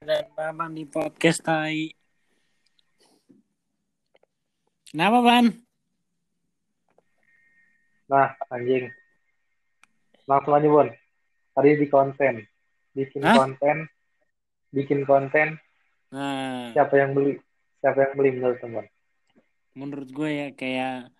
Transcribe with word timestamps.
dan 0.00 0.24
Bambang 0.32 0.72
di 0.72 0.88
podcast 0.88 1.44
Tai. 1.44 1.76
Kenapa, 4.88 5.20
Ban? 5.20 5.52
Nah, 8.08 8.32
anjing. 8.48 8.88
Langsung 10.24 10.56
aja, 10.56 10.68
Bon. 10.72 10.88
Tadi 11.52 11.76
di 11.76 11.86
konten. 11.92 12.48
Bikin 12.96 13.20
Hah? 13.28 13.44
konten. 13.44 13.92
Bikin 14.72 15.04
konten. 15.04 15.60
Nah, 16.16 16.72
Siapa 16.72 16.96
yang 16.96 17.12
beli? 17.12 17.36
Siapa 17.84 18.00
yang 18.00 18.14
beli 18.16 18.30
menurut 18.40 18.56
teman? 18.56 18.86
menurut 19.70 20.10
gue 20.10 20.30
ya 20.34 20.48
kayak 20.50 21.14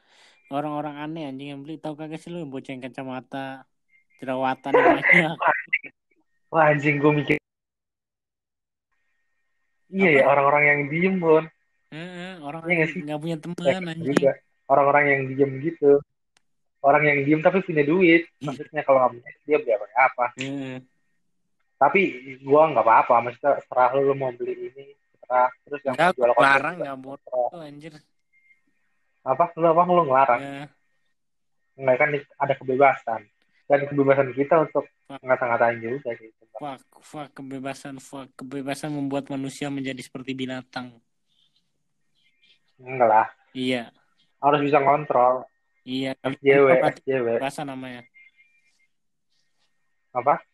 orang-orang 0.51 0.97
aneh 1.05 1.29
anjing 1.29 1.53
yang 1.53 1.61
beli. 1.61 1.77
Tahu 1.77 2.01
kagak 2.01 2.17
sih 2.17 2.33
lu 2.33 2.41
yang 2.41 2.49
bocah 2.49 2.73
yang 2.73 2.81
kacamata 2.81 3.69
jerawatan 4.25 4.73
banyak. 4.81 5.37
Wah, 6.49 6.73
anjing 6.73 6.97
gue 6.97 7.13
mikir. 7.13 7.40
Iya 9.91 10.11
ya, 10.23 10.25
orang-orang 10.31 10.65
yang 10.67 10.81
diem, 10.87 11.15
Bon. 11.19 11.45
Heeh, 11.91 12.39
orang 12.39 12.63
Iya 12.71 12.75
nggak 12.79 12.91
sih? 12.95 13.01
nggak 13.03 13.19
punya 13.19 13.37
Ya, 13.37 13.43
teman 13.43 13.97
juga. 13.99 14.33
Orang-orang 14.71 15.05
yang 15.11 15.21
diem 15.35 15.53
gitu. 15.67 15.93
Orang 16.81 17.03
yang 17.03 17.19
diem 17.27 17.41
tapi 17.43 17.59
punya 17.67 17.83
duit. 17.83 18.31
Iya. 18.39 18.47
Maksudnya 18.47 18.83
kalau 18.87 18.99
nggak 19.03 19.13
punya 19.19 19.31
dia 19.43 19.57
beli 19.59 19.73
apa? 19.75 19.87
apa. 19.99 20.27
Tapi 21.81 22.01
gue 22.39 22.63
nggak 22.71 22.85
apa-apa. 22.87 23.15
Maksudnya 23.27 23.53
serah 23.67 23.91
lu, 23.99 24.03
lu 24.07 24.15
mau 24.15 24.31
beli 24.31 24.71
ini. 24.71 24.95
Serah. 25.19 25.51
Terus 25.67 25.81
yang 25.83 25.95
Enggak, 25.99 26.11
mau 26.15 26.17
jual 26.23 26.31
larang 26.39 26.77
nggak 26.79 26.99
boleh 27.03 27.21
tuh 27.27 27.61
anjir. 27.61 27.93
Apa? 29.27 29.45
Lu 29.59 29.67
apa? 29.67 29.83
Lu 29.91 30.03
ngelarang? 30.07 30.41
Enggak 31.75 31.97
kan 31.99 32.09
ada 32.39 32.55
kebebasan. 32.55 33.21
Dan 33.67 33.81
kebebasan 33.91 34.31
kita 34.39 34.55
untuk 34.63 34.87
ngata-ngatain 35.11 35.83
juga 35.83 36.15
gitu. 36.15 36.40
Fuck, 36.61 36.85
fuck 37.01 37.29
kebebasan, 37.33 37.97
fuck 38.05 38.29
kebebasan 38.37 38.93
membuat 38.93 39.33
manusia 39.33 39.73
menjadi 39.73 40.05
seperti 40.05 40.37
binatang. 40.37 40.93
Enggak 42.77 43.09
lah. 43.09 43.29
Iya, 43.57 43.89
Harus 44.41 44.61
bisa 44.61 44.77
ngontrol. 44.81 45.49
iya. 45.89 46.13
FJW, 46.21 46.85
FJW. 47.01 47.27
Kebebasan 47.41 47.73
namanya. 47.73 48.05
Apa? 50.13 50.45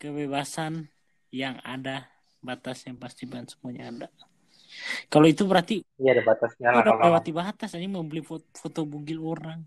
Kebebasan 0.00 0.88
yang 1.32 1.60
ada 1.60 2.08
batasnya 2.40 2.96
pasti 2.96 3.28
ban 3.28 3.44
semuanya 3.44 3.92
ada. 3.92 4.08
Kalau 5.08 5.24
itu 5.28 5.46
berarti 5.48 5.80
Iya 5.96 6.20
ada 6.20 6.24
batasnya 6.26 6.68
lah 6.68 6.82
udah 6.84 6.92
kalau 6.96 7.04
lewati 7.12 7.30
batas 7.32 7.70
aja 7.72 7.86
mau 7.88 8.04
beli 8.04 8.20
foto, 8.24 8.44
foto 8.56 8.84
bugil 8.84 9.20
orang. 9.24 9.64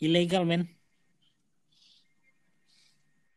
Ilegal 0.00 0.48
men. 0.48 0.64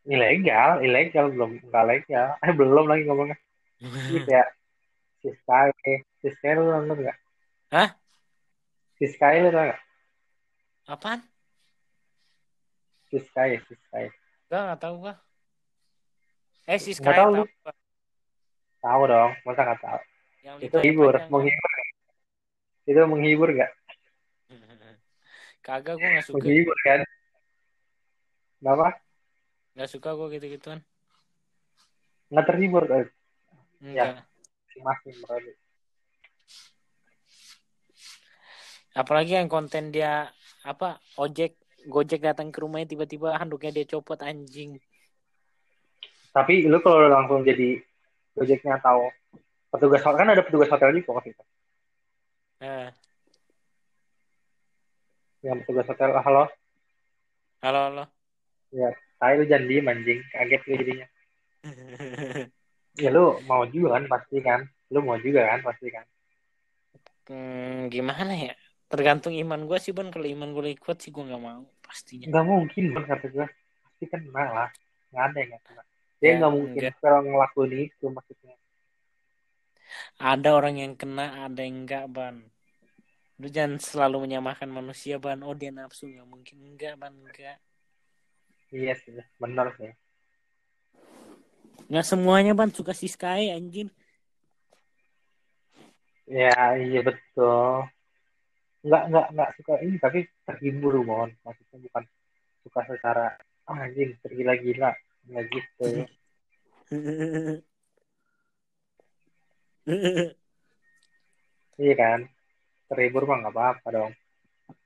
Ilegal, 0.04 0.84
ilegal 0.84 1.32
belum 1.32 1.50
enggak 1.64 1.84
legal. 1.88 2.28
Eh 2.44 2.52
belum 2.52 2.84
lagi 2.88 3.02
ngomongnya. 3.08 3.36
Ini 3.80 4.20
kayak 4.28 4.48
Siskai, 5.24 6.04
Siskai 6.20 6.52
lu 6.56 6.68
nonton 6.68 7.00
nggak? 7.00 7.18
Hah? 7.72 7.88
Siskai 9.00 9.40
lu 9.40 9.48
tau 9.48 9.64
nggak? 9.64 9.80
Apaan? 10.84 11.20
Siskai, 13.08 13.60
Siskai. 13.64 14.12
Gak 14.52 14.60
nggak 14.68 14.80
tahu 14.80 14.94
gua. 15.08 15.14
Eh 16.64 16.80
si 16.80 16.96
Sky 16.96 17.04
Nggak 17.04 17.20
tahu 17.20 17.30
tahu. 17.36 17.46
Tahu 18.84 19.02
dong, 19.08 19.32
masa 19.44 19.60
nggak 19.64 19.80
tahu? 19.80 20.00
Yang 20.44 20.56
Itu 20.68 20.76
hibur, 20.84 21.14
menghibur. 21.32 21.72
Itu 22.84 23.00
menghibur 23.08 23.48
nggak? 23.52 23.72
Kagak 25.66 25.96
gua 25.96 26.08
nggak 26.08 26.24
suka. 26.28 26.44
Menghibur 26.44 26.76
kan? 26.84 27.00
Kenapa? 28.60 28.88
Nggak 29.74 29.90
suka 29.90 30.14
gua 30.14 30.30
gitu-gituan. 30.30 30.80
Nggak 32.30 32.46
terhibur 32.50 32.84
kan? 32.86 33.06
Enggak. 33.82 34.26
Masing-masing 34.70 35.16
berarti. 35.22 35.52
Apalagi 38.94 39.32
yang 39.34 39.50
konten 39.50 39.90
dia 39.90 40.30
apa 40.62 41.02
ojek 41.18 41.58
Gojek 41.84 42.24
datang 42.24 42.48
ke 42.48 42.64
rumahnya 42.64 42.96
tiba-tiba 42.96 43.36
handuknya 43.36 43.68
dia 43.68 43.84
copot 43.84 44.16
anjing. 44.24 44.80
Tapi 46.32 46.64
lu 46.64 46.80
kalau 46.80 47.06
langsung 47.12 47.44
jadi 47.44 47.76
gojeknya 48.32 48.80
atau 48.80 49.12
petugas 49.68 50.00
hotel 50.02 50.18
kan 50.18 50.32
ada 50.32 50.42
petugas 50.42 50.72
hotel 50.72 50.96
juga 50.96 51.20
waktu 51.20 51.36
itu. 51.36 51.44
Nah, 52.64 52.88
Yang 55.44 55.68
petugas 55.68 55.86
hotel, 55.92 56.10
halo, 56.24 56.48
halo 57.60 57.80
halo. 57.92 58.04
Saya 59.18 59.32
lu 59.38 59.44
jangan 59.50 59.66
diem 59.70 59.86
anjing, 59.92 60.20
kaget 60.32 60.62
lu 60.68 60.72
jadinya. 60.80 61.06
Ya 63.02 63.08
lu 63.16 63.24
mau 63.48 63.62
juga 63.74 63.88
kan 63.94 64.04
pasti 64.12 64.36
kan, 64.46 64.60
lu 64.92 64.98
mau 65.06 65.16
juga 65.24 65.40
kan 65.50 65.60
pasti 65.66 65.86
kan. 65.94 66.04
hmm, 67.28 67.90
gimana 67.94 68.32
ya? 68.44 68.52
Tergantung 68.90 69.34
iman 69.42 69.60
gue 69.68 69.78
sih 69.84 69.92
ban. 69.96 70.08
Kalau 70.14 70.26
iman 70.34 70.50
gue 70.54 70.62
kuat 70.82 70.98
sih 71.02 71.10
gue 71.14 71.22
nggak 71.28 71.42
mau 71.48 71.62
pastinya. 71.86 72.28
Nggak 72.28 72.44
mungkin 72.50 72.84
kan 72.94 73.04
kata 73.10 73.26
gue, 73.34 73.46
pasti 73.84 74.04
kena 74.12 74.44
lah, 74.56 74.68
nggak 75.10 75.24
ada 75.28 75.36
yang 75.40 75.48
nggak 75.50 75.62
kena. 75.66 75.82
Dia 76.20 76.30
Ya, 76.30 76.38
nggak 76.38 76.52
mungkin 76.56 76.84
enggak. 76.84 76.94
kalau 77.02 77.18
ngelakuin 77.26 77.72
itu 77.86 78.04
maksudnya. 78.16 78.54
Ada 80.32 80.48
orang 80.58 80.74
yang 80.82 80.94
kena, 81.00 81.26
ada 81.46 81.60
yang 81.66 81.76
enggak 81.86 82.04
ban. 82.16 82.36
Lu 83.40 83.46
jangan 83.56 83.78
selalu 83.88 84.16
menyamakan 84.26 84.70
manusia 84.78 85.14
ban. 85.24 85.38
Oh 85.46 85.54
dia 85.60 85.70
nafsu 85.78 86.02
nggak 86.12 86.26
mungkin 86.32 86.56
enggak 86.70 86.94
ban 87.00 87.14
enggak. 87.22 87.56
Iya 88.70 88.94
sih, 88.96 89.12
benar 89.36 89.74
sih. 89.76 89.90
Nggak 91.90 92.06
semuanya 92.08 92.52
ban 92.56 92.72
suka 92.72 92.96
si 92.96 93.10
Sky 93.10 93.52
anjing. 93.52 93.92
Ya 96.24 96.56
iya 96.80 97.04
betul. 97.04 97.84
Nggak 98.84 99.02
nggak 99.12 99.26
nggak 99.36 99.50
suka 99.60 99.74
ini 99.84 99.96
tapi 100.00 100.24
terhibur 100.48 100.96
mohon, 101.04 101.32
maksudnya 101.44 101.78
bukan 101.84 102.04
suka 102.64 102.80
secara 102.88 103.26
ah, 103.68 103.84
anjing 103.84 104.16
tergila-gila 104.24 104.96
nggak 105.28 105.44
gitu. 105.52 105.88
Iya 111.74 111.94
kan, 111.98 112.20
terhibur 112.86 113.26
mah 113.26 113.36
nggak 113.42 113.54
apa-apa 113.54 113.88
dong. 113.90 114.12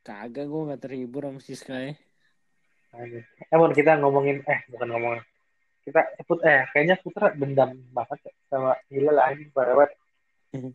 Kagak 0.02 0.48
gue 0.48 0.66
nggak 0.66 0.82
terhibur 0.82 1.22
sama 1.28 1.40
si 1.44 1.54
Sky. 1.54 2.07
Eh, 2.96 3.56
Mon, 3.56 3.72
kita 3.76 4.00
ngomongin, 4.00 4.40
eh, 4.48 4.60
bukan 4.72 4.88
ngomongin. 4.88 5.22
Kita, 5.84 6.00
put, 6.24 6.40
eh, 6.44 6.64
kayaknya 6.72 6.96
Putra 7.00 7.32
dendam 7.32 7.76
banget 7.92 8.28
ya 8.28 8.32
sama 8.48 8.76
Hilal 8.88 9.18
anjing 9.20 9.52
banget. 9.52 9.90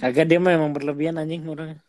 Kagak 0.00 0.28
dia 0.28 0.38
mah 0.40 0.52
emang 0.54 0.72
berlebihan 0.76 1.16
anjing 1.16 1.44
orang. 1.48 1.80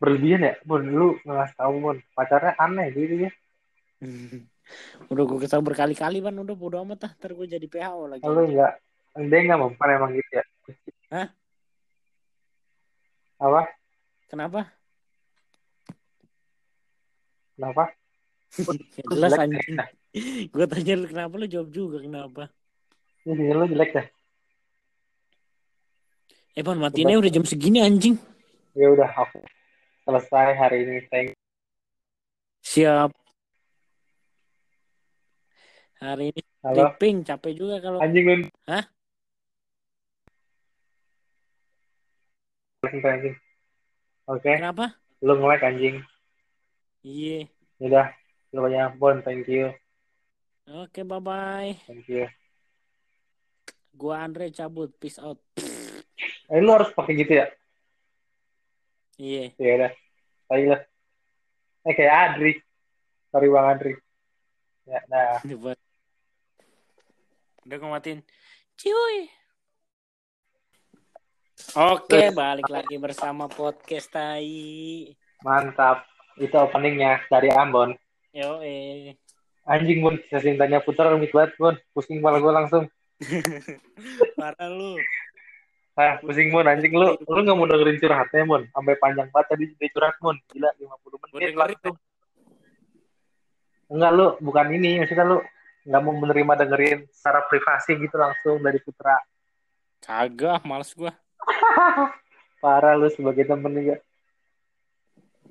Berlebihan 0.00 0.48
ya, 0.48 0.54
Mon, 0.64 0.82
lu 0.84 1.08
nggak 1.24 1.56
tahu, 1.56 1.74
Mon. 1.80 1.98
Pacarnya 2.16 2.56
aneh 2.56 2.88
gitu 2.92 3.28
ya. 3.28 3.30
udah 5.06 5.24
gue 5.24 5.38
kesal 5.46 5.62
berkali-kali 5.62 6.18
ban 6.18 6.36
udah 6.36 6.56
bodo 6.58 6.82
amat 6.82 7.06
lah 7.06 7.12
ntar 7.16 7.32
gue 7.32 7.46
jadi 7.46 7.66
PHO 7.70 8.10
lagi 8.10 8.26
Lu 8.26 8.44
nggak, 8.50 8.72
dia 9.30 9.38
nggak 9.46 9.60
mempan 9.62 9.88
emang 9.94 10.10
gitu 10.12 10.30
ya. 10.34 10.44
Hah? 11.14 11.28
Apa? 13.40 13.62
kenapa 14.26 14.60
Kenapa? 17.56 17.88
Ya, 18.56 19.02
jelas 19.12 19.32
anjing 19.36 19.76
gue 20.48 20.64
tanya 20.66 20.94
lu 20.96 21.06
kenapa 21.06 21.34
lu 21.36 21.46
jawab 21.46 21.68
juga 21.68 22.00
kenapa 22.00 22.48
Ini 23.26 23.52
lu 23.52 23.66
jelek 23.66 23.90
dah. 23.92 24.06
eh 26.56 26.62
ban 26.64 26.78
matiinnya 26.78 27.18
udah 27.20 27.28
jam 27.28 27.44
segini 27.44 27.82
anjing 27.82 28.16
Ya 28.76 28.92
udah, 28.92 29.08
oke. 29.08 29.40
Selesai 30.04 30.52
hari 30.52 30.84
ini. 30.84 30.96
Thank 31.08 31.32
siap 32.60 33.08
hari 35.96 36.28
ini 36.28 36.42
Halo, 36.60 36.92
sleeping 36.92 37.24
capek 37.24 37.52
juga 37.56 37.80
kalau 37.80 38.04
anjing 38.04 38.24
lu. 38.24 38.44
Hah? 38.68 38.84
Anjing. 42.86 43.36
Oke, 44.26 44.50
kenapa 44.58 44.94
lu 45.24 45.32
nge-like 45.38 45.64
anjing. 45.64 45.96
iya 47.02 47.46
Ya 47.78 47.86
Udah, 47.86 48.06
banyak 48.58 48.90
Bon, 48.96 49.20
thank 49.20 49.46
you. 49.46 49.72
oke 50.66 51.00
bye 51.02 51.20
bye 51.20 51.72
Thank 51.86 52.06
you. 52.06 52.26
gua 53.92 54.22
Andre 54.22 54.50
cabut 54.50 54.92
peace 54.96 55.18
out 55.18 55.38
Eh, 56.46 56.62
lu 56.62 56.70
harus 56.70 56.90
pakai 56.90 57.14
gitu 57.16 57.32
ya? 57.34 57.46
iya 59.16 59.50
Ya 59.58 59.70
udah. 59.74 59.92
Ayo 60.46 60.64
lah. 60.70 60.82
Eh 61.82 61.90
kayak 61.90 62.14
Adri. 62.30 62.52
Sorry 63.28 63.50
Bang 63.50 63.66
Adri. 63.66 63.92
Ya, 64.86 65.02
nah. 65.10 65.42
Ini 65.42 65.58
buat 65.58 65.74
udah 67.66 67.76
gue 67.76 67.90
matiin 67.90 68.20
cuy 68.78 69.26
Oke, 71.74 72.30
balik 72.30 72.70
lagi 72.70 72.94
bersama 72.94 73.50
podcast 73.50 74.06
Tai. 74.08 74.46
Mantap. 75.42 76.06
Itu 76.38 76.54
openingnya 76.56 77.26
dari 77.26 77.50
Ambon. 77.50 77.90
Yo, 78.36 78.60
eh. 78.60 79.16
Anjing 79.64 80.04
Bun, 80.04 80.20
sesintanya 80.28 80.84
putar 80.84 81.08
rumit 81.08 81.32
banget 81.32 81.56
Bun. 81.56 81.72
Pusing 81.96 82.20
kepala 82.20 82.36
gue 82.36 82.52
langsung. 82.52 82.84
Parah 84.36 84.68
lu. 84.68 85.00
Ah, 85.96 86.20
pusing 86.20 86.52
mon 86.52 86.68
anjing 86.68 86.92
lu. 86.92 87.16
Lu 87.24 87.40
nggak 87.40 87.56
mau 87.56 87.64
dengerin 87.64 87.96
curhatnya 87.96 88.44
mon. 88.44 88.68
Sampai 88.68 89.00
panjang 89.00 89.32
banget 89.32 89.56
tadi 89.56 89.64
dia 89.72 89.88
curhat 89.88 90.20
mon. 90.20 90.36
Gila 90.52 90.68
50 90.76 91.16
Gue 91.32 91.40
menit 91.40 91.56
langsung. 91.56 91.96
Enggak 93.88 94.12
lu, 94.12 94.26
bukan 94.44 94.66
ini. 94.76 95.00
Maksudnya 95.00 95.24
lu 95.24 95.40
nggak 95.88 96.02
mau 96.04 96.14
menerima 96.20 96.52
dengerin 96.60 96.98
secara 97.08 97.40
privasi 97.48 97.96
gitu 97.96 98.20
langsung 98.20 98.60
dari 98.60 98.76
Putra. 98.84 99.16
Kagak, 100.04 100.60
males 100.68 100.92
gua. 100.92 101.16
Parah 102.60 103.00
lu 103.00 103.08
sebagai 103.08 103.48
temen 103.48 103.72
juga. 103.72 103.96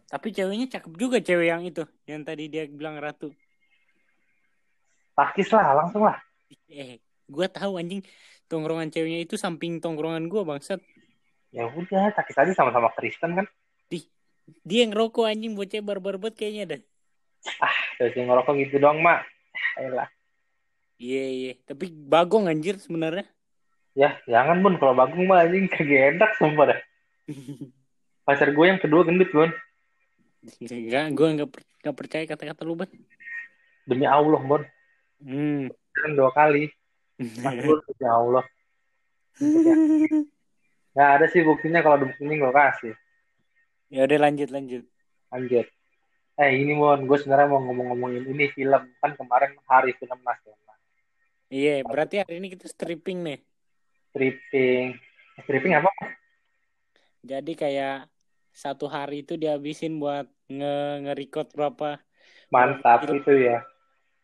Tapi 0.06 0.28
ceweknya 0.30 0.68
cakep 0.70 0.94
juga 0.96 1.18
cewek 1.18 1.48
yang 1.50 1.64
itu, 1.66 1.84
yang 2.06 2.22
tadi 2.22 2.46
dia 2.46 2.70
bilang 2.70 3.02
ratu. 3.02 3.34
Takis 5.18 5.50
lah, 5.50 5.74
langsung 5.74 6.06
lah. 6.06 6.20
Eh, 6.70 7.02
gua 7.26 7.50
tahu 7.50 7.82
anjing 7.82 8.06
tongkrongan 8.46 8.94
ceweknya 8.94 9.26
itu 9.26 9.40
samping 9.40 9.82
tongkrongan 9.82 10.30
gua 10.30 10.46
bangsat. 10.46 10.78
Ya 11.50 11.66
udah, 11.66 12.14
takis 12.14 12.38
aja 12.38 12.52
sama-sama 12.54 12.92
Kristen 12.94 13.34
kan. 13.34 13.48
Dia 14.62 14.86
yang 14.86 14.94
ngerokok 14.94 15.26
anjing 15.26 15.58
bocah 15.58 15.82
barbar 15.82 16.22
banget 16.22 16.36
kayaknya 16.38 16.64
dah. 16.78 16.82
Terus 17.98 18.14
yang 18.14 18.30
ngerokok 18.30 18.54
gitu 18.62 18.78
doang, 18.78 19.02
Mak. 19.02 19.26
Ayolah. 19.82 20.10
Iya 20.96 21.26
iya, 21.28 21.54
tapi 21.66 21.92
bagong 21.92 22.48
anjir 22.48 22.78
sebenarnya. 22.78 23.26
Ya, 23.96 24.20
jangan 24.28 24.60
bun. 24.60 24.76
Kalau 24.76 24.92
Bagong 24.92 25.24
mah 25.24 25.48
anjing 25.48 25.72
kagak 25.72 26.16
enak 26.16 26.32
sumpah 26.36 26.76
dah. 26.76 26.80
Pacar 28.28 28.52
gue 28.52 28.66
yang 28.68 28.80
kedua 28.82 29.08
gendut, 29.08 29.32
Bun. 29.32 29.52
Enggak, 30.46 31.06
gua 31.18 31.28
enggak, 31.34 31.50
per- 31.50 31.68
enggak 31.82 31.96
percaya 31.98 32.24
kata-kata 32.30 32.62
lu, 32.66 32.78
Ban. 32.78 32.90
Demi 33.86 34.06
Allah, 34.06 34.42
Bun. 34.42 34.64
Hmm. 35.22 35.70
Kan 35.96 36.12
dua 36.18 36.30
kali. 36.34 36.70
Mas 37.18 37.56
demi 37.90 38.06
Allah. 38.06 38.46
Nggak 40.96 41.10
ada 41.20 41.26
sih 41.30 41.42
buktinya 41.44 41.80
kalau 41.84 41.96
ada 42.02 42.06
buktinya 42.08 42.36
gue 42.36 42.54
kasih. 42.54 42.94
ya 43.94 44.02
udah 44.10 44.20
lanjut 44.28 44.50
lanjut. 44.50 44.84
Lanjut. 45.30 45.68
Eh, 46.36 46.52
ini, 46.52 46.74
Bun. 46.76 47.08
Gue 47.08 47.18
sebenarnya 47.22 47.48
mau 47.48 47.62
ngomong-ngomongin 47.64 48.26
ini 48.28 48.52
film. 48.52 48.82
Kan 49.00 49.12
kemarin 49.16 49.56
hari 49.70 49.96
film 49.96 50.20
nasional. 50.20 50.78
Iya, 51.48 51.86
berarti 51.86 52.20
hari 52.26 52.42
ini 52.42 52.52
kita 52.58 52.66
stripping 52.68 53.22
nih. 53.24 53.40
Stripping. 54.12 54.98
Stripping 55.46 55.74
apa? 55.78 55.92
Jadi 57.22 57.54
kayak 57.54 58.10
satu 58.56 58.88
hari 58.90 59.22
itu 59.24 59.36
dihabisin 59.40 60.00
buat 60.02 60.28
nge 60.50 60.76
nge-record 61.06 61.48
berapa 61.58 61.90
Mantap 62.54 63.10
itu 63.10 63.32
ya. 63.34 63.66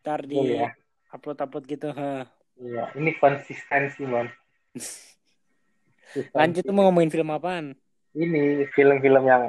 ntar 0.02 0.26
di 0.26 0.38
Iya. 0.38 0.74
upload-upload 1.14 1.64
gitu. 1.66 1.88
Hah. 1.94 2.26
Iya, 2.58 2.90
ini 2.98 3.10
konsistensi, 3.18 4.02
Mon. 4.06 4.26
Lanjut 6.38 6.62
tuh 6.62 6.74
mau 6.74 6.86
ngomongin 6.88 7.10
film 7.12 7.28
apaan? 7.32 7.74
Ini 8.12 8.68
film-film 8.76 9.24
yang 9.24 9.48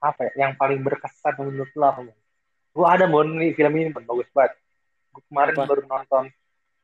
apa 0.00 0.20
ya, 0.28 0.32
yang 0.46 0.52
paling 0.60 0.80
berkesan 0.84 1.34
menurut 1.40 1.70
lo 1.76 1.84
apa? 1.88 2.00
Gue 2.76 2.86
ada, 2.86 3.04
Mon, 3.08 3.36
nih 3.36 3.52
film 3.56 3.72
ini, 3.76 3.90
bagus 3.92 4.28
banget. 4.32 4.56
Gue 5.12 5.22
kemarin 5.32 5.54
Apa? 5.56 5.64
baru 5.64 5.82
nonton 5.88 6.24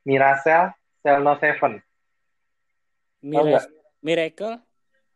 Miracel, 0.08 0.72
Cell 1.04 1.20
No 1.20 1.36
Seven. 1.36 1.78
Nggak? 3.22 3.68
Miracle? 4.02 4.56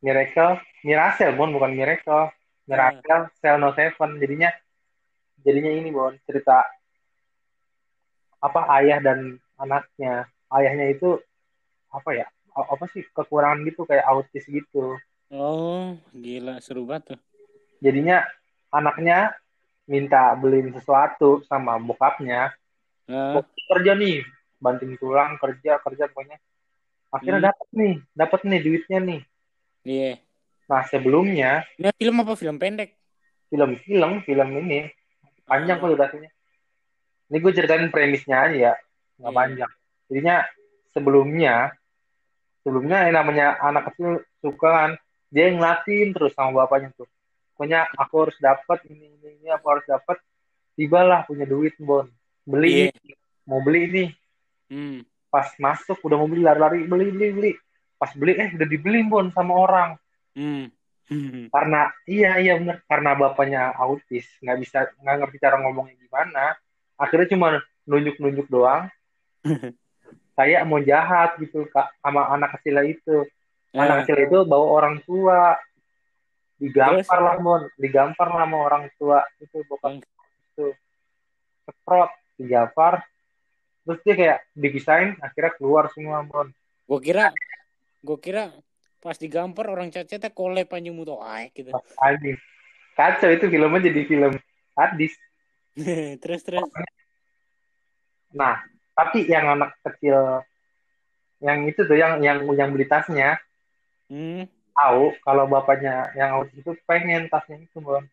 Miracle, 0.04 0.60
Miracel, 0.84 1.30
Mon, 1.34 1.50
bukan 1.56 1.72
Miracle. 1.74 2.30
Miracle, 2.66 3.30
Cell 3.38 3.58
No 3.62 3.70
Seven. 3.72 4.18
Jadinya, 4.18 4.50
jadinya 5.42 5.70
ini, 5.70 5.88
Mon, 5.90 6.14
cerita 6.26 6.62
apa 8.42 8.60
ayah 8.82 8.98
dan 9.00 9.38
anaknya. 9.56 10.26
Ayahnya 10.52 10.92
itu 10.92 11.18
apa 11.90 12.10
ya? 12.14 12.26
Apa 12.52 12.88
sih 12.92 13.04
kekurangan 13.12 13.62
gitu 13.66 13.84
kayak 13.84 14.06
autis 14.06 14.44
gitu. 14.46 14.96
Oh, 15.30 15.98
gila 16.14 16.62
seru 16.62 16.86
banget 16.86 17.14
tuh. 17.14 17.20
Jadinya 17.82 18.22
anaknya 18.70 19.34
minta 19.86 20.34
beliin 20.38 20.70
sesuatu 20.74 21.42
sama 21.46 21.78
bokapnya. 21.78 22.54
Bokap 23.06 23.54
kerja 23.78 23.94
nih, 23.94 24.22
banting 24.58 24.94
tulang 24.98 25.38
kerja 25.38 25.78
kerja 25.82 26.04
pokoknya. 26.10 26.38
Akhirnya 27.14 27.38
Hmm. 27.38 27.48
dapat 27.50 27.68
nih, 27.74 27.94
dapat 28.12 28.40
nih 28.46 28.60
duitnya 28.62 28.98
nih. 29.02 29.20
iya. 29.86 30.12
Nah 30.66 30.82
sebelumnya 30.86 31.62
Ini 31.78 31.90
film 31.94 32.16
apa 32.22 32.34
film 32.34 32.56
pendek? 32.58 32.90
film-film 33.46 34.26
film 34.26 34.48
ini 34.58 34.90
panjang 35.46 35.78
kok 35.78 35.86
durasinya. 35.86 36.26
Ini 37.30 37.36
gue 37.38 37.52
ceritain 37.54 37.86
premisnya 37.90 38.36
aja 38.42 38.56
ya, 38.70 38.74
nggak 39.18 39.30
Iya. 39.30 39.38
panjang. 39.38 39.72
Jadinya 40.06 40.36
sebelumnya, 40.90 41.54
sebelumnya 42.62 43.06
yang 43.06 43.14
namanya 43.16 43.46
anak 43.62 43.90
kecil 43.90 44.18
suka 44.42 44.66
kan, 44.68 44.90
dia 45.30 45.46
yang 45.46 45.62
ngelatin 45.62 46.10
terus 46.10 46.34
sama 46.34 46.66
bapaknya 46.66 46.90
tuh. 46.94 47.06
Pokoknya 47.54 47.86
aku 47.94 48.14
harus 48.26 48.36
dapat 48.38 48.78
ini 48.90 49.06
ini 49.14 49.28
ini, 49.38 49.48
aku 49.48 49.66
harus 49.70 49.86
dapat. 49.86 50.18
Tibalah 50.76 51.24
punya 51.24 51.46
duit 51.46 51.72
bon, 51.78 52.04
beli 52.42 52.68
Iya. 52.68 52.86
ini, 52.92 53.12
mau 53.46 53.62
beli 53.62 53.80
ini. 53.86 54.04
Hmm. 54.68 54.98
Pas 55.30 55.48
masuk 55.56 56.02
udah 56.02 56.18
mau 56.18 56.26
beli 56.26 56.42
lari-lari 56.42 56.82
beli 56.84 57.14
beli 57.14 57.28
beli. 57.30 57.52
Pas 57.96 58.10
beli 58.12 58.34
eh 58.36 58.50
udah 58.52 58.66
dibeli 58.66 59.06
bon 59.06 59.30
sama 59.30 59.54
orang. 59.54 59.94
Hmm. 60.36 60.68
Hmm. 61.06 61.46
karena 61.54 61.94
iya 62.04 62.42
iya 62.42 62.58
bener. 62.58 62.82
Karena 62.84 63.14
bapaknya 63.14 63.70
autis 63.78 64.26
nggak 64.42 64.58
bisa 64.58 64.78
nggak 65.00 65.16
ngerti 65.22 65.36
cara 65.38 65.56
ngomongnya 65.62 65.94
gimana. 66.02 66.58
Akhirnya 66.98 67.30
cuma 67.30 67.48
nunjuk 67.86 68.18
nunjuk 68.18 68.46
doang. 68.50 68.90
Kayak 70.36 70.68
mau 70.68 70.82
jahat 70.82 71.38
gitu 71.40 71.64
kak 71.70 71.94
sama 72.02 72.26
anak 72.28 72.58
kecil 72.58 72.76
itu. 72.84 73.16
Anak 73.72 74.04
kecil 74.04 74.18
itu 74.26 74.38
bawa 74.44 74.66
orang 74.82 74.96
tua. 75.06 75.56
Digampar 76.58 77.18
lah 77.22 77.36
mon. 77.38 77.62
Digampar 77.78 78.28
lah 78.34 78.44
sama 78.44 78.58
orang 78.58 78.84
tua. 78.98 79.22
Itu 79.38 79.62
bokap 79.64 79.96
Bang. 79.96 79.96
itu. 80.02 80.66
Seprot 81.64 82.10
digampar. 82.36 83.06
Terus 83.86 83.98
dia 84.02 84.14
kayak 84.18 84.38
dipisahin 84.58 85.14
akhirnya 85.22 85.54
keluar 85.54 85.86
semua 85.94 86.26
mon. 86.26 86.50
Gue 86.86 87.00
kira, 87.02 87.30
gue 88.02 88.18
kira 88.18 88.50
pas 89.02 89.16
digampar 89.16 89.68
orang 89.70 89.92
cacetnya 89.92 90.32
kolep 90.32 90.72
anjing 90.72 90.96
muto 90.96 91.20
gitu. 91.54 91.70
anjing 92.00 92.36
kacau 92.96 93.30
itu 93.30 93.46
filmnya 93.52 93.80
jadi 93.86 94.00
film 94.08 94.32
hadis 94.74 95.12
terus 96.24 96.40
terus. 96.40 96.64
Nah, 98.32 98.60
tapi 98.96 99.28
yang 99.28 99.56
anak 99.56 99.76
kecil 99.84 100.40
yang 101.44 101.68
itu 101.68 101.84
tuh 101.84 101.96
yang 101.96 102.20
yang 102.24 102.40
yang 102.56 102.72
beli 102.72 102.88
tasnya 102.88 103.36
Hmm. 104.06 104.46
tahu 104.70 105.18
kalau 105.26 105.50
bapaknya 105.50 106.14
yang 106.14 106.38
autis 106.38 106.62
itu 106.62 106.78
pengen 106.86 107.26
tasnya 107.26 107.58
itu, 107.58 107.82
Bon. 107.82 108.06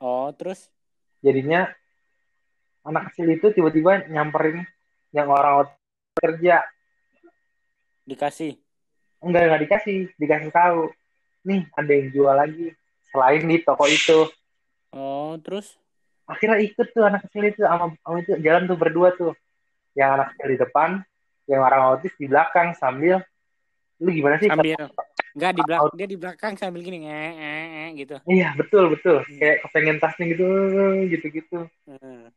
Oh, 0.00 0.32
terus? 0.32 0.72
Jadinya 1.20 1.68
anak 2.80 3.12
kecil 3.12 3.36
itu 3.36 3.52
tiba-tiba 3.52 4.08
nyamperin 4.08 4.64
yang 5.12 5.28
orang 5.28 5.68
kerja. 6.16 6.64
Dikasih. 8.08 8.56
Enggak 9.24 9.42
enggak 9.48 9.62
dikasih, 9.68 9.98
dikasih 10.16 10.50
tahu. 10.52 10.92
Nih, 11.46 11.62
ada 11.78 11.92
yang 11.92 12.08
jual 12.10 12.34
lagi 12.34 12.66
selain 13.10 13.42
di 13.46 13.56
toko 13.62 13.84
itu. 13.86 14.28
Oh, 14.92 15.38
terus? 15.40 15.78
Akhirnya 16.26 16.58
ikut 16.58 16.90
tuh 16.90 17.06
anak 17.06 17.22
kecil 17.30 17.54
itu 17.54 17.62
sama, 17.62 17.94
sama 18.02 18.16
itu 18.18 18.34
jalan 18.42 18.66
tuh 18.66 18.78
berdua 18.78 19.14
tuh. 19.14 19.32
Yang 19.94 20.10
anak 20.20 20.26
kecil 20.34 20.48
di 20.52 20.58
depan, 20.58 20.90
yang 21.46 21.62
orang 21.62 21.80
autis 21.94 22.12
di 22.18 22.26
belakang 22.26 22.74
sambil 22.74 23.22
lu 23.96 24.12
gimana 24.12 24.36
sih 24.36 24.52
Sambil 24.52 24.76
enggak 25.32 25.52
di 25.56 25.62
belakang 25.64 25.92
dia 25.96 26.08
di 26.08 26.18
belakang 26.20 26.52
sambil 26.60 26.80
gini 26.84 27.08
eh, 27.08 27.32
eh, 27.32 27.66
eh, 27.88 27.88
gitu. 27.96 28.16
Iya 28.28 28.52
betul 28.52 28.92
betul 28.92 29.24
Hmm. 29.24 29.38
kayak 29.40 29.56
kepengen 29.64 29.96
tasnya 29.96 30.24
gitu 30.36 30.46
gitu 31.08 31.26
gitu 31.32 31.58
Hmm. 31.88 32.28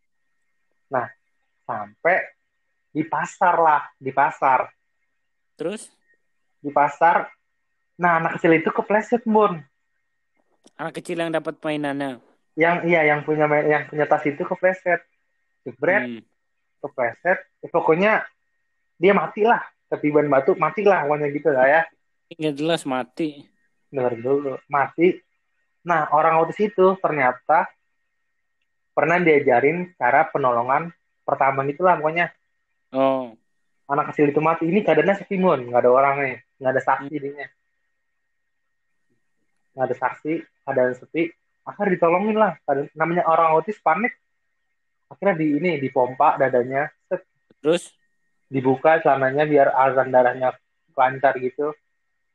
sampai 1.67 2.17
di 2.89 3.03
pasar 3.05 3.55
lah 3.59 3.83
di 3.99 4.09
pasar 4.09 4.71
Terus 5.59 5.91
di 6.59 6.69
pasar 6.69 7.27
nah 7.95 8.19
anak 8.19 8.39
kecil 8.39 8.55
itu 8.55 8.69
kepleset 8.69 9.23
bun 9.23 9.59
anak 10.75 10.93
kecil 10.95 11.19
yang 11.19 11.31
dapat 11.31 11.59
mainannya. 11.59 12.23
yang 12.55 12.83
iya 12.83 13.03
yang 13.05 13.23
punya 13.23 13.45
ma- 13.45 13.63
yang 13.63 13.87
punya 13.87 14.03
tas 14.03 14.23
itu 14.23 14.39
kepleset 14.39 14.99
jebret 15.63 16.03
Hmm. 16.07 16.21
kepleset 16.79 17.39
ya, 17.59 17.67
pokoknya 17.67 18.11
dia 18.95 19.11
mati 19.11 19.43
lah 19.43 19.59
ketiban 19.87 20.27
batu 20.27 20.55
mati 20.55 20.83
lah 20.83 21.03
pokoknya 21.03 21.27
gitu 21.31 21.49
lah 21.51 21.65
ya 21.65 21.81
Nggak 22.29 22.55
jelas 22.55 22.81
mati. 22.85 23.43
dengar 23.89 24.13
dulu 24.15 24.55
mati 24.67 25.17
nah 25.81 26.07
orang 26.11 26.37
autis 26.37 26.59
itu 26.61 26.95
ternyata 26.99 27.67
pernah 28.91 29.17
diajarin 29.17 29.95
cara 29.95 30.27
penolongan 30.27 30.91
pertama 31.23 31.63
itulah 31.63 31.95
pokoknya 31.95 32.31
Oh. 32.89 33.38
Anak 33.89 34.13
kecil 34.13 34.29
itu 34.29 34.39
mati 34.39 34.69
ini 34.69 34.85
keadaannya 34.85 35.17
sepi 35.17 35.41
mon 35.41 35.73
nggak 35.73 35.81
ada 35.81 35.89
orangnya 35.89 36.37
nggak 36.61 36.71
ada 36.77 36.81
saksi 36.85 37.15
dinya 37.17 37.47
nggak 39.73 39.85
ada 39.85 39.95
saksi 39.95 40.33
keadaan 40.67 40.93
sepi. 40.97 41.31
Akhirnya 41.63 41.95
ditolongin 41.95 42.37
lah. 42.37 42.53
Namanya 42.97 43.23
orang 43.31 43.55
autis 43.55 43.79
panik. 43.79 44.11
Akhirnya 45.09 45.39
di 45.39 45.57
ini 45.57 45.71
dipompa 45.81 46.37
dadanya 46.37 46.91
set. 47.09 47.25
Terus? 47.63 47.95
Dibuka 48.51 49.01
celananya 49.01 49.45
biar 49.45 49.71
aliran 49.71 50.09
darahnya 50.11 50.51
lancar 50.93 51.37
gitu. 51.39 51.71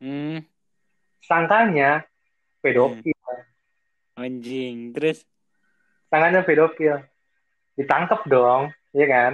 Hmm, 0.01 0.41
sangkanya 1.21 2.07
pedofil 2.65 3.13
anjing. 4.17 4.95
Terus? 4.97 5.27
Sangkanya 6.09 6.47
pedofil 6.47 7.03
ditangkap 7.75 8.23
dong 8.31 8.71
iya 8.95 9.07
kan 9.11 9.33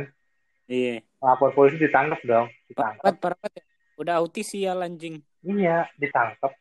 iya. 0.71 1.03
lapor 1.19 1.51
polisi 1.51 1.77
ditangkap 1.77 2.23
dong 2.23 2.47
ditangkap. 2.67 3.19
Parapat 3.19 3.51
ya. 3.59 3.65
Udah 3.99 4.15
autis 4.17 4.49
sial 4.49 4.81
anjing. 4.81 5.21
iya 5.43 5.85
ditangkap. 5.99 6.55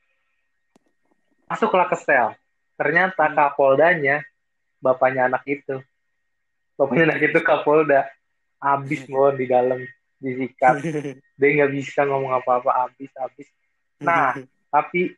Masuklah 1.46 1.88
ke 1.88 1.98
sel. 1.98 2.36
Ternyata 2.76 3.28
Hmm. 3.28 3.36
kapoldanya 3.36 4.22
bapaknya 4.78 5.28
anak 5.28 5.44
itu. 5.46 5.80
Bapaknya 6.76 7.12
anak 7.12 7.22
itu 7.24 7.40
kapolda. 7.42 8.08
Abis 8.60 9.08
mau 9.08 9.32
di 9.32 9.48
dalam 9.48 9.80
disikat 10.20 10.84
dia 11.40 11.48
nggak 11.56 11.72
bisa 11.72 12.04
ngomong 12.04 12.36
apa-apa. 12.36 12.92
Abis 12.92 13.12
abis. 13.16 13.48
Nah 14.00 14.36
tapi 14.74 15.16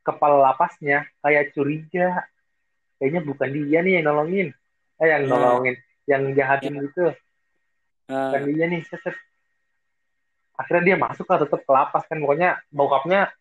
kepala 0.00 0.38
lapasnya 0.42 1.06
kayak 1.20 1.50
curiga. 1.52 2.22
Kayaknya 2.96 3.20
bukan 3.26 3.48
dia 3.50 3.78
nih 3.82 3.92
yang 3.98 4.06
nolongin. 4.08 4.48
Eh 5.02 5.08
yang 5.10 5.26
Ya. 5.26 5.30
nolongin 5.30 5.74
yang 6.02 6.22
jahatin 6.34 6.82
gitu 6.82 7.14
Ah, 8.12 8.36
bukan 8.36 8.52
dia 8.52 8.66
nih 8.68 8.84
set, 8.84 9.00
set. 9.00 9.16
akhirnya 10.52 10.92
dia 10.92 10.96
masuk 11.00 11.24
lah 11.24 11.40
tetap 11.40 11.64
ke 11.64 11.72
lapas 11.72 12.04
kan 12.04 12.20
pokoknya 12.20 12.60
bokapnya 12.68 13.32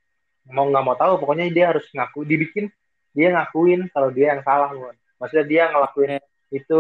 mau 0.48 0.66
nggak 0.72 0.84
mau 0.88 0.96
tahu 0.96 1.20
pokoknya 1.22 1.52
dia 1.52 1.76
harus 1.76 1.84
ngaku 1.92 2.24
dibikin 2.24 2.72
dia 3.12 3.36
ngakuin 3.36 3.92
kalau 3.92 4.10
dia 4.10 4.34
yang 4.34 4.42
salah 4.48 4.72
Bon. 4.72 4.96
maksudnya 5.20 5.46
dia 5.46 5.64
ngelakuin 5.70 6.18
Oke. 6.18 6.56
itu 6.56 6.80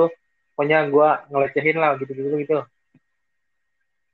pokoknya 0.55 0.87
gua 0.87 1.27
ngelecehin 1.27 1.77
lah 1.77 1.99
gitu 1.99 2.15
gitu 2.15 2.31
gitu 2.39 2.63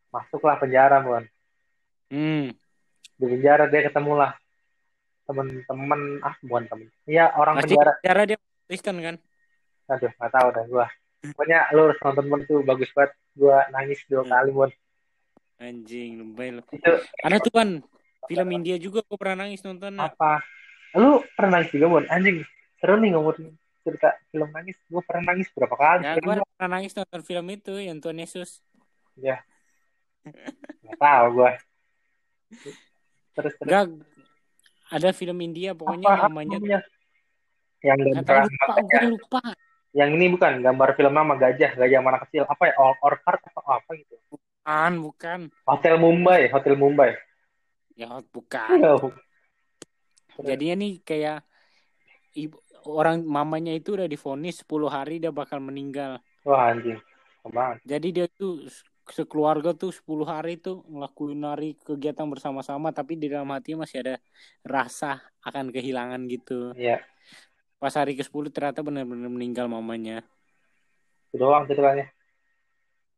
masuklah 0.09 0.57
penjara 0.57 0.97
Bon. 1.05 1.23
hmm. 2.09 2.51
di 3.21 3.25
penjara 3.29 3.69
dia 3.69 3.85
ketemu 3.85 4.13
lah 4.17 4.31
temen-temen 5.29 6.01
ah 6.25 6.35
bukan 6.41 6.63
temen 6.65 6.87
iya 7.05 7.29
orang 7.37 7.61
Pasti 7.61 7.77
penjara 7.77 7.93
cara 8.01 8.21
dia 8.25 8.37
Kristen 8.67 8.97
kan? 8.99 9.15
aduh 9.87 10.11
nggak 10.11 10.31
tahu 10.33 10.47
dah 10.51 10.65
gua 10.67 10.87
pokoknya 11.33 11.59
lu 11.71 11.81
harus 11.89 11.99
nonton 11.99 12.25
Bon 12.27 12.41
tuh 12.43 12.59
bagus 12.61 12.89
banget 12.91 13.11
gua 13.33 13.57
nangis 13.69 13.99
dua 14.05 14.21
Hmm. 14.21 14.31
kali 14.31 14.51
Bon 14.51 14.71
Anjing, 15.57 16.21
lebay 16.21 16.53
lu. 16.53 16.61
itu 16.69 16.91
Ada 17.25 17.41
tuh 17.41 17.49
kan 17.49 17.81
film 18.29 18.47
India 18.53 18.77
juga 18.77 19.01
gue 19.01 19.17
pernah 19.17 19.47
nangis 19.47 19.65
nontonnya. 19.65 20.05
apa 20.05 20.45
lu 20.93 21.19
pernah 21.33 21.57
nangis 21.57 21.73
juga 21.73 21.87
Bon 21.89 22.05
anjing 22.07 22.45
seru 22.77 22.95
nih 22.97 23.09
ngomongin 23.13 23.57
cerita 23.81 24.13
film 24.29 24.49
nangis 24.51 24.77
gue 24.85 25.01
pernah 25.01 25.33
nangis 25.33 25.47
berapa 25.55 25.73
kali 25.73 26.01
Ya, 26.03 26.13
gua 26.19 26.43
pernah 26.45 26.69
nangis 26.77 26.93
nonton 26.93 27.21
film 27.23 27.45
itu 27.49 27.73
yang 27.73 27.97
Tuhan 27.97 28.21
Yesus. 28.21 28.61
nggak 29.17 29.41
tahu 30.97 31.25
gue 31.33 31.51
terus 32.53 32.77
terus 33.33 33.53
Enggak, 33.63 33.85
ada 34.87 35.09
film 35.11 35.37
India 35.41 35.71
pokoknya 35.73 36.05
apa 36.05 36.27
namanya 36.29 36.57
yang 37.81 37.97
gambar 38.01 38.23
tahu 38.25 38.49
lupa, 38.49 38.73
gue 38.81 39.09
lupa. 39.09 39.41
Yang 39.99 40.09
ini 40.15 40.25
bukan 40.33 40.53
gambar 40.65 40.89
film 40.97 41.13
nama 41.19 41.33
gajah 41.43 41.71
gajah 41.79 41.99
mana 42.05 42.17
kecil 42.23 42.43
apa 42.53 42.63
ya 42.69 42.73
or 42.83 42.93
orchard 43.07 43.41
atau 43.49 43.63
apa 43.77 43.89
gitu 43.99 44.13
Bukan, 44.31 44.91
bukan. 45.05 45.39
hotel 45.69 45.95
Mumbai 46.03 46.41
hotel 46.53 46.73
Mumbai 46.81 47.11
Ya 47.97 48.21
bukan. 48.33 48.77
Oh, 50.37 50.45
Jadinya 50.45 50.75
nih 50.81 50.91
kayak 51.01 51.37
ibu, 52.37 52.57
orang 52.99 53.17
mamanya 53.25 53.71
itu 53.79 53.89
udah 53.97 54.07
divonis 54.13 54.55
10 54.61 54.89
hari 54.97 55.13
dia 55.23 55.31
bakal 55.33 55.59
meninggal. 55.67 56.11
wah 56.47 56.61
anjing 56.71 56.99
ke 57.43 57.47
mana 57.55 57.75
Jadi 57.91 58.07
dia 58.15 58.25
tuh 58.39 58.51
sekeluarga 59.07 59.69
tuh 59.81 59.89
10 59.95 60.27
hari 60.27 60.59
tuh 60.59 60.83
ngelakuin 60.91 61.41
hari 61.47 61.67
kegiatan 61.79 62.27
bersama-sama 62.27 62.91
tapi 62.91 63.15
di 63.15 63.31
dalam 63.31 63.47
hatinya 63.55 63.87
masih 63.87 63.97
ada 64.03 64.15
rasa 64.67 65.23
akan 65.47 65.65
kehilangan 65.75 66.21
gitu. 66.27 66.75
iya 66.75 66.97
Pas 67.77 67.93
hari 67.93 68.13
ke-10 68.13 68.49
ternyata 68.49 68.81
benar-benar 68.81 69.29
meninggal 69.29 69.65
mamanya. 69.67 70.25
itu 71.27 71.37
doang 71.37 71.67
ceritanya 71.67 72.07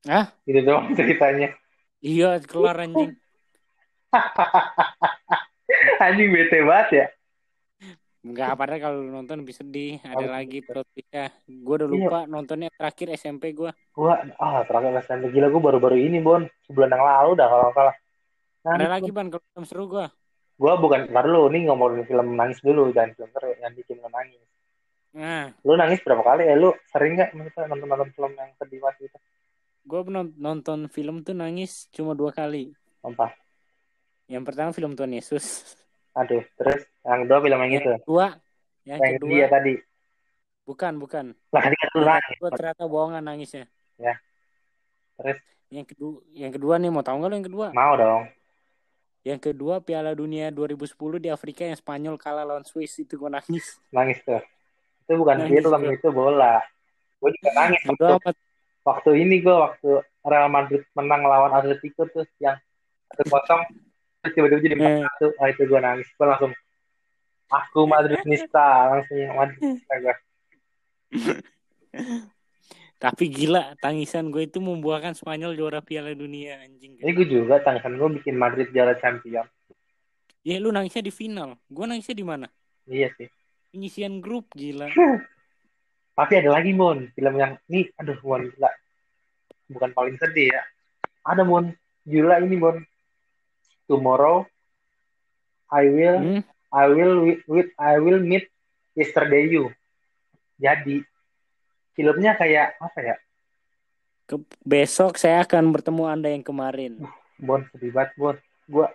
Hah? 0.03 0.33
itu 0.43 0.59
doang 0.59 0.91
ceritanya 0.91 1.53
Iya, 1.99 2.41
kelar 2.41 2.79
anjing. 2.79 3.13
anjing 6.01 6.29
bete 6.29 6.59
banget 6.61 6.89
ya 6.91 7.07
Enggak, 8.19 8.51
padahal 8.53 8.81
kalau 8.81 8.99
nonton 9.05 9.39
lebih 9.39 9.55
sedih. 9.55 9.95
Ada 10.03 10.27
Oh, 10.27 10.29
lagi 10.29 10.59
plot 10.59 10.83
twistnya. 10.91 11.31
Gue 11.47 11.79
udah 11.79 11.87
Iya. 11.87 11.95
lupa 11.95 12.19
nontonnya 12.27 12.67
terakhir 12.69 13.15
SMP 13.15 13.55
gue. 13.55 13.71
gua 13.95 14.19
ah 14.35 14.59
terakhir 14.67 14.91
SMP 14.99 15.31
gila 15.31 15.47
gua 15.47 15.71
baru-baru 15.71 15.95
ini 15.97 16.19
Bon 16.19 16.43
sebulan 16.67 16.91
yang 16.91 16.99
lalu 17.01 17.31
dah 17.35 17.47
kalau 17.47 17.63
nggak 17.63 17.75
salah 17.77 17.95
Ada 18.65 18.87
lagi 18.89 19.09
ban 19.09 19.31
kalau 19.31 19.39
film 19.45 19.63
seru 19.63 19.83
gue. 19.87 20.05
gua 20.57 20.73
bukan 20.75 21.07
ntar 21.07 21.25
lu 21.25 21.47
nih 21.47 21.71
ngomongin 21.71 22.03
film 22.03 22.35
nangis 22.35 22.59
dulu 22.59 22.91
dan 22.91 23.15
film 23.15 23.29
seru 23.29 23.55
yang 23.55 23.71
bikin 23.71 24.03
nangis 24.03 24.43
Nah, 25.09 25.49
lu 25.65 25.73
nangis 25.73 26.01
berapa 26.05 26.21
kali 26.21 26.45
ya? 26.45 26.55
Lu 26.59 26.69
sering 26.93 27.17
nggak 27.17 27.33
misalnya 27.33 27.73
nonton 27.73 27.87
nonton 27.89 28.09
film 28.13 28.31
yang 28.37 28.51
sedih 28.61 28.79
banget 28.83 29.09
gitu 29.09 29.17
gue 29.89 30.01
nonton 30.37 30.85
film 30.85 31.25
tuh 31.25 31.33
nangis 31.33 31.89
cuma 31.89 32.13
dua 32.13 32.29
kali. 32.29 32.77
apa? 33.01 33.33
Yang 34.29 34.43
pertama 34.45 34.69
film 34.69 34.93
Tuhan 34.93 35.17
Yesus. 35.17 35.73
aduh 36.13 36.45
terus? 36.61 36.85
Yang 37.01 37.19
kedua 37.25 37.37
film 37.41 37.59
yang 37.65 37.73
itu? 37.73 37.91
kedua, 38.05 38.27
yang 38.85 38.99
yang 39.01 39.15
kedua. 39.17 39.31
dia 39.33 39.47
tadi? 39.49 39.73
Bukan 40.69 40.93
bukan. 41.01 41.25
lah 41.49 41.61
tadi 41.65 41.75
kan 41.81 41.87
lu 41.89 41.99
Yang 42.05 42.09
nangis 42.13 42.29
kedua 42.37 42.49
ternyata 42.53 42.83
bohongan 42.85 43.23
nangisnya. 43.25 43.65
terus? 45.17 45.37
Yang 45.73 45.85
kedua, 45.93 46.17
yang 46.37 46.51
kedua 46.53 46.73
nih 46.77 46.89
mau 46.93 47.01
tahu 47.01 47.15
nggak 47.17 47.29
lo 47.29 47.35
yang 47.35 47.47
kedua? 47.49 47.67
mau 47.73 47.93
dong. 47.97 48.23
Yang 49.25 49.39
kedua 49.51 49.75
Piala 49.81 50.13
Dunia 50.13 50.53
2010 50.53 51.17
di 51.19 51.27
Afrika 51.33 51.65
yang 51.65 51.75
Spanyol 51.75 52.15
kalah 52.21 52.45
lawan 52.45 52.63
Swiss 52.63 52.93
itu 53.01 53.17
gue 53.17 53.29
nangis. 53.29 53.81
nangis 53.89 54.21
tuh 54.21 54.37
itu 55.09 55.17
bukan 55.17 55.37
Nangis 55.41 55.57
film 55.57 55.81
itu 55.89 56.07
bola. 56.13 56.61
Gua 57.17 57.29
juga 57.33 57.49
nangis 57.51 57.81
waktu, 57.81 58.05
waktu 58.85 59.09
ini 59.17 59.41
gua 59.41 59.55
waktu 59.65 59.89
Real 60.21 60.45
Madrid 60.47 60.85
menang 60.93 61.25
lawan 61.25 61.49
Atletico 61.49 62.05
tuh 62.05 62.29
yang 62.37 62.53
satu 63.09 63.25
kosong 63.27 63.65
terus 64.21 64.33
tiba-tiba 64.37 64.61
jadi 64.61 64.75
empat 64.77 64.91
Eh. 64.91 65.01
satu. 65.03 65.25
Ah 65.35 65.47
itu 65.49 65.61
gua 65.65 65.81
nangis. 65.81 66.05
Gua 66.13 66.29
langsung 66.29 66.53
aku 67.49 67.79
Madridista 67.83 68.67
langsung 68.87 69.17
Madridista 69.33 69.93
gua. 69.97 70.15
Tapi 72.99 73.25
gila, 73.27 73.79
tangisan 73.79 74.27
gue 74.27 74.43
itu 74.43 74.59
membuahkan 74.59 75.15
Spanyol 75.15 75.55
juara 75.55 75.79
Piala 75.79 76.11
Dunia 76.11 76.59
anjing. 76.59 76.99
ini 76.99 77.09
gua 77.09 77.25
juga 77.25 77.55
tangisan 77.59 77.95
gua 77.95 78.11
bikin 78.11 78.35
Madrid 78.35 78.69
juara 78.69 78.91
champion. 78.93 79.47
Ya 80.39 80.55
lu 80.55 80.69
nangisnya 80.69 81.01
di 81.01 81.09
final. 81.09 81.55
Gue 81.65 81.83
nangisnya 81.83 82.13
di 82.13 82.23
mana? 82.23 82.47
iya 82.85 83.05
sih 83.15 83.29
Penyisian 83.69 84.17
grup 84.17 84.49
gila. 84.57 84.89
Tapi 86.17 86.33
ada 86.35 86.49
lagi 86.51 86.75
Mon, 86.75 87.07
film 87.15 87.35
yang 87.38 87.55
ini 87.69 87.88
aduh 87.95 88.17
Mon 88.25 88.49
gila. 88.49 88.71
Bukan 89.69 89.91
paling 89.93 90.17
sedih 90.17 90.51
ya. 90.51 90.61
Ada 91.23 91.45
Mon, 91.45 91.69
gila 92.03 92.41
ini 92.41 92.57
Mon. 92.57 92.77
Tomorrow 93.85 94.45
I 95.69 95.85
will 95.89 96.17
Hmm? 96.17 96.41
I 96.69 96.85
will 96.85 97.13
with, 97.49 97.69
I 97.81 97.97
will 97.97 98.21
meet 98.21 98.45
yesterday 98.93 99.49
you. 99.49 99.73
Jadi 100.61 101.01
filmnya 101.97 102.38
kayak 102.38 102.77
apa 102.77 102.99
ya? 103.01 103.15
Ke- 104.29 104.45
besok 104.61 105.17
saya 105.17 105.41
akan 105.41 105.73
bertemu 105.73 106.03
Anda 106.05 106.29
yang 106.29 106.45
kemarin. 106.45 107.01
Bon 107.41 107.65
sedih 107.73 107.89
banget 107.93 108.13
Bon. 108.17 108.35
Gua 108.69 108.93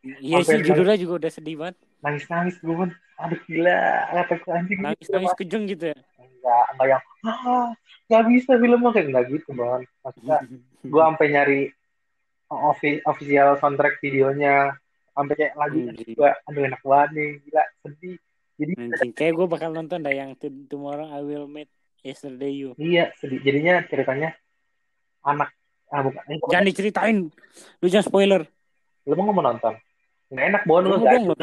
Iya 0.00 0.40
sih 0.46 0.62
judulnya 0.62 0.96
juga 0.96 1.26
udah 1.26 1.30
sedih 1.34 1.56
banget. 1.58 1.76
Nangis-nangis 2.00 2.56
Bon. 2.60 2.88
Aduh 3.16 3.36
gila, 3.44 3.76
gue 4.10 4.48
anjing 4.48 4.78
ini 4.78 4.84
Nangis-nangis 4.86 5.28
film 5.28 5.38
kejeng 5.38 5.64
gitu 5.68 5.84
ya. 5.92 5.96
enggak 6.16 6.64
enggak 6.72 6.86
yang 6.88 7.02
ah 7.22 7.68
nggak 8.06 8.22
bisa 8.26 8.52
filmnya 8.56 8.90
kayak 8.90 9.06
enggak 9.06 9.24
gitu 9.28 9.50
Bon. 9.52 9.80
Maksudnya 10.00 10.36
gue 10.82 11.02
sampai 11.04 11.26
nyari 11.28 11.60
offi- 12.48 13.02
official 13.04 13.54
soundtrack 13.56 14.00
videonya 14.00 14.72
sampai 15.10 15.34
kayak 15.36 15.52
lagu 15.54 15.78
Anjing. 15.84 16.16
gue 16.16 16.30
aduh 16.42 16.62
enak 16.64 16.80
banget 16.80 17.08
nih 17.12 17.28
gila 17.42 17.62
sedih 17.78 18.16
jadi 18.56 18.72
Anjing, 18.78 19.12
kayak 19.12 19.32
gue 19.34 19.46
bakal 19.46 19.70
nonton 19.70 20.00
dah 20.00 20.10
yang 20.10 20.32
to- 20.34 20.64
Tomorrow 20.66 21.06
I 21.06 21.20
Will 21.20 21.44
Meet 21.44 21.68
Yesterday 22.00 22.52
You. 22.56 22.72
iya 22.74 23.12
sedih 23.14 23.38
jadinya 23.38 23.84
ceritanya 23.84 24.32
anak 25.20 25.52
ah 25.86 26.00
bukan 26.00 26.22
ini 26.24 26.40
Jangan 26.48 26.64
diceritain. 26.64 27.16
Lu 27.76 27.86
jangan 27.86 28.06
spoiler. 28.06 28.42
lu 29.02 29.12
mau 29.14 29.28
mau 29.28 29.42
nonton 29.42 29.76
nggak 30.28 30.44
enak 30.48 30.62
bon 30.64 30.80
lu 30.80 30.96
Lu 30.96 31.34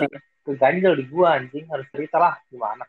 keganjel 0.48 0.96
di 0.96 1.06
gua 1.12 1.36
anjing 1.36 1.68
harus 1.68 1.84
cerita 1.92 2.16
lah 2.18 2.40
gimana 2.48 2.88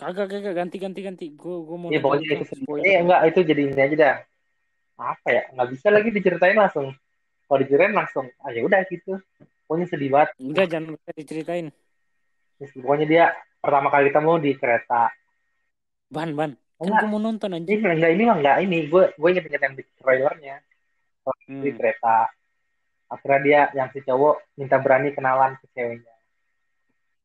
Kagak 0.00 0.32
kagak 0.32 0.56
ganti 0.56 0.80
ganti 0.80 1.00
ganti. 1.04 1.26
Gue 1.36 1.60
gue 1.60 1.76
mau 1.76 1.92
Iya 1.92 2.00
nonton 2.00 2.24
pokoknya 2.24 2.40
itu 2.40 2.44
spoiler. 2.56 2.84
Eh 2.88 2.96
enggak 3.04 3.20
itu 3.28 3.40
jadi 3.44 3.62
ini 3.68 3.80
aja 3.84 3.96
dah. 4.00 4.16
Apa 4.96 5.28
ya? 5.28 5.42
Nggak 5.52 5.68
bisa 5.76 5.86
lagi 5.92 6.08
diceritain 6.08 6.56
langsung. 6.56 6.88
Kalau 7.44 7.58
diceritain 7.60 7.92
langsung, 7.92 8.24
ah 8.40 8.48
ya 8.48 8.64
udah 8.64 8.80
gitu. 8.88 9.20
Pokoknya 9.68 9.86
sedih 9.92 10.08
banget. 10.08 10.28
Enggak 10.40 10.66
jangan 10.72 10.96
usah 10.96 11.12
diceritain. 11.12 11.66
Terus 12.56 12.72
Pokoknya 12.80 13.06
dia 13.12 13.24
pertama 13.60 13.92
kali 13.92 14.08
ketemu 14.08 14.32
di 14.40 14.50
kereta. 14.56 15.02
Ban 16.08 16.30
ban. 16.32 16.50
Kan 16.56 16.80
Enggak. 16.88 17.00
gue 17.04 17.08
mau 17.12 17.20
nonton 17.20 17.48
Ini 17.52 17.56
anjing. 17.60 17.80
enggak 17.84 18.10
ini 18.16 18.22
mah 18.24 18.36
enggak 18.40 18.56
ini. 18.64 18.78
Gue 18.88 19.04
gue 19.12 19.28
inget 19.36 19.44
inget 19.52 19.62
yang 19.68 19.74
di 19.76 19.82
trailernya. 20.00 20.56
di 21.44 21.68
Hmm. 21.68 21.76
kereta 21.76 22.32
akhirnya 23.10 23.40
dia 23.42 23.60
yang 23.74 23.88
si 23.90 24.00
cowok 24.00 24.54
minta 24.56 24.78
berani 24.78 25.10
kenalan 25.10 25.58
ke 25.58 25.66
ceweknya 25.74 26.09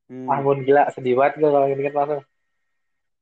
Hmm. 0.05 0.29
bun 0.39 0.61
gila 0.61 0.85
sedih 0.89 1.15
banget 1.15 1.39
gue 1.39 1.49
kalau 1.49 1.67
inget 1.67 1.91
langsung 1.91 2.21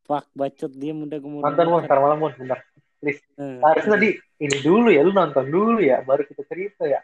Fuck, 0.04 0.28
bacot 0.34 0.72
dia 0.74 0.92
muda 0.92 1.16
kemudian. 1.16 1.48
nonton 1.48 1.66
bun 1.66 1.82
ntar 1.82 1.96
malam 1.98 2.20
bun 2.20 2.34
bentar 2.36 2.60
please 3.00 3.24
Eh, 3.34 3.60
harusnya 3.62 3.96
tadi 3.96 4.10
ini 4.38 4.58
dulu 4.60 4.88
ya 4.88 5.00
lu 5.00 5.12
nonton 5.12 5.48
dulu 5.48 5.80
ya 5.80 6.02
baru 6.02 6.24
kita 6.24 6.44
cerita 6.44 6.84
ya 6.84 7.00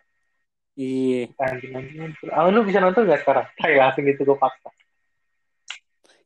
Iya. 0.76 1.32
anjing 1.36 1.76
ah 2.30 2.48
lu 2.48 2.64
bisa 2.64 2.80
nonton 2.80 3.04
gak 3.04 3.24
sekarang 3.24 3.48
Hai 3.60 3.76
langsung 3.76 4.04
gitu 4.04 4.24
gue 4.24 4.36
paksa 4.36 4.68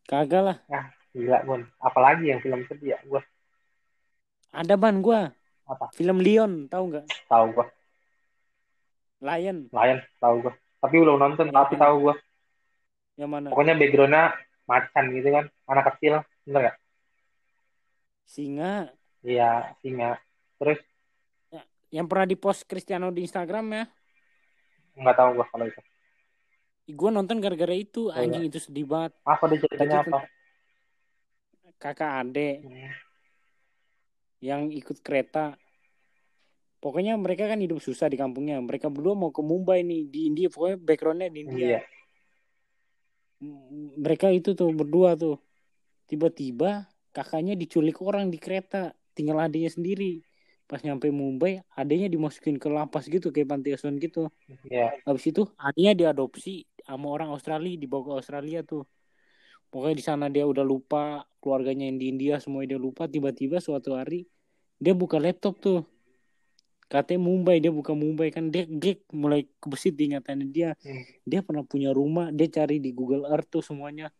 Kagak 0.04 0.42
lah. 0.44 0.58
gila 1.10 1.40
bun 1.44 1.62
apalagi 1.78 2.28
yang 2.28 2.40
film 2.40 2.66
sedih 2.66 2.94
ya 2.94 3.00
gue 3.02 3.22
Ada 4.50 4.78
ban 4.78 4.98
gua. 4.98 5.34
Apa? 5.66 5.90
Film 5.92 6.22
Leon, 6.22 6.68
tahu 6.68 6.84
nggak? 6.90 7.06
tahu 7.26 7.46
gue 7.52 7.66
Lion. 9.22 9.58
Lion 9.70 10.00
tahu 10.18 10.36
gue 10.42 10.54
tapi 10.78 10.96
belum 11.00 11.16
nonton 11.16 11.48
tapi 11.48 11.74
tahu 11.78 12.10
gue 12.10 12.16
Yang 13.14 13.30
mana? 13.30 13.48
pokoknya 13.50 13.76
backgroundnya 13.76 14.24
macan 14.64 15.04
gitu 15.12 15.30
kan 15.30 15.46
anak 15.68 15.84
kecil 15.94 16.14
bener 16.44 16.62
gak 16.64 16.78
Singa. 18.24 18.90
iya 19.22 19.76
singa 19.80 20.18
terus 20.58 20.80
Yang 21.88 22.08
pernah 22.08 22.26
di 22.26 22.34
post 22.34 22.66
Cristiano 22.66 23.10
di 23.10 23.22
Instagram 23.22 23.66
ya. 23.72 23.84
nggak 24.96 25.16
tahu 25.16 25.30
gue 25.36 25.46
kalau 25.48 25.66
itu 25.66 25.82
Gue 26.86 27.10
nonton 27.10 27.40
gara-gara 27.40 27.72
itu. 27.72 28.10
Oh. 28.10 28.14
Anjing 28.14 28.44
itu 28.44 28.60
sedih 28.60 28.84
banget. 28.84 29.16
apa 29.24 29.44
dia 29.48 29.60
ceritanya 29.62 29.98
apa 30.02 30.20
Kakak 31.78 32.12
adek 32.20 32.58
Hmm, 32.60 32.92
yang 34.40 34.62
ikut 34.68 35.00
kereta. 35.00 35.56
Pokoknya 36.78 37.16
mereka 37.16 37.46
kan 37.46 37.56
hidup 37.58 37.78
susah 37.78 38.08
di 38.08 38.16
kampungnya. 38.16 38.60
Mereka 38.60 38.88
berdua 38.88 39.14
mau 39.14 39.30
ke 39.30 39.40
Mumbai 39.40 39.80
nih 39.82 40.04
di 40.06 40.28
India. 40.28 40.48
Pokoknya 40.48 40.76
backgroundnya 40.78 41.30
di 41.30 41.40
India. 41.42 41.80
M- 41.80 41.88
Mereka 44.00 44.32
itu 44.34 44.54
tuh 44.54 44.70
berdua 44.74 45.16
tuh. 45.16 45.38
Tiba-tiba 46.08 46.88
kakaknya 47.14 47.54
diculik 47.54 48.00
orang 48.02 48.34
di 48.34 48.38
kereta. 48.42 48.96
Tinggal 49.14 49.46
adiknya 49.46 49.72
sendiri. 49.72 50.26
Pas 50.66 50.82
nyampe 50.82 51.12
Mumbai, 51.14 51.62
adiknya 51.78 52.10
dimasukin 52.10 52.58
ke 52.58 52.72
lapas 52.72 53.06
gitu 53.06 53.30
kayak 53.30 53.52
panti 53.52 53.76
asuhan 53.76 54.00
gitu. 54.00 54.32
iya 54.72 54.96
Habis 55.06 55.30
itu 55.30 55.46
adiknya 55.60 55.94
diadopsi 55.94 56.66
sama 56.82 57.14
orang 57.14 57.30
Australia 57.30 57.78
dibawa 57.78 58.02
ke 58.10 58.12
Australia 58.24 58.60
tuh. 58.66 58.88
Pokoknya 59.70 59.96
di 59.98 60.06
sana 60.06 60.26
dia 60.30 60.46
udah 60.46 60.62
lupa 60.66 61.26
keluarganya 61.42 61.90
yang 61.90 61.98
di 61.98 62.06
India 62.10 62.38
semua 62.42 62.66
dia 62.66 62.80
lupa. 62.80 63.06
Tiba-tiba 63.06 63.62
suatu 63.62 63.94
hari 63.94 64.26
dia 64.82 64.94
buka 64.98 65.22
laptop 65.22 65.62
tuh. 65.62 65.93
Katanya 66.94 67.26
Mumbai 67.26 67.58
dia 67.58 67.74
buka 67.74 67.98
Mumbai 67.98 68.30
kan 68.30 68.54
dia, 68.54 68.70
dia 68.70 69.02
mulai 69.10 69.50
kebesit 69.58 69.98
ingatannya 69.98 70.46
dia. 70.46 70.70
Hmm. 70.86 71.02
Dia 71.26 71.42
pernah 71.42 71.66
punya 71.66 71.90
rumah 71.90 72.30
dia 72.30 72.46
cari 72.54 72.78
di 72.78 72.94
Google 72.94 73.26
Earth 73.26 73.50
tuh 73.50 73.66
semuanya. 73.66 74.14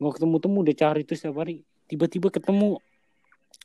Nggak 0.00 0.16
ketemu-temu 0.16 0.58
dia 0.64 0.76
cari 0.80 1.04
tuh 1.04 1.12
setiap 1.20 1.44
hari. 1.44 1.60
Tiba-tiba 1.84 2.32
ketemu 2.32 2.80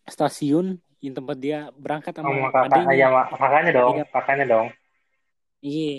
stasiun 0.03 0.75
yang 0.99 1.15
tempat 1.15 1.37
dia 1.39 1.71
berangkat 1.79 2.13
sama 2.13 2.29
sama 2.29 2.49
kakak 2.53 2.93
ya 2.93 3.07
kakaknya 3.33 3.71
dong 3.73 3.95
Iya. 3.97 4.05
kakaknya 4.11 4.45
dong 4.45 4.67
Iya. 5.61 5.93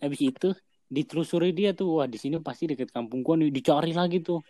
Habis 0.00 0.20
itu 0.22 0.48
ditelusuri 0.86 1.50
dia 1.50 1.72
tuh, 1.72 1.98
wah 1.98 2.06
di 2.06 2.20
sini 2.20 2.38
pasti 2.38 2.68
deket 2.70 2.92
kampung 2.92 3.24
gua 3.24 3.34
nih, 3.40 3.48
dicari 3.50 3.90
lagi 3.96 4.20
tuh. 4.20 4.44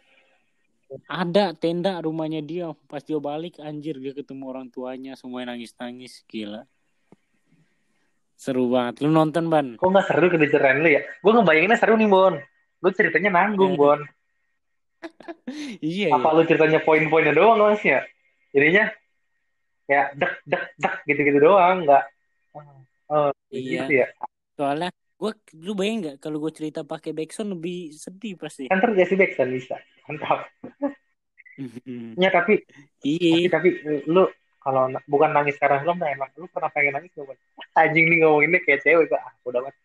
Ada 1.07 1.55
tenda 1.55 1.99
rumahnya 2.03 2.43
dia. 2.43 2.75
Pas 2.91 3.03
dia 3.03 3.19
balik, 3.23 3.63
anjir 3.63 3.99
dia 4.03 4.13
ketemu 4.15 4.51
orang 4.51 4.67
tuanya, 4.69 5.15
semuanya 5.15 5.55
nangis-nangis, 5.55 6.27
gila. 6.27 6.67
Seru 8.37 8.69
banget. 8.69 9.01
Lu 9.01 9.09
nonton 9.11 9.49
ban? 9.49 9.81
kok 9.81 9.89
nggak 9.89 10.07
seru 10.13 10.29
kediceritain 10.29 10.79
lu 10.85 10.89
ya 10.93 11.01
gue 11.03 11.33
ngebayanginnya 11.33 11.79
seru 11.81 11.97
nih 11.97 12.09
bon 12.09 12.35
lu 12.85 12.89
ceritanya 12.93 13.31
nanggung 13.33 13.75
Eh. 13.75 13.79
bon 13.81 14.01
Iya, 15.85 16.13
apa 16.17 16.29
lu 16.37 16.43
ceritanya 16.45 16.81
poin-poinnya 16.83 17.33
doang 17.37 17.61
mas 17.61 17.81
ya 17.81 18.01
jadinya 18.53 18.89
kayak 19.87 20.07
dek 20.19 20.33
dek 20.49 20.65
dek 20.77 20.95
gitu-gitu 21.07 21.39
doang 21.41 21.85
nggak 21.87 22.05
oh, 23.13 23.31
Iya. 23.53 23.87
gitu 23.87 23.93
ya 24.05 24.07
Soalnya 24.57 24.89
gua 25.17 25.33
lu 25.57 25.73
bayang 25.77 25.97
nggak 26.05 26.17
kalau 26.21 26.37
gue 26.41 26.53
cerita 26.53 26.81
pakai 26.85 27.13
backsound 27.17 27.57
lebih 27.57 27.93
sedih 27.93 28.37
pasti. 28.37 28.69
kan 28.69 28.81
terus 28.81 28.97
Jesse 29.01 29.17
Jackson 29.17 29.49
bisa 29.53 29.77
mantap 30.09 30.45
ya 32.23 32.29
tapi 32.29 32.61
iya. 33.01 33.49
tapi, 33.49 33.69
tapi 33.81 34.05
lu 34.13 34.29
kalau 34.67 34.91
bukan 35.07 35.31
nangis 35.31 35.55
karena 35.63 35.79
film 35.79 36.03
nah 36.03 36.11
emang 36.11 36.27
lu 36.35 36.51
pernah 36.51 36.71
pengen 36.75 36.99
nangis 36.99 37.15
gak 37.15 37.39
anjing 37.87 38.07
nih 38.11 38.19
ngomonginnya 38.27 38.59
kayak 38.67 38.81
cewek 38.83 39.07
kok 39.07 39.23
ah 39.23 39.33
udah 39.47 39.61
banget 39.63 39.77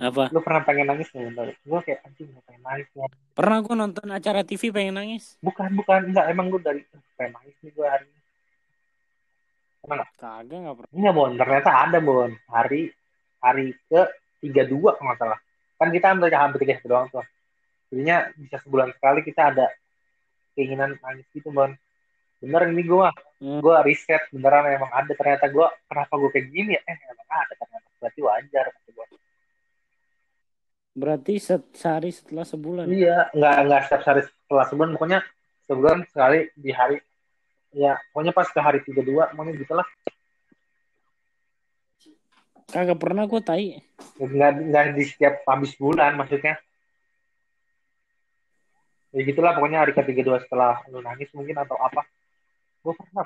Apa? 0.00 0.24
lu 0.32 0.40
pernah 0.40 0.62
pengen 0.64 0.86
nangis 0.88 1.12
nggak 1.12 1.60
gue 1.60 1.80
kayak 1.84 2.00
anjing 2.08 2.32
gak 2.32 2.44
pengen 2.48 2.62
nangis 2.64 2.88
ya. 2.96 3.06
Pernah 3.36 3.58
gua 3.60 3.74
nonton 3.76 4.08
acara 4.08 4.40
TV 4.40 4.72
pengen 4.72 4.96
nangis? 4.96 5.36
bukan 5.44 5.68
bukan 5.76 6.08
enggak 6.08 6.26
emang 6.32 6.48
gue 6.48 6.60
dari 6.64 6.80
"Ah, 6.96 7.02
pengen 7.20 7.32
nangis 7.36 7.56
nih 7.60 7.72
gue 7.76 7.86
hari 7.86 8.06
ini 8.08 8.20
Kagak 10.20 10.58
nggak 10.60 10.76
pernah. 10.76 10.92
Enggak, 10.92 11.14
Bon. 11.16 11.30
Ternyata 11.34 11.70
ada, 11.72 11.98
Bon. 12.04 12.30
Hari 12.52 12.82
hari 13.40 13.66
ke 13.88 14.02
32 14.44 14.92
kalau 14.96 15.08
nggak 15.08 15.18
salah. 15.18 15.40
Kan 15.80 15.88
kita 15.88 16.06
hampir 16.12 16.28
hampir 16.36 16.58
tiga 16.68 16.76
doang 16.84 17.08
tuh. 17.08 17.24
Jadinya 17.88 18.28
bisa 18.36 18.60
sebulan 18.60 18.92
sekali 18.94 19.20
kita 19.24 19.42
ada 19.50 19.66
keinginan 20.54 21.00
nangis 21.00 21.26
gitu, 21.32 21.48
Bon. 21.48 21.72
Bener 22.40 22.72
ini 22.72 22.82
gue 22.82 22.98
mah. 22.98 23.14
Hmm. 23.40 23.60
Gue 23.60 23.76
riset 23.84 24.22
beneran 24.32 24.64
emang 24.68 24.90
ada. 24.90 25.12
Ternyata 25.12 25.46
gue 25.48 25.66
kenapa 25.86 26.12
gue 26.16 26.30
kayak 26.32 26.46
gini 26.48 26.72
ya? 26.76 26.82
Eh, 26.82 26.96
emang 27.12 27.28
ada 27.28 27.52
ternyata. 27.54 27.86
Berarti 28.00 28.20
wajar. 28.24 28.64
kata 28.72 28.90
gua. 28.92 29.06
Berarti 30.90 31.34
se- 31.38 31.70
sehari 31.72 32.10
setelah 32.10 32.44
sebulan. 32.44 32.84
Iya, 32.88 33.30
nggak 33.36 33.54
nggak 33.68 33.80
setiap 33.86 34.02
hari 34.02 34.22
setelah 34.26 34.64
sebulan. 34.66 34.90
Pokoknya 34.96 35.20
sebulan 35.70 35.98
sekali 36.10 36.50
di 36.58 36.70
hari 36.74 36.98
ya 37.70 37.94
pokoknya 38.10 38.34
pas 38.34 38.50
ke 38.50 38.58
hari 38.58 38.82
32 38.82 39.06
pokoknya 39.30 39.54
gitulah 39.54 39.86
Kagak 42.70 42.98
pernah 42.98 43.26
gue 43.26 43.38
tai. 43.38 43.78
nggak 44.18 44.50
nggak 44.66 44.84
di 44.98 45.04
setiap 45.06 45.46
habis 45.46 45.78
bulan 45.78 46.18
maksudnya 46.18 46.58
ya 49.14 49.20
gitulah 49.22 49.54
pokoknya 49.54 49.86
hari 49.86 49.94
ke-32 49.94 50.50
setelah 50.50 50.82
lu 50.90 50.98
nangis 50.98 51.30
mungkin 51.34 51.54
atau 51.56 51.78
apa 51.78 52.02
gue 52.80 52.94
pernah 52.96 53.24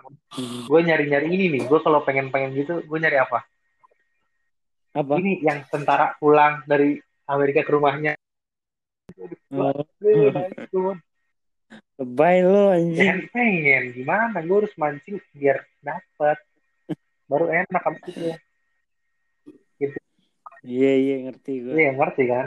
gue 0.66 0.80
nyari-nyari 0.82 1.26
ini 1.30 1.44
nih. 1.58 1.62
Gue 1.70 1.78
kalau 1.82 2.02
pengen-pengen 2.02 2.54
gitu 2.54 2.82
gue 2.82 2.98
nyari 2.98 3.18
apa? 3.22 3.46
Apa? 4.94 5.18
ini 5.18 5.42
yang 5.42 5.66
tentara 5.66 6.14
pulang 6.22 6.62
dari 6.70 6.94
Amerika 7.26 7.66
ke 7.66 7.70
rumahnya. 7.74 8.14
Oh, 9.50 9.82
lebay 11.98 12.42
lo 12.46 12.70
anjing. 12.70 12.98
pengen 12.98 13.20
pengen 13.30 13.82
gimana? 13.94 14.38
Gue 14.42 14.56
harus 14.62 14.74
mancing 14.78 15.18
biar 15.34 15.66
dapat 15.82 16.38
baru 17.26 17.50
enak 17.50 17.82
habis 17.82 18.02
itu. 18.10 18.30
Iya 20.64 20.92
iya 20.96 21.14
ngerti 21.28 21.52
gue. 21.60 21.74
iya 21.76 21.90
ngerti 21.92 22.22
kan? 22.24 22.46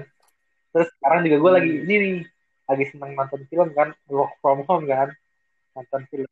Terus 0.73 0.89
sekarang 0.97 1.21
juga 1.27 1.37
gue 1.37 1.51
lagi 1.53 1.69
Hmm. 1.69 1.83
ini 1.85 1.95
nih 2.01 2.15
lagi 2.67 2.85
seneng 2.91 3.11
nonton 3.13 3.41
film 3.47 3.69
kan 3.77 3.89
work 4.09 4.33
from 4.41 4.65
home 4.65 4.85
kan? 4.89 5.13
Nonton 5.77 6.01
film 6.09 6.25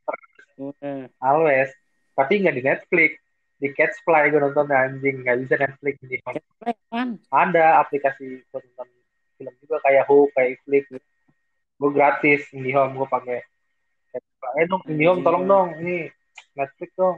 Udah. 0.57 1.11
always. 1.19 1.69
Tapi 2.13 2.39
nggak 2.39 2.55
di 2.55 2.63
Netflix. 2.63 3.11
Di 3.55 3.71
Catchfly 3.71 4.29
gue 4.29 4.39
nonton 4.39 4.67
anjing. 4.67 5.21
Nggak 5.21 5.37
bisa 5.41 5.55
Netflix 5.57 5.95
di 6.01 6.17
Apaan? 6.19 7.09
ada 7.27 7.79
aplikasi 7.79 8.43
buat 8.49 8.63
nonton 8.65 8.87
film 9.35 9.53
juga 9.59 9.77
kayak 9.81 10.07
Who 10.07 10.31
kayak 10.31 10.59
Netflix. 10.63 11.03
Gue 11.75 11.89
gratis 11.91 12.41
IndiHome 12.51 12.95
gue 12.95 13.07
pakai. 13.07 13.39
Catchfly. 14.09 14.51
eh 14.55 14.65
dong 14.65 14.83
IndiHome 14.85 15.19
Anjing. 15.19 15.25
tolong 15.25 15.43
dong. 15.45 15.67
Ini 15.77 15.95
Netflix 16.53 16.89
dong. 16.95 17.15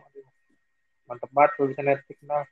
Mantep 1.06 1.30
banget 1.30 1.52
kalau 1.54 1.68
bisa 1.70 1.82
Netflix 1.82 2.18
nah. 2.22 2.46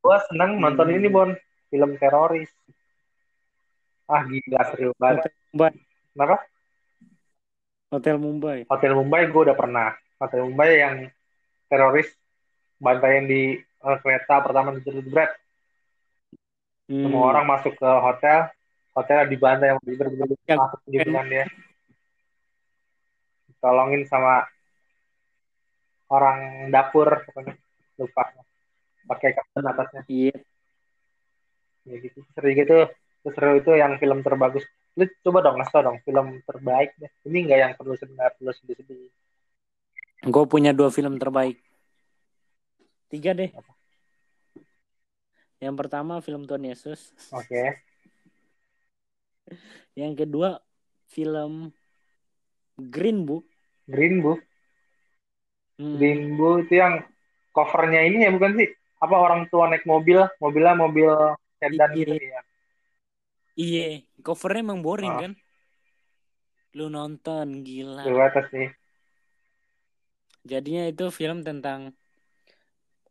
Gue 0.00 0.16
seneng 0.26 0.50
nonton 0.56 0.86
Hmm. 0.86 0.96
ini 0.96 1.08
Bon. 1.08 1.30
Film 1.66 1.90
teroris. 1.96 2.50
Ah 4.06 4.22
gila 4.22 4.62
seru 4.66 4.90
banget. 4.96 5.30
Kenapa 6.10 6.42
Hotel 7.90 8.16
Mumbai. 8.16 8.64
Hotel 8.70 8.92
Mumbai 8.94 9.26
gue 9.26 9.42
udah 9.50 9.56
pernah. 9.58 9.90
Hotel 10.22 10.46
Mumbai 10.46 10.70
yang 10.78 10.96
teroris 11.66 12.06
bantaian 12.78 13.26
di 13.26 13.58
eh, 13.58 13.98
kereta 14.02 14.38
pertama 14.40 14.70
di 14.74 14.80
Jebret. 14.86 15.30
Hmm. 16.90 17.06
Semua 17.06 17.34
orang 17.34 17.46
masuk 17.46 17.74
ke 17.78 17.86
hotel, 17.86 18.50
hotel 18.94 19.18
dibantai 19.30 19.74
yang 19.74 19.78
bener 19.82 20.06
bener 20.10 20.26
Yang- 20.46 20.60
masuk 20.62 20.80
gitu 20.90 21.10
kan 21.10 21.26
dia. 21.26 21.46
Tolongin 23.60 24.02
sama 24.08 24.46
orang 26.10 26.70
dapur 26.74 27.06
pokoknya 27.26 27.54
lupa 28.00 28.34
pakai 29.06 29.30
kapten 29.36 29.62
atasnya 29.66 30.02
Iya. 30.10 30.34
ya 31.86 31.96
gitu 32.02 32.18
seru 32.34 32.50
gitu 32.50 32.78
Terus 33.20 33.34
seru 33.36 33.52
itu 33.60 33.70
yang 33.76 33.94
film 34.00 34.24
terbagus 34.24 34.64
lu 34.98 35.04
coba 35.22 35.38
dong 35.46 35.56
ngasih 35.58 35.72
tau 35.72 35.82
dong 35.86 35.98
film 36.02 36.26
terbaik 36.42 36.90
deh 36.98 37.10
ini 37.26 37.46
enggak 37.46 37.58
yang 37.62 37.72
perlu 37.78 37.94
sedih 37.94 38.16
perlu 38.16 38.52
sedih 38.52 38.76
sedih 38.80 39.10
Gue 40.20 40.44
punya 40.44 40.76
dua 40.76 40.92
film 40.92 41.16
terbaik. 41.16 41.56
Tiga 43.08 43.32
deh. 43.32 43.48
Yang 45.56 45.74
pertama 45.80 46.20
film 46.20 46.44
Tuhan 46.44 46.60
Yesus. 46.60 47.16
Oke. 47.32 47.80
Yang 50.00 50.12
kedua 50.24 50.60
film 51.08 51.72
Green 52.76 53.24
Book. 53.24 53.48
Green 53.88 54.20
Book. 54.20 54.44
Hmm, 55.80 55.96
Green 55.96 56.36
Book 56.36 56.68
itu 56.68 56.76
yang 56.76 57.00
covernya 57.56 58.04
ini 58.04 58.28
ya 58.28 58.30
bukan 58.36 58.60
sih? 58.60 58.68
Apa 59.00 59.16
orang 59.16 59.48
tua 59.48 59.72
naik 59.72 59.88
mobil, 59.88 60.20
mobilnya 60.36 60.76
mobil 60.76 61.08
sedan 61.56 61.96
Iya. 61.96 62.04
gitu 62.04 62.14
ya? 62.28 62.40
Iya, 63.58 64.06
covernya 64.22 64.62
emang 64.62 64.80
boring 64.84 65.14
Oh. 65.14 65.20
kan? 65.22 65.32
Lu 66.78 66.86
nonton 66.86 67.66
gila. 67.66 68.06
Di 68.06 68.14
atas 68.14 68.46
nih. 68.54 68.70
Jadinya 70.46 70.86
itu 70.88 71.10
film 71.12 71.42
tentang 71.42 71.92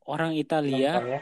orang 0.10 0.34
Italia 0.34 0.98
Nonton 0.98 1.14
ya. 1.14 1.22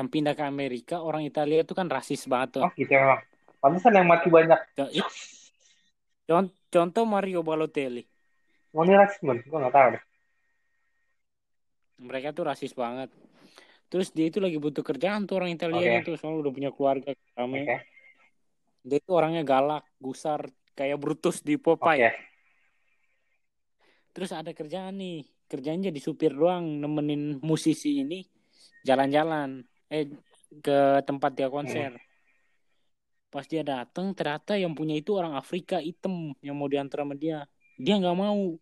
yang 0.00 0.06
pindah 0.08 0.32
ke 0.32 0.44
Amerika. 0.46 1.02
Orang 1.02 1.26
Italia 1.26 1.60
itu 1.60 1.76
kan 1.76 1.90
rasis 1.92 2.24
banget 2.24 2.60
tuh. 2.60 2.64
Oh 2.64 2.72
gitu 2.78 2.94
emang. 2.94 3.20
Pantesan 3.60 3.92
yang 3.98 4.08
mati 4.08 4.32
banyak. 4.32 4.56
Contoh 6.72 7.04
Mario 7.04 7.44
Balotelli. 7.44 8.06
Oh 8.72 8.82
ini 8.82 8.96
rasisme, 8.96 9.38
gue 9.38 9.58
nggak 9.58 9.74
tahu 9.74 9.88
deh. 9.94 10.02
Mereka 12.02 12.34
tuh 12.34 12.48
rasis 12.48 12.74
banget. 12.74 13.12
Terus 13.92 14.10
dia 14.10 14.26
itu 14.26 14.42
lagi 14.42 14.58
butuh 14.58 14.82
kerjaan 14.82 15.28
tuh 15.28 15.38
orang 15.38 15.54
Italia 15.54 16.00
Oke. 16.00 16.12
tuh 16.12 16.14
soalnya 16.18 16.48
udah 16.48 16.52
punya 16.52 16.70
keluarga 16.74 17.10
rame. 17.36 17.62
Oke. 17.62 17.76
Dia 18.84 18.98
itu 19.00 19.10
orangnya 19.16 19.42
galak, 19.46 19.84
gusar, 19.96 20.44
kayak 20.76 21.00
Brutus 21.00 21.40
di. 21.40 21.56
Popeye. 21.56 22.12
Terus 24.14 24.30
ada 24.30 24.54
kerjaan 24.54 25.00
nih, 25.00 25.26
kerjaan 25.48 25.82
jadi 25.82 26.00
supir 26.02 26.30
doang, 26.36 26.78
nemenin 26.78 27.42
musisi 27.42 28.04
ini 28.04 28.22
jalan-jalan, 28.84 29.64
eh 29.90 30.06
ke 30.62 31.02
tempat 31.02 31.34
dia 31.34 31.48
konser. 31.50 31.98
Pas 33.32 33.42
dia 33.50 33.66
datang, 33.66 34.14
ternyata 34.14 34.54
yang 34.54 34.76
punya 34.78 34.94
itu 34.94 35.16
orang 35.18 35.34
Afrika 35.34 35.82
hitam 35.82 36.36
yang 36.38 36.54
mau 36.54 36.70
diantar 36.70 37.02
sama 37.02 37.18
dia. 37.18 37.42
Dia 37.74 37.98
nggak 37.98 38.14
mau. 38.14 38.54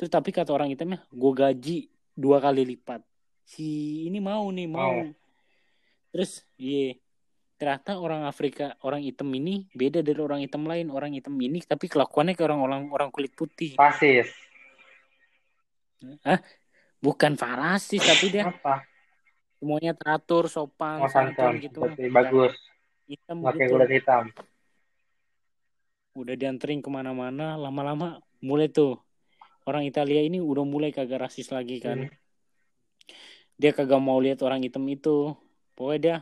Terus 0.00 0.08
tapi 0.08 0.32
kata 0.32 0.54
orang 0.54 0.72
hitamnya, 0.72 1.04
gue 1.12 1.32
gaji 1.36 1.78
dua 2.16 2.40
kali 2.40 2.64
lipat. 2.64 3.04
Si 3.48 4.04
ini 4.04 4.20
mau 4.20 4.44
nih 4.52 4.68
mau. 4.68 4.92
Mau. 4.92 5.08
Terus 6.12 6.44
iya, 6.60 6.92
ternyata 7.56 7.96
orang 7.96 8.28
Afrika, 8.28 8.76
orang 8.84 9.00
hitam 9.00 9.32
ini 9.32 9.64
beda 9.72 10.04
dari 10.04 10.20
orang 10.20 10.44
hitam 10.44 10.68
lain. 10.68 10.92
Orang 10.92 11.16
hitam 11.16 11.32
ini 11.40 11.64
tapi 11.64 11.88
kelakuannya 11.88 12.36
ke 12.36 12.44
orang-orang 12.44 12.92
orang 12.92 13.08
kulit 13.08 13.32
putih. 13.32 13.80
Rasis. 13.80 14.28
Bukan 17.00 17.40
farasis 17.40 18.04
tapi 18.04 18.26
dia 18.30 18.52
Apa? 18.52 18.84
semuanya 19.58 19.96
teratur, 19.96 20.46
sopan, 20.52 21.02
Oh 21.02 21.10
santun. 21.10 21.56
gitu. 21.58 21.80
Bagus. 22.12 22.52
Hitam 23.08 23.40
Pakai 23.40 23.64
gitu. 23.64 23.72
kulit 23.80 23.90
hitam. 23.96 24.24
Udah 26.12 26.34
dianterin 26.36 26.84
ke 26.84 26.90
mana-mana, 26.92 27.56
lama-lama 27.56 28.20
mulai 28.44 28.68
tuh 28.68 29.00
orang 29.64 29.88
Italia 29.88 30.20
ini 30.20 30.36
udah 30.36 30.68
mulai 30.68 30.92
kagak 30.92 31.26
rasis 31.26 31.48
lagi 31.48 31.80
kan. 31.80 32.04
Hmm. 32.04 32.12
Dia 33.58 33.74
kagak 33.74 33.98
mau 33.98 34.22
lihat 34.22 34.38
orang 34.46 34.62
hitam 34.62 34.86
itu. 34.86 35.34
Pokoknya 35.74 35.98
dia 35.98 36.16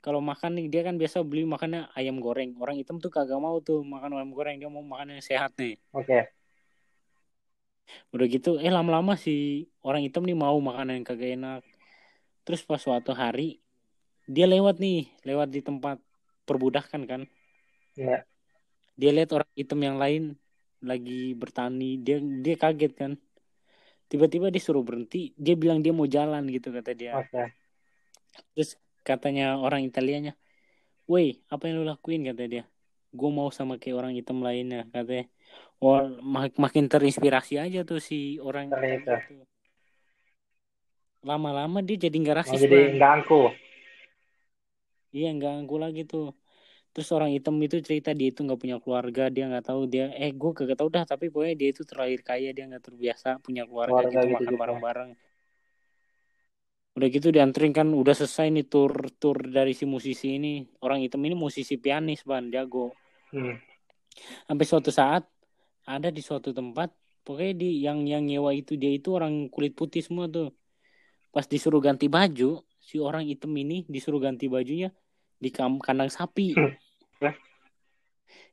kalau 0.00 0.24
makan 0.24 0.56
nih 0.56 0.66
dia 0.72 0.82
kan 0.86 0.96
biasa 0.96 1.20
beli 1.20 1.44
makannya 1.44 1.92
ayam 1.92 2.16
goreng. 2.18 2.56
Orang 2.56 2.80
hitam 2.80 2.96
tuh 2.96 3.12
kagak 3.12 3.36
mau 3.36 3.60
tuh 3.60 3.84
makan 3.84 4.16
ayam 4.16 4.32
goreng, 4.32 4.56
dia 4.56 4.72
mau 4.72 4.80
makan 4.80 5.20
yang 5.20 5.22
sehat 5.22 5.52
nih. 5.60 5.76
Oke. 5.92 6.32
Udah 8.12 8.26
gitu, 8.28 8.56
eh 8.60 8.72
lama-lama 8.72 9.16
si 9.16 9.68
orang 9.84 10.04
hitam 10.04 10.24
nih 10.24 10.36
mau 10.36 10.56
makanan 10.60 11.00
yang 11.00 11.06
kagak 11.06 11.30
enak. 11.36 11.62
Terus 12.48 12.64
pas 12.64 12.80
suatu 12.80 13.12
hari 13.12 13.60
dia 14.28 14.48
lewat 14.48 14.80
nih, 14.80 15.08
lewat 15.24 15.48
di 15.52 15.60
tempat 15.60 16.00
perbudakan 16.48 17.04
kan. 17.04 17.22
Iya. 17.96 18.24
Dia 18.96 19.10
lihat 19.12 19.30
orang 19.36 19.50
hitam 19.56 19.80
yang 19.84 19.96
lain 20.00 20.36
lagi 20.80 21.32
bertani, 21.36 22.00
dia 22.00 22.20
dia 22.20 22.56
kaget 22.56 22.92
kan. 22.96 23.12
Tiba-tiba 24.08 24.48
disuruh 24.48 24.80
berhenti, 24.80 25.36
dia 25.36 25.52
bilang 25.52 25.84
dia 25.84 25.92
mau 25.92 26.08
jalan 26.08 26.48
gitu 26.48 26.72
kata 26.72 26.96
dia. 26.96 27.20
Oke. 27.20 27.52
Terus 28.56 28.80
katanya 29.04 29.60
orang 29.60 29.84
Italianya, 29.84 30.32
"Woi, 31.04 31.44
apa 31.52 31.68
yang 31.68 31.80
lu 31.80 31.84
lakuin?" 31.84 32.24
kata 32.24 32.44
dia. 32.48 32.64
"Gue 33.12 33.28
mau 33.28 33.52
sama 33.52 33.76
kayak 33.76 34.00
orang 34.00 34.12
hitam 34.16 34.40
lainnya," 34.40 34.88
katanya. 34.88 35.28
Oh, 35.78 36.00
mak- 36.24 36.56
makin 36.56 36.88
terinspirasi 36.88 37.60
aja 37.60 37.84
tuh 37.84 38.00
si 38.00 38.40
orang 38.40 38.72
itu. 38.72 39.12
Lama-lama 41.22 41.84
dia 41.84 42.08
jadi 42.08 42.16
nggak 42.16 42.36
rasis, 42.44 42.64
jadi 42.64 42.96
nggak 42.96 43.10
angku. 43.20 43.52
Iya, 45.12 45.28
nggak 45.36 45.52
angku 45.64 45.76
lagi 45.76 46.02
tuh. 46.08 46.32
Terus 46.98 47.14
orang 47.14 47.30
hitam 47.30 47.54
itu 47.62 47.78
cerita 47.78 48.10
dia 48.10 48.34
itu 48.34 48.42
nggak 48.42 48.58
punya 48.58 48.82
keluarga, 48.82 49.30
dia 49.30 49.46
nggak 49.46 49.70
tahu 49.70 49.86
dia, 49.86 50.10
eh 50.18 50.34
gue 50.34 50.50
kagak 50.50 50.82
tahu 50.82 50.90
dah, 50.90 51.06
tapi 51.06 51.30
pokoknya 51.30 51.54
dia 51.54 51.68
itu 51.70 51.86
terlahir 51.86 52.26
kaya, 52.26 52.50
dia 52.50 52.66
nggak 52.66 52.90
terbiasa 52.90 53.38
punya 53.38 53.62
keluarga, 53.70 54.02
Keluarga 54.02 54.18
gitu, 54.18 54.26
gitu 54.26 54.34
makan 54.34 54.50
juga. 54.50 54.58
bareng-bareng. 54.66 55.10
Udah 56.98 57.08
gitu 57.14 57.30
dianterin 57.30 57.70
kan, 57.70 57.86
udah 57.94 58.18
selesai 58.18 58.50
nih 58.50 58.66
tur 58.66 58.90
tur 59.22 59.38
dari 59.46 59.78
si 59.78 59.86
musisi 59.86 60.42
ini. 60.42 60.66
Orang 60.82 60.98
hitam 60.98 61.22
ini 61.22 61.38
musisi 61.38 61.78
pianis, 61.78 62.26
ban, 62.26 62.50
jago. 62.50 62.90
Hmm. 63.30 63.62
Sampai 64.50 64.66
suatu 64.66 64.90
saat 64.90 65.22
ada 65.86 66.10
di 66.10 66.18
suatu 66.18 66.50
tempat, 66.50 66.90
pokoknya 67.22 67.54
di 67.62 67.78
yang 67.78 68.02
yang 68.10 68.26
nyewa 68.26 68.50
itu 68.58 68.74
dia 68.74 68.90
itu 68.90 69.14
orang 69.14 69.46
kulit 69.54 69.78
putih 69.78 70.02
semua 70.02 70.26
tuh. 70.26 70.50
Pas 71.30 71.46
disuruh 71.46 71.78
ganti 71.78 72.10
baju, 72.10 72.58
si 72.82 72.98
orang 72.98 73.22
hitam 73.30 73.54
ini 73.54 73.86
disuruh 73.86 74.18
ganti 74.18 74.50
bajunya 74.50 74.90
di 75.38 75.54
kandang 75.54 76.10
sapi. 76.10 76.58
Hah? 77.22 77.34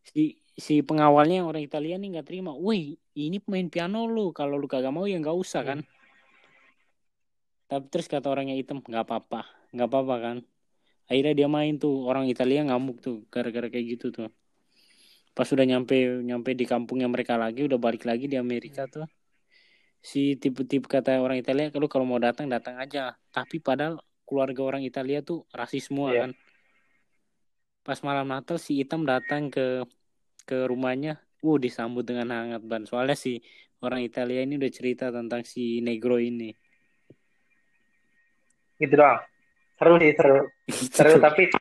si 0.05 0.37
si 0.55 0.79
pengawalnya 0.85 1.43
orang 1.43 1.65
Italia 1.65 1.97
nih 1.99 2.17
nggak 2.17 2.27
terima. 2.29 2.53
Woi, 2.55 2.95
ini 3.17 3.37
pemain 3.41 3.67
piano 3.67 4.05
lu. 4.07 4.31
Kalau 4.31 4.55
lu 4.55 4.69
kagak 4.69 4.93
mau 4.93 5.03
ya 5.09 5.17
nggak 5.19 5.35
usah 5.35 5.61
kan. 5.65 5.79
Tapi 7.65 7.85
terus 7.89 8.05
kata 8.05 8.29
orangnya 8.29 8.53
hitam 8.53 8.79
nggak 8.79 9.03
apa-apa, 9.03 9.41
nggak 9.73 9.87
apa-apa 9.89 10.15
kan. 10.21 10.37
Akhirnya 11.09 11.33
dia 11.33 11.47
main 11.49 11.77
tuh 11.77 12.05
orang 12.05 12.29
Italia 12.29 12.61
ngamuk 12.65 13.01
tuh 13.01 13.25
gara-gara 13.33 13.69
kayak 13.69 13.97
gitu 13.97 14.13
tuh. 14.13 14.29
Pas 15.35 15.49
udah 15.51 15.65
nyampe 15.67 16.23
nyampe 16.23 16.55
di 16.55 16.63
kampungnya 16.63 17.09
mereka 17.09 17.35
lagi, 17.35 17.65
udah 17.65 17.77
balik 17.81 18.05
lagi 18.07 18.29
di 18.29 18.37
Amerika 18.39 18.87
tuh. 18.87 19.05
Si 20.05 20.37
tipe-tipe 20.37 20.85
kata 20.85 21.17
orang 21.17 21.41
Italia, 21.41 21.73
kalau 21.73 21.89
kalau 21.89 22.05
mau 22.05 22.21
datang 22.21 22.45
datang 22.45 22.77
aja. 22.77 23.17
Tapi 23.33 23.57
padahal 23.57 23.99
keluarga 24.23 24.61
orang 24.61 24.85
Italia 24.85 25.25
tuh 25.25 25.43
rasis 25.49 25.89
semua 25.89 26.13
Iya. 26.13 26.21
kan. 26.25 26.31
Pas 27.85 28.01
malam 28.01 28.25
Natal 28.25 28.57
si 28.57 28.81
Hitam 28.81 29.05
datang 29.05 29.53
ke 29.53 29.85
ke 30.41 30.65
rumahnya, 30.65 31.21
uh 31.45 31.57
disambut 31.61 32.01
dengan 32.01 32.33
hangat 32.33 32.65
ban. 32.65 32.81
Soalnya 32.89 33.13
si 33.13 33.37
orang 33.85 34.01
Italia 34.01 34.41
ini 34.41 34.57
udah 34.57 34.71
cerita 34.73 35.13
tentang 35.13 35.45
si 35.45 35.85
Negro 35.85 36.17
ini. 36.17 36.49
Gitu 38.81 38.97
doang. 38.97 39.21
Seru 39.77 40.01
sih, 40.01 40.11
seru. 40.17 40.49
Seru, 40.97 41.21
tapi 41.21 41.53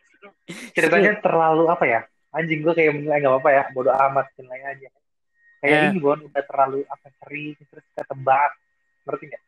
ceritanya 0.72 1.20
terlalu 1.20 1.68
apa 1.68 1.84
ya? 1.84 2.00
Anjing 2.32 2.64
gue 2.64 2.72
kayak 2.72 2.96
menilai 2.96 3.20
nggak 3.20 3.32
apa-apa 3.36 3.50
ya, 3.52 3.62
bodo 3.76 3.92
amat 3.92 4.26
nilai 4.40 4.60
aja. 4.64 4.88
Kayak 5.60 5.76
Eh. 5.76 5.90
ini 5.92 6.00
Bon, 6.00 6.18
udah 6.18 6.44
terlalu 6.48 6.88
apa 6.88 7.06
sering 7.20 7.52
terus 7.68 7.84
ketebak. 7.92 8.50
Ngerti 9.04 9.24
nggak? 9.28 9.42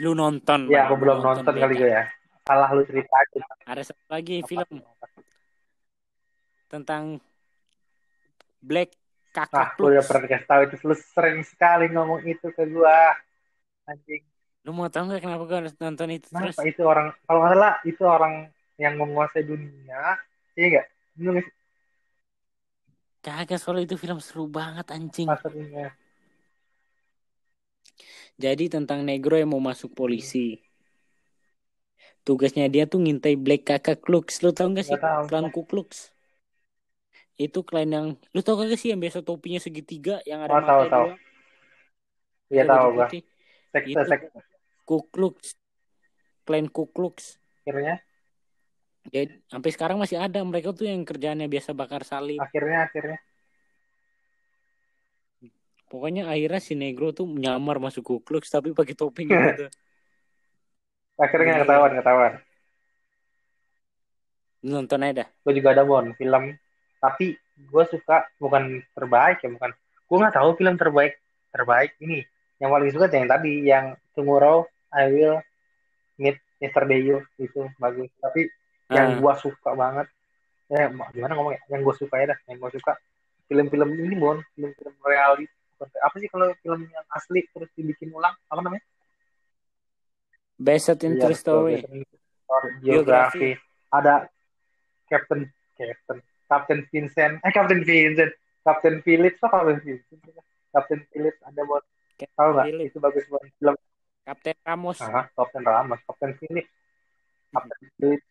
Lu 0.00 0.14
nonton. 0.16 0.60
Ya, 0.70 0.86
aku 0.88 0.94
belum 0.96 1.18
Lu 1.20 1.24
nonton 1.26 1.52
kali 1.58 1.74
beda. 1.74 1.80
gue 1.82 1.90
ya. 1.90 2.04
Salah 2.50 2.66
lu 2.74 2.82
cerita 2.82 3.14
aja. 3.14 3.38
Ada 3.62 3.94
satu 3.94 4.10
lagi 4.10 4.42
Apa? 4.42 4.50
film 4.50 4.82
tentang 6.66 7.22
Black 8.58 8.90
Ah, 9.54 9.70
Kakak 9.70 9.78
lu 9.78 9.86
udah 9.94 10.02
pernah 10.02 10.22
dikasih 10.26 10.48
tahu 10.50 10.60
itu, 10.66 10.74
lu 10.82 10.96
sering 11.14 11.38
sekali 11.46 11.86
ngomong 11.94 12.26
itu 12.26 12.50
ke 12.50 12.66
gua. 12.74 13.14
Anjing. 13.86 14.26
Lu 14.66 14.74
mau 14.74 14.90
tahu 14.90 15.06
nggak 15.06 15.22
kenapa 15.22 15.42
gue 15.46 15.58
harus 15.62 15.74
nonton 15.78 16.10
itu 16.10 16.26
terus? 16.26 16.58
Kenapa 16.58 16.62
itu 16.66 16.82
orang, 16.82 17.06
kalau 17.22 17.38
nggak 17.46 17.52
salah 17.54 17.74
itu 17.86 18.02
orang 18.02 18.34
yang 18.82 18.94
menguasai 18.98 19.46
dunia, 19.46 20.18
iya 20.58 20.66
nggak? 20.74 20.86
Lu 21.22 21.28
nggak 21.38 21.44
sih 21.46 21.54
Kagak 23.20 23.60
soalnya 23.60 23.84
itu 23.86 23.96
film 24.00 24.18
seru 24.26 24.44
banget 24.58 24.86
anjing. 24.96 25.28
maksudnya? 25.28 25.92
Jadi 28.40 28.64
tentang 28.72 29.04
negro 29.04 29.36
yang 29.36 29.52
mau 29.52 29.60
masuk 29.60 29.92
polisi. 29.92 30.56
Tugasnya 32.20 32.68
dia 32.68 32.84
tuh 32.84 33.00
ngintai 33.00 33.34
Black 33.34 33.64
Kakak 33.64 34.04
Klux. 34.04 34.44
Lu 34.44 34.52
tau 34.52 34.68
gak 34.70 34.84
sih 34.84 34.96
tahu. 34.96 35.26
klan 35.26 35.48
Ku 35.48 35.64
Klux? 35.64 36.12
Itu 37.40 37.64
klan 37.64 37.88
yang 37.88 38.06
lu 38.36 38.40
tau 38.44 38.60
gak 38.60 38.76
sih 38.76 38.92
yang 38.92 39.00
biasa 39.00 39.24
topinya 39.24 39.56
segitiga 39.56 40.20
yang 40.28 40.44
ada 40.44 40.60
Oh, 40.60 40.60
tahu, 40.60 40.80
mata 40.84 40.92
tahu. 40.92 41.06
Iya 42.50 42.62
tahu 42.68 42.86
gua. 42.98 43.06
Sekte, 43.72 44.02
sekte. 44.04 44.28
Ku 44.84 44.96
Klux. 45.08 45.56
Klan 46.44 46.68
Ku 46.68 46.90
Klux. 46.92 47.40
Akhirnya, 47.64 48.02
Jadi 49.00 49.40
sampai 49.48 49.70
sekarang 49.72 49.96
masih 49.96 50.20
ada 50.20 50.44
mereka 50.44 50.76
tuh 50.76 50.84
yang 50.84 51.00
kerjaannya 51.08 51.48
biasa 51.48 51.72
bakar 51.72 52.04
salib. 52.04 52.36
akhirnya, 52.36 52.84
akhirnya. 52.84 53.18
Pokoknya 55.90 56.28
akhirnya 56.28 56.60
si 56.62 56.76
Negro 56.76 57.10
tuh 57.10 57.26
nyamar 57.26 57.80
masuk 57.80 58.04
Ku 58.04 58.16
Klux 58.20 58.46
tapi 58.52 58.76
pakai 58.76 58.92
topeng 58.92 59.26
gitu. 59.26 59.66
akhirnya 61.20 61.52
Iya. 61.54 61.62
ketahuan 61.62 61.92
ketahuan. 61.94 62.32
Nonton 64.60 65.00
aja 65.00 65.24
dah. 65.24 65.28
gue 65.44 65.52
juga 65.56 65.68
ada 65.72 65.84
bon 65.84 66.12
film. 66.14 66.52
Tapi 67.00 67.32
gue 67.56 67.84
suka 67.88 68.28
bukan 68.36 68.84
terbaik 68.92 69.40
ya 69.40 69.48
bukan. 69.48 69.72
Gue 70.04 70.16
nggak 70.20 70.36
tahu 70.36 70.50
film 70.56 70.74
terbaik 70.76 71.16
terbaik 71.48 71.96
ini. 72.00 72.20
Yang 72.60 72.70
paling 72.70 72.90
suka 72.92 73.06
yang 73.08 73.28
tadi 73.28 73.52
yang 73.64 73.84
Tomorrow 74.12 74.68
I 74.92 75.08
Will 75.08 75.40
Meet 76.20 76.36
Mr. 76.60 76.84
Deyo 76.84 77.24
itu 77.40 77.64
bagus. 77.80 78.12
Tapi 78.20 78.52
yang 78.92 79.16
Ah. 79.16 79.18
gue 79.18 79.34
suka 79.40 79.70
banget 79.72 80.06
eh 80.70 80.86
gimana 81.10 81.34
ngomongnya 81.34 81.58
yang 81.66 81.82
gue 81.82 81.94
suka 81.96 82.14
ya 82.20 82.30
dah 82.30 82.38
yang 82.46 82.60
gue 82.60 82.70
suka. 82.76 82.94
Film-film 83.48 83.88
ini 83.96 84.14
bon 84.14 84.38
film-film 84.54 84.94
realis 85.02 85.50
apa 85.80 86.14
sih 86.20 86.28
kalau 86.28 86.52
film 86.60 86.84
yang 86.84 87.06
asli 87.10 87.40
terus 87.48 87.72
dibikin 87.72 88.12
ulang? 88.12 88.36
Apa 88.46 88.60
namanya 88.60 88.84
Based 90.60 90.92
in 91.00 91.16
Iya, 91.16 91.24
true 91.24 91.38
story. 91.40 91.80
Biografi. 92.84 93.56
Ada 93.88 94.28
Captain 95.08 95.48
Captain 95.72 96.18
Captain 96.44 96.80
Vincent. 96.92 97.34
Eh 97.40 97.52
Captain 97.56 97.80
Vincent. 97.80 98.32
Captain 98.60 99.00
Phillips. 99.00 99.40
Oh, 99.40 99.48
Captain 99.48 99.80
Vincent. 99.80 100.20
Captain 100.70 101.00
Phillips 101.08 101.40
ada 101.42 101.60
buat 101.64 101.82
Captain 102.20 102.36
tahu 102.36 102.50
nggak? 102.52 102.66
Itu 102.92 102.98
bagus 103.00 103.24
buat 103.32 103.42
film. 103.56 103.74
Kapten 104.20 104.56
Ramos. 104.62 104.98
Ah, 105.00 105.26
Captain 105.32 105.64
Ramos, 105.64 106.00
Captain 106.04 106.32
Phillips. 106.36 106.70
Captain 107.50 107.88
Phillips. 107.96 108.26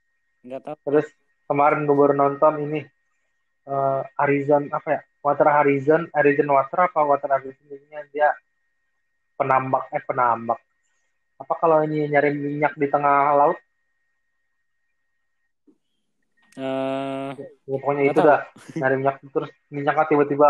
Enggak 0.45 0.61
tahu. 0.63 0.75
Terus 0.85 1.07
kemarin 1.49 1.83
gue 1.89 1.97
baru 1.97 2.13
nonton 2.13 2.53
ini 2.61 2.81
eh 3.69 4.01
Horizon 4.21 4.69
apa 4.69 4.87
ya? 4.87 5.01
Water 5.19 5.49
Horizon, 5.51 6.07
Horizon 6.15 6.47
Water 6.47 6.79
apa 6.87 6.99
Water 7.03 7.29
Horizon 7.35 7.65
Intinya 7.67 8.01
dia 8.13 8.29
penambak 9.35 9.89
eh 9.91 10.03
penambak. 10.05 10.59
Apa 11.39 11.53
kalau 11.55 11.81
ini 11.81 12.05
nyari 12.05 12.29
minyak 12.31 12.75
di 12.75 12.87
tengah 12.87 13.33
laut? 13.33 13.57
Eh, 16.53 17.31
Ya, 17.31 17.47
pokoknya 17.71 18.03
itu 18.05 18.19
tahu. 18.19 18.27
dah 18.27 18.41
nyari 18.75 18.95
minyak 18.97 19.15
terus 19.23 19.49
minyaknya 19.69 20.05
tiba-tiba 20.07 20.49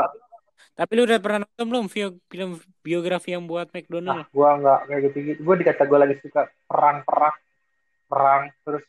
tapi 0.73 0.91
lu 0.93 1.03
udah 1.03 1.19
pernah 1.19 1.39
nonton 1.41 1.65
belum 1.67 1.85
film, 1.87 2.13
film 2.25 2.49
biografi 2.79 3.31
yang 3.31 3.43
buat 3.43 3.67
McDonald? 3.69 4.27
gua 4.29 4.55
nggak 4.55 4.79
kayak 4.85 5.01
gitu 5.05 5.17
gitu 5.25 5.39
gue 5.41 5.55
dikata 5.57 5.83
gue 5.83 5.99
lagi 5.99 6.15
suka 6.19 6.41
perang 6.65 7.03
perang 7.03 7.35
perang 8.05 8.43
terus 8.63 8.83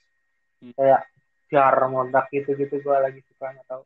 Hmm. 0.61 0.77
kayak 0.77 1.03
jar 1.49 1.73
modak 1.89 2.29
gitu 2.31 2.53
gitu 2.55 2.75
gue 2.79 2.95
lagi 2.95 3.21
suka 3.25 3.49
nggak 3.49 3.67
tahu 3.67 3.83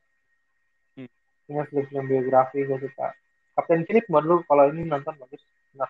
Hmm. 0.94 1.08
ini 1.48 1.62
film-film 1.64 2.04
biografi 2.04 2.58
gue 2.60 2.78
suka 2.80 3.06
Kapten 3.54 3.82
Philip 3.84 4.04
menurut 4.08 4.26
lu 4.26 4.44
kalau 4.44 4.64
ini 4.68 4.82
nonton 4.84 5.14
bagus 5.16 5.38
nah, 5.72 5.86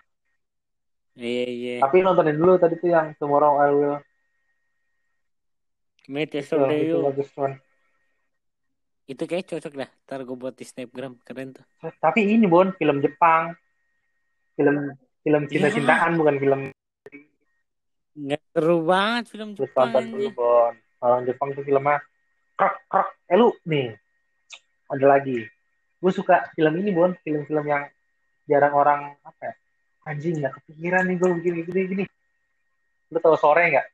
Iya 1.15 1.47
iya. 1.47 1.75
tapi 1.79 2.03
nontonin 2.03 2.35
dulu 2.35 2.59
tadi 2.59 2.75
tuh 2.75 2.91
yang 2.91 3.15
Tomorrow 3.15 3.55
I 3.55 3.69
Will 3.71 3.97
Meet 6.05 6.37
itu, 6.37 6.53
Mr. 6.53 6.69
itu 6.75 6.97
cuman 7.33 7.51
Itu 9.05 9.23
kayak 9.25 9.45
cocok 9.49 9.73
dah. 9.73 9.89
Ntar 10.05 10.19
gue 10.25 10.37
buat 10.37 10.53
di 10.53 10.65
Snapgram. 10.65 11.17
Keren 11.21 11.53
tuh. 11.53 11.65
tapi 12.01 12.25
ini 12.25 12.45
bon 12.45 12.73
film 12.77 13.01
Jepang 13.01 13.53
film 14.53 14.93
film 15.21 15.41
Ya. 15.45 15.49
cinta-cintaan 15.49 16.11
bukan 16.17 16.35
film 16.37 16.59
Nggak 18.15 18.41
seru 18.53 18.77
banget 18.85 19.23
film 19.27 19.49
Terus 19.53 19.69
Jepang 19.71 19.89
tonton 19.93 20.05
dulu. 20.13 20.29
Bon. 20.33 20.73
Orang 21.01 21.21
Jepang 21.25 21.49
tuh 21.53 21.63
filmnya 21.65 22.01
krok 22.55 22.75
krok. 22.87 23.07
Eh 23.29 23.37
lu 23.37 23.49
nih 23.65 23.93
ada 24.91 25.05
lagi. 25.05 25.41
Gue 25.97 26.11
suka 26.13 26.49
film 26.53 26.73
ini 26.81 26.93
Bon, 26.93 27.09
film-film 27.25 27.65
yang 27.65 27.83
jarang 28.45 28.73
orang 28.77 28.99
apa 29.25 29.41
ya? 29.41 29.53
Anjing 30.05 30.37
nggak 30.37 30.53
kepikiran 30.61 31.03
nih 31.09 31.15
gue 31.17 31.29
bikin 31.41 31.53
gini 31.65 31.81
gini. 31.89 32.03
Lu 33.09 33.17
tahu 33.17 33.35
sore 33.41 33.63
nggak? 33.73 33.87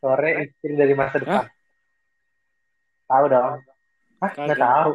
Sore 0.00 0.30
istri 0.48 0.72
dari 0.72 0.94
masa 0.96 1.16
depan. 1.20 1.44
Tahu 3.06 3.24
dong? 3.28 3.60
Hah? 4.24 4.32
Nggak 4.32 4.58
tahu. 4.58 4.92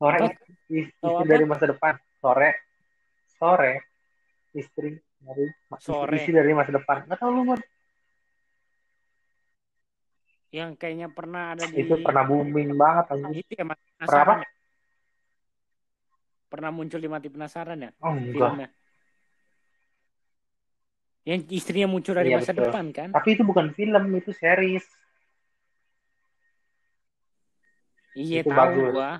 Sore 0.00 0.16
Apa? 0.18 0.28
istri 0.72 0.88
apa? 1.04 1.28
dari 1.28 1.44
masa 1.44 1.64
depan. 1.68 1.94
Sore 2.18 2.50
sore 3.36 3.72
istri 4.56 4.96
dari 5.20 5.44
Sore. 5.80 6.16
istri 6.16 6.32
dari 6.32 6.52
masa 6.56 6.72
depan. 6.72 7.04
Nggak 7.04 7.18
tahu 7.20 7.30
lu 7.30 7.42
Bon? 7.52 7.60
Yang 10.54 10.70
kayaknya 10.78 11.08
pernah 11.10 11.52
ada 11.52 11.66
di 11.66 11.82
Itu 11.82 11.98
pernah 11.98 12.22
booming 12.24 12.78
banget 12.78 13.04
anjing. 13.10 13.42
itu 13.42 13.52
ya 13.58 13.64
penasaran 13.66 14.38
ya? 14.40 14.48
Pernah 16.46 16.70
muncul 16.70 17.00
di 17.02 17.10
mati 17.10 17.26
penasaran 17.26 17.82
ya 17.82 17.90
Oh 17.98 18.14
enggak. 18.14 18.32
filmnya. 18.32 18.68
Yang 21.24 21.40
istrinya 21.50 21.88
muncul 21.88 22.12
dari 22.12 22.28
Iya, 22.28 22.36
masa 22.36 22.52
betul. 22.52 22.68
depan 22.68 22.84
kan? 22.92 23.08
Tapi 23.10 23.28
itu 23.32 23.42
bukan 23.42 23.72
film, 23.72 24.04
itu 24.12 24.30
series. 24.36 24.84
Iya 28.14 28.44
Itu 28.44 28.50
tahu 28.52 28.60
bagus. 28.60 28.92
gua. 28.92 29.10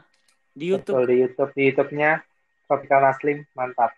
Di 0.54 0.64
YouTube 0.70 0.94
Betul, 0.94 1.02
di 1.10 1.16
YouTube. 1.18 1.50
Di 1.50 1.62
YouTube-nya 1.66 2.10
Tropical 2.68 3.00
Naslim, 3.02 3.38
mantap. 3.52 3.92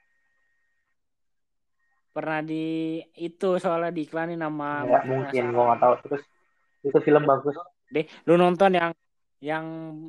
pernah 2.16 2.40
di 2.40 2.96
itu 3.12 3.60
soalnya 3.60 3.92
diiklanin 3.92 4.40
sama 4.40 4.88
Ya, 4.88 5.04
Mati 5.04 5.08
mungkin, 5.12 5.44
gua 5.52 5.64
nggak 5.68 5.80
tahu. 5.84 5.94
Terus 6.08 6.22
itu 6.80 6.98
film 7.04 7.22
bagus. 7.28 7.52
Deh, 7.92 8.08
lu 8.24 8.40
nonton 8.40 8.72
yang 8.72 8.96
yang 9.36 9.66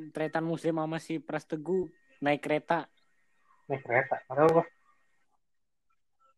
tretan 0.08 0.40
muslim 0.40 0.80
sama 0.80 0.96
si 1.04 1.20
Pras 1.20 1.44
Teguh 1.44 1.84
naik 2.24 2.40
kereta 2.40 2.88
Naik 3.68 3.84
kereta. 3.84 4.24
Nggak 4.24 4.36
tahu 4.40 4.48
gua. 4.56 4.64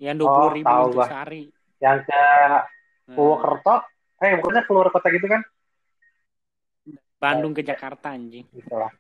Yang 0.01 0.17
Oh, 0.17 0.25
dua 0.25 0.29
puluh 0.33 0.51
ribu 0.57 0.67
tahu 0.73 0.85
untuk 0.89 1.05
sehari. 1.07 1.43
Yang 1.79 1.99
ke 2.09 2.23
Nah, 3.11 3.19
Purwokerto. 3.19 3.75
Eh, 4.23 4.39
bukannya 4.39 4.63
keluar 4.69 4.87
kota 4.95 5.11
gitu 5.11 5.27
kan? 5.27 5.43
Bandung 7.19 7.51
ke 7.51 7.67
Jakarta 7.67 8.15
anjing. 8.15 8.47
Gitu 8.55 8.71
lah. 8.71 8.95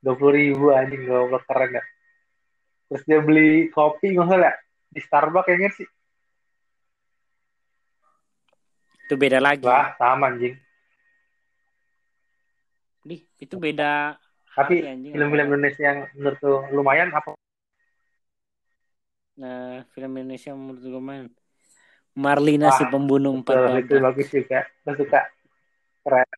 20 0.00 0.34
ribu 0.34 0.72
anjing, 0.72 1.04
goblok 1.04 1.44
keren 1.46 1.78
ya. 1.78 1.84
Terus 2.90 3.02
dia 3.06 3.20
beli 3.22 3.68
kopi, 3.70 4.16
nggak 4.16 4.26
salah 4.26 4.50
ya? 4.50 4.54
Di 4.90 5.00
Starbucks 5.04 5.46
kayaknya 5.46 5.70
sih. 5.76 5.86
Itu 9.06 9.14
beda 9.20 9.38
lagi. 9.38 9.62
Wah, 9.62 9.94
sama 10.00 10.32
anjing. 10.32 10.56
Dih, 13.02 13.20
itu 13.36 13.54
beda 13.58 14.16
Tapi 14.54 14.78
film-film 15.10 15.48
Indonesia 15.54 15.82
yang 15.82 15.98
menurut 16.14 16.38
lu 16.40 16.54
lumayan 16.80 17.10
apa? 17.10 17.34
Nah, 19.32 19.82
film 19.96 20.12
Indonesia 20.20 20.52
menurut 20.52 20.82
gue 20.84 21.02
main. 21.02 21.26
Marlina 22.12 22.68
Wah, 22.68 22.76
si 22.76 22.84
pembunuh 22.92 23.32
empat 23.40 23.56
Betul, 23.56 23.76
itu 23.80 23.94
bagus 24.04 24.28
juga. 24.28 24.60
Gue 24.84 24.94
suka. 25.00 25.20
Keren. 26.04 26.28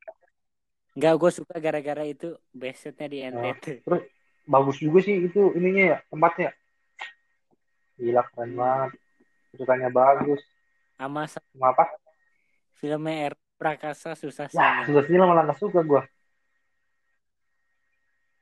Enggak, 0.94 1.14
gue 1.18 1.30
suka 1.34 1.54
gara-gara 1.58 2.04
itu 2.06 2.38
besetnya 2.54 3.06
di 3.10 3.18
NTT. 3.26 3.82
Terus 3.82 4.02
bagus 4.46 4.76
juga 4.78 4.98
sih 5.02 5.26
itu 5.26 5.50
ininya 5.58 5.84
ya, 5.94 5.98
tempatnya. 6.06 6.50
Gila 7.98 8.22
keren 8.30 8.50
banget. 8.54 8.90
Ceritanya 9.54 9.88
bagus. 9.90 10.40
Sama 10.94 11.26
sa- 11.26 11.42
Sama 11.50 11.74
apa? 11.74 11.84
filmnya 12.78 13.30
R. 13.30 13.34
Prakasa 13.54 14.18
susah 14.18 14.50
Ya, 14.50 14.82
sinyal. 14.82 14.82
sudah 14.90 15.02
sini 15.06 15.16
malah 15.22 15.46
gak 15.46 15.58
suka 15.62 15.80
gue. 15.82 16.02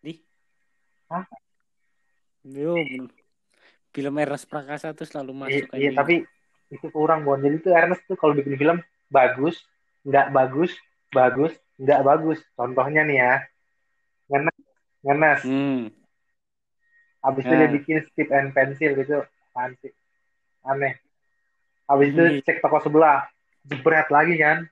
Di. 0.01 0.25
Hah? 1.13 1.25
Yo, 2.43 2.81
film 3.93 4.15
Ernest 4.17 4.49
Prakasa 4.49 4.97
tuh 4.97 5.05
selalu 5.05 5.33
masuk 5.37 5.69
Iya, 5.73 5.93
anjing. 5.93 5.97
tapi 5.97 6.15
itu 6.73 6.87
kurang 6.89 7.23
bon. 7.23 7.37
Jadi 7.39 7.61
tuh 7.61 7.73
Ernest 7.77 8.03
tuh 8.09 8.17
kalau 8.17 8.33
bikin 8.33 8.57
film 8.57 8.79
bagus, 9.13 9.61
nggak 10.09 10.33
bagus, 10.33 10.73
bagus, 11.13 11.53
nggak 11.77 12.01
bagus. 12.01 12.39
Contohnya 12.57 13.05
nih 13.05 13.17
ya, 13.21 13.33
ngenes, 14.33 14.57
ngenes. 15.05 15.41
Hmm. 15.45 15.83
Habis 17.23 17.45
itu 17.47 17.55
Nah. 17.55 17.61
dia 17.61 17.71
bikin 17.71 17.97
stick 18.09 18.29
and 18.33 18.51
pencil 18.51 18.91
gitu, 18.97 19.23
sih? 19.79 19.93
Aneh. 20.65 20.97
Habis 21.87 22.09
itu 22.17 22.23
Hmm. 22.25 22.41
cek 22.43 22.59
toko 22.59 22.81
sebelah, 22.81 23.29
jebret 23.63 24.09
lagi 24.09 24.35
kan? 24.41 24.65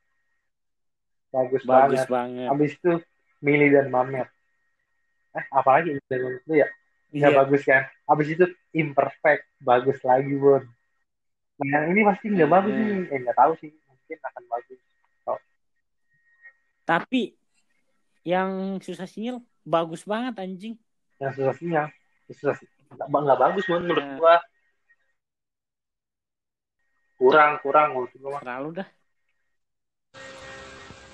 Bagus, 1.31 1.63
Bagus 1.63 2.03
banget. 2.03 2.09
banget. 2.11 2.47
Habis 2.51 2.73
itu 2.75 2.93
Mili 3.39 3.71
dan 3.71 3.87
Mamet. 3.93 4.27
Eh, 5.31 5.45
apalagi 5.55 5.95
dan 6.11 6.21
Mamet 6.27 6.43
itu 6.43 6.55
ya? 6.59 6.69
Nggak 7.11 7.31
Iya. 7.31 7.39
bagus 7.43 7.63
kan? 7.63 7.83
Habis 8.07 8.29
itu 8.31 8.45
Imperfect, 8.71 9.43
bagus 9.59 9.99
lagi, 10.03 10.31
Bon. 10.35 10.63
Nah, 11.61 11.67
yang 11.67 11.85
ini 11.93 12.01
pasti 12.07 12.27
nggak 12.31 12.47
Hmm. 12.47 12.57
bagus 12.57 12.73
nih. 12.73 12.89
Eh, 13.11 13.19
nggak 13.21 13.37
tahu 13.37 13.53
sih. 13.59 13.71
Mungkin 13.85 14.19
akan 14.23 14.45
bagus. 14.49 14.81
Tapi 16.83 17.23
yang 18.23 18.51
susah 18.83 19.07
sinyal 19.07 19.39
bagus 19.63 20.03
banget 20.03 20.35
anjing. 20.39 20.75
Yang 21.19 21.33
susah 21.39 21.55
sinyal. 21.55 21.87
Susah 22.27 22.55
sih. 22.57 22.67
Nggak, 22.91 23.07
nggak 23.07 23.39
bagus, 23.39 23.65
Bon, 23.67 23.79
menurut 23.79 24.03
Nah. 24.03 24.17
gua. 24.17 24.35
Kurang, 27.15 27.53
kurang 27.61 27.89
menurut 27.93 28.13
gua. 28.17 28.31
mah. 28.33 28.41
Terlalu 28.41 28.71
dah. 28.81 28.89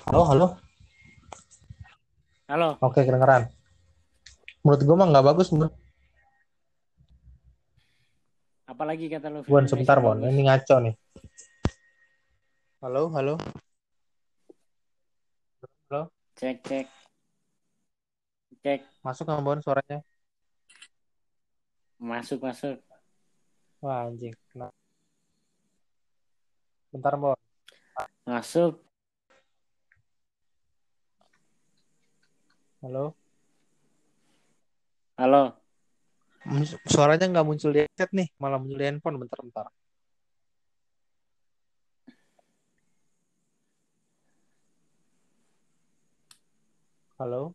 Halo, 0.07 0.23
halo. 0.25 0.47
Halo. 2.47 2.69
Oke, 2.79 3.03
kedengeran. 3.03 3.51
Menurut 4.63 4.81
gua 4.81 4.95
mah 4.95 5.07
nggak 5.11 5.25
bagus, 5.27 5.51
Bon. 5.51 5.69
Apalagi 8.77 9.09
kata 9.09 9.33
lu 9.33 9.41
film 9.41 9.65
sebentar 9.65 9.97
Bon. 9.97 10.21
Ini 10.21 10.37
ngaco 10.45 10.77
nih. 10.85 10.93
Halo, 12.77 13.09
halo. 13.09 13.33
Halo. 15.89 16.13
Cek 16.37 16.61
cek. 16.61 16.85
Cek 18.61 18.85
Masuk 19.01 19.25
nggak 19.25 19.41
Bon 19.41 19.57
suaranya? 19.65 20.05
masuk 21.97 22.37
masuk. 22.45 22.77
Wah 23.81 24.05
anjing. 24.05 24.37
Kenapa? 24.53 24.77
Bentar 26.93 27.17
Bon. 27.17 27.33
Masuk. 28.29 28.77
Halo. 32.85 33.17
Halo. 35.17 35.66
Suaranya 36.87 37.27
nggak 37.27 37.47
muncul 37.47 37.71
di 37.75 37.83
headset 37.83 38.09
nih, 38.15 38.27
malah 38.39 38.55
muncul 38.61 38.79
di 38.79 38.87
handphone. 38.87 39.19
Bentar, 39.19 39.39
bentar. 39.43 39.67
Halo. 47.19 47.51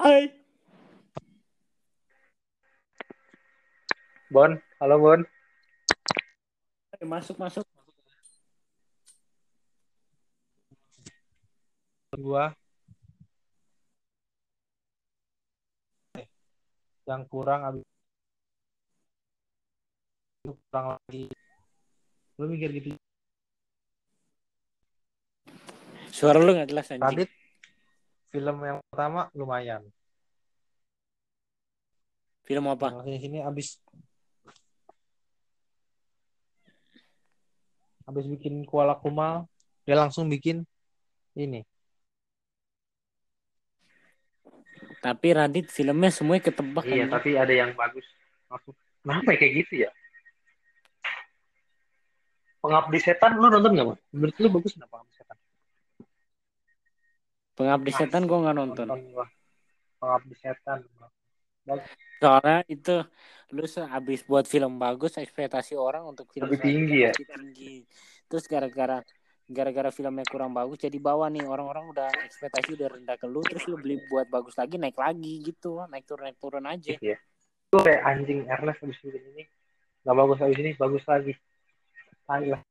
Hai. 0.00 0.32
Bon, 4.32 4.56
halo 4.80 4.96
Bon. 5.04 5.20
Masuk 7.04 7.36
masuk. 7.36 7.64
Gua 12.16 12.56
yang 17.06 17.22
kurang 17.30 17.60
abis 17.62 17.86
itu 20.46 20.52
kurang 20.70 20.86
lagi. 20.94 21.24
Lu 22.38 22.46
mikir 22.50 22.70
gitu. 22.74 22.94
Suara 26.10 26.38
lu 26.38 26.54
nggak 26.54 26.70
jelas 26.70 26.86
anjing. 26.90 27.02
Radit 27.02 27.30
film 28.30 28.56
yang 28.62 28.78
pertama 28.90 29.30
lumayan. 29.32 29.82
Film 32.46 32.70
apa? 32.70 32.94
Yang 32.94 33.02
sini 33.06 33.18
sini 33.18 33.38
abis 33.42 33.68
abis 38.06 38.24
bikin 38.30 38.62
Kuala 38.62 38.94
Kumal, 38.94 39.50
dia 39.82 39.98
langsung 39.98 40.30
bikin 40.30 40.62
ini. 41.34 41.66
Tapi 45.06 45.28
Radit 45.38 45.70
filmnya 45.70 46.10
semuanya 46.10 46.50
ketebak 46.50 46.82
Iya, 46.82 47.06
anjing. 47.06 47.14
tapi 47.14 47.30
ada 47.38 47.54
yang 47.54 47.70
bagus. 47.78 48.02
Kenapa 49.06 49.28
ya 49.30 49.38
kayak 49.38 49.54
gitu 49.62 49.74
ya? 49.86 49.90
Pengabdi 52.58 52.98
setan 52.98 53.38
lu 53.38 53.46
nonton 53.46 53.70
nggak, 53.70 53.86
Bang? 53.86 53.98
Menurut 54.10 54.36
lu 54.42 54.48
bagus 54.50 54.72
nggak 54.74 54.90
Pengabdi 54.90 55.14
setan? 55.14 55.36
Pengabdi 57.54 57.90
setan 57.94 58.22
gua 58.26 58.38
nggak 58.42 58.56
nonton. 58.58 58.86
gua. 59.14 59.26
Pengabdi 60.02 60.34
setan. 60.42 60.78
Soalnya 62.18 62.66
itu 62.66 62.96
lu 63.54 63.62
sehabis 63.70 64.26
buat 64.26 64.42
film 64.50 64.82
bagus 64.82 65.14
ekspektasi 65.22 65.78
orang 65.78 66.02
untuk 66.02 66.26
film 66.34 66.50
Lebih 66.50 66.58
tinggi 66.66 66.98
ya? 67.06 67.12
tinggi. 67.14 67.86
Terus 68.26 68.50
gara-gara 68.50 69.06
gara-gara 69.46 69.94
filmnya 69.94 70.26
kurang 70.26 70.50
bagus 70.50 70.82
jadi 70.82 70.98
bawah 70.98 71.30
nih 71.30 71.46
orang-orang 71.46 71.86
udah 71.94 72.10
ekspektasi 72.26 72.74
udah 72.74 72.98
rendah 72.98 73.14
ke 73.14 73.26
lu 73.30 73.38
terus 73.46 73.62
lu 73.70 73.78
beli 73.78 74.02
buat 74.10 74.26
bagus 74.26 74.58
lagi 74.58 74.74
naik 74.74 74.98
lagi 74.98 75.38
gitu 75.46 75.86
naik 75.86 76.02
turun 76.02 76.26
naik 76.26 76.38
turun 76.42 76.66
aja 76.66 76.98
Gitu 76.98 77.14
ya. 77.14 77.18
Lu 77.74 77.78
kayak 77.82 78.02
anjing 78.02 78.40
Ernest 78.46 78.82
habis 78.82 78.98
bikin 79.02 79.22
ini 79.34 79.42
nggak 80.06 80.16
bagus 80.18 80.38
habis 80.42 80.58
ini 80.58 80.70
bagus 80.78 81.04
lagi. 81.06 81.32
Lah. 82.26 82.62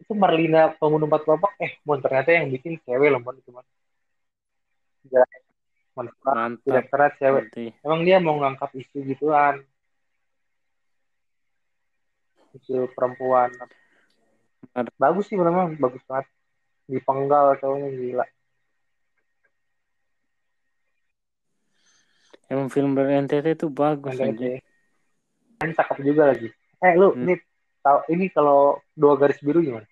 Itu 0.00 0.12
Marlina 0.12 0.76
pembunuh 0.76 1.08
empat 1.08 1.24
babak 1.24 1.52
eh 1.60 1.80
mon 1.84 2.00
ternyata 2.00 2.28
yang 2.32 2.52
bikin 2.52 2.76
cewek 2.84 3.08
loh 3.08 3.20
mon 3.20 3.36
itu 3.36 3.50
mon. 3.52 3.64
Ya, 5.08 5.24
mon 5.96 6.08
mantap 6.24 6.64
direkturnya 6.64 7.08
cewek. 7.20 7.42
berarti. 7.48 7.66
Emang 7.84 8.00
dia 8.04 8.16
mau 8.20 8.36
ngangkat 8.40 8.70
isu 8.76 8.98
gituan. 9.04 9.64
Isu 12.56 12.88
perempuan. 12.92 13.52
Benar. 13.52 13.83
Bagus 14.98 15.28
sih 15.28 15.36
memang 15.36 15.76
bagus 15.76 16.02
banget. 16.08 16.26
Dipenggal 16.88 17.56
cowoknya 17.60 17.88
gila. 17.92 18.26
emang 22.48 22.68
film 22.70 22.92
dari 22.94 23.18
NTT 23.24 23.46
itu 23.56 23.66
bagus 23.72 24.14
NTT. 24.14 24.22
aja 24.22 24.48
Kan 25.58 25.70
cakep 25.72 25.98
juga 26.04 26.22
lagi. 26.34 26.48
Eh 26.82 26.92
lu 26.98 27.14
Hmm. 27.14 27.24
ini 27.24 27.34
tahu 27.80 27.98
ini 28.12 28.26
kalau 28.30 28.78
dua 28.92 29.16
garis 29.16 29.40
biru 29.40 29.64
gimana? 29.64 29.86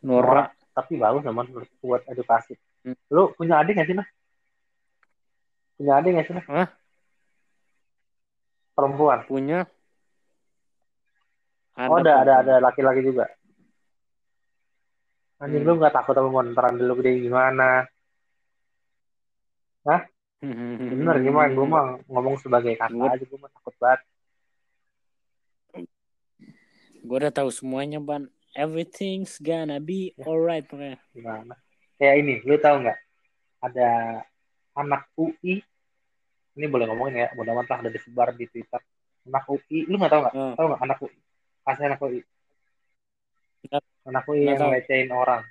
Nora 0.00 0.48
Tapi 0.70 0.96
bagus 0.96 1.26
teman 1.26 1.44
buat 1.82 2.02
edukasi. 2.08 2.56
Hmm. 2.86 2.96
Lu 3.12 3.36
punya 3.36 3.60
adik 3.60 3.76
nggak 3.76 3.88
sih 3.90 3.96
nah? 3.98 4.08
Punya 5.76 5.92
adik 6.00 6.10
nggak 6.16 6.26
sih 6.30 6.34
nah? 6.40 6.44
Hah? 6.48 6.68
Perempuan. 8.72 9.28
punya 9.28 9.68
oh 11.88 11.96
ada 12.02 12.12
ada 12.26 12.32
ada 12.44 12.54
laki-laki 12.60 13.00
juga. 13.00 13.30
Anjing 15.40 15.64
Hmm. 15.64 15.68
lu 15.72 15.80
nggak 15.80 15.96
takut 15.96 16.12
sama 16.12 16.28
monteran 16.28 16.76
dulu 16.76 17.00
gede 17.00 17.24
gimana? 17.24 17.88
Bener 20.40 21.16
gimana? 21.20 21.48
Gue 21.52 21.66
mah 21.68 21.84
ngomong 22.08 22.36
sebagai 22.40 22.76
kakak 22.76 23.16
aja 23.16 23.24
gue 23.24 23.38
mah 23.40 23.52
takut 23.52 23.74
banget. 23.80 24.00
gue 27.00 27.16
udah 27.16 27.32
tahu 27.32 27.48
semuanya 27.48 27.96
ban 27.96 28.28
everything's 28.52 29.40
gonna 29.40 29.80
be 29.80 30.12
alright 30.20 30.68
pokoknya 30.68 31.00
Gimana? 31.16 31.56
Kayak 31.96 32.14
ini, 32.20 32.34
lu 32.44 32.60
tahu 32.60 32.84
nggak? 32.84 32.98
Ada 33.64 33.88
anak 34.76 35.08
UI. 35.16 35.64
Ini 36.56 36.66
boleh 36.68 36.84
ngomongin 36.88 37.24
ya, 37.24 37.28
mudah 37.36 37.56
amat 37.56 37.66
lah 37.72 37.78
udah 37.84 37.92
disebar 37.92 38.28
di 38.36 38.44
Twitter. 38.48 38.80
Anak 39.28 39.44
UI, 39.48 39.88
lu 39.88 39.96
nggak 39.96 40.12
tahu 40.12 40.20
nggak? 40.24 40.34
Hmm. 40.36 40.54
Tahu 40.56 40.66
nggak 40.68 40.82
anak 40.84 40.98
UI? 41.04 41.16
Kasih 41.62 41.84
anak 41.86 42.00
UI. 42.00 42.20
Nggak- 43.62 43.88
Anak 44.06 44.24
UI 44.24 44.38
nggak 44.40 44.86
yang 44.88 45.08
tahu. 45.08 45.16
orang. 45.16 45.42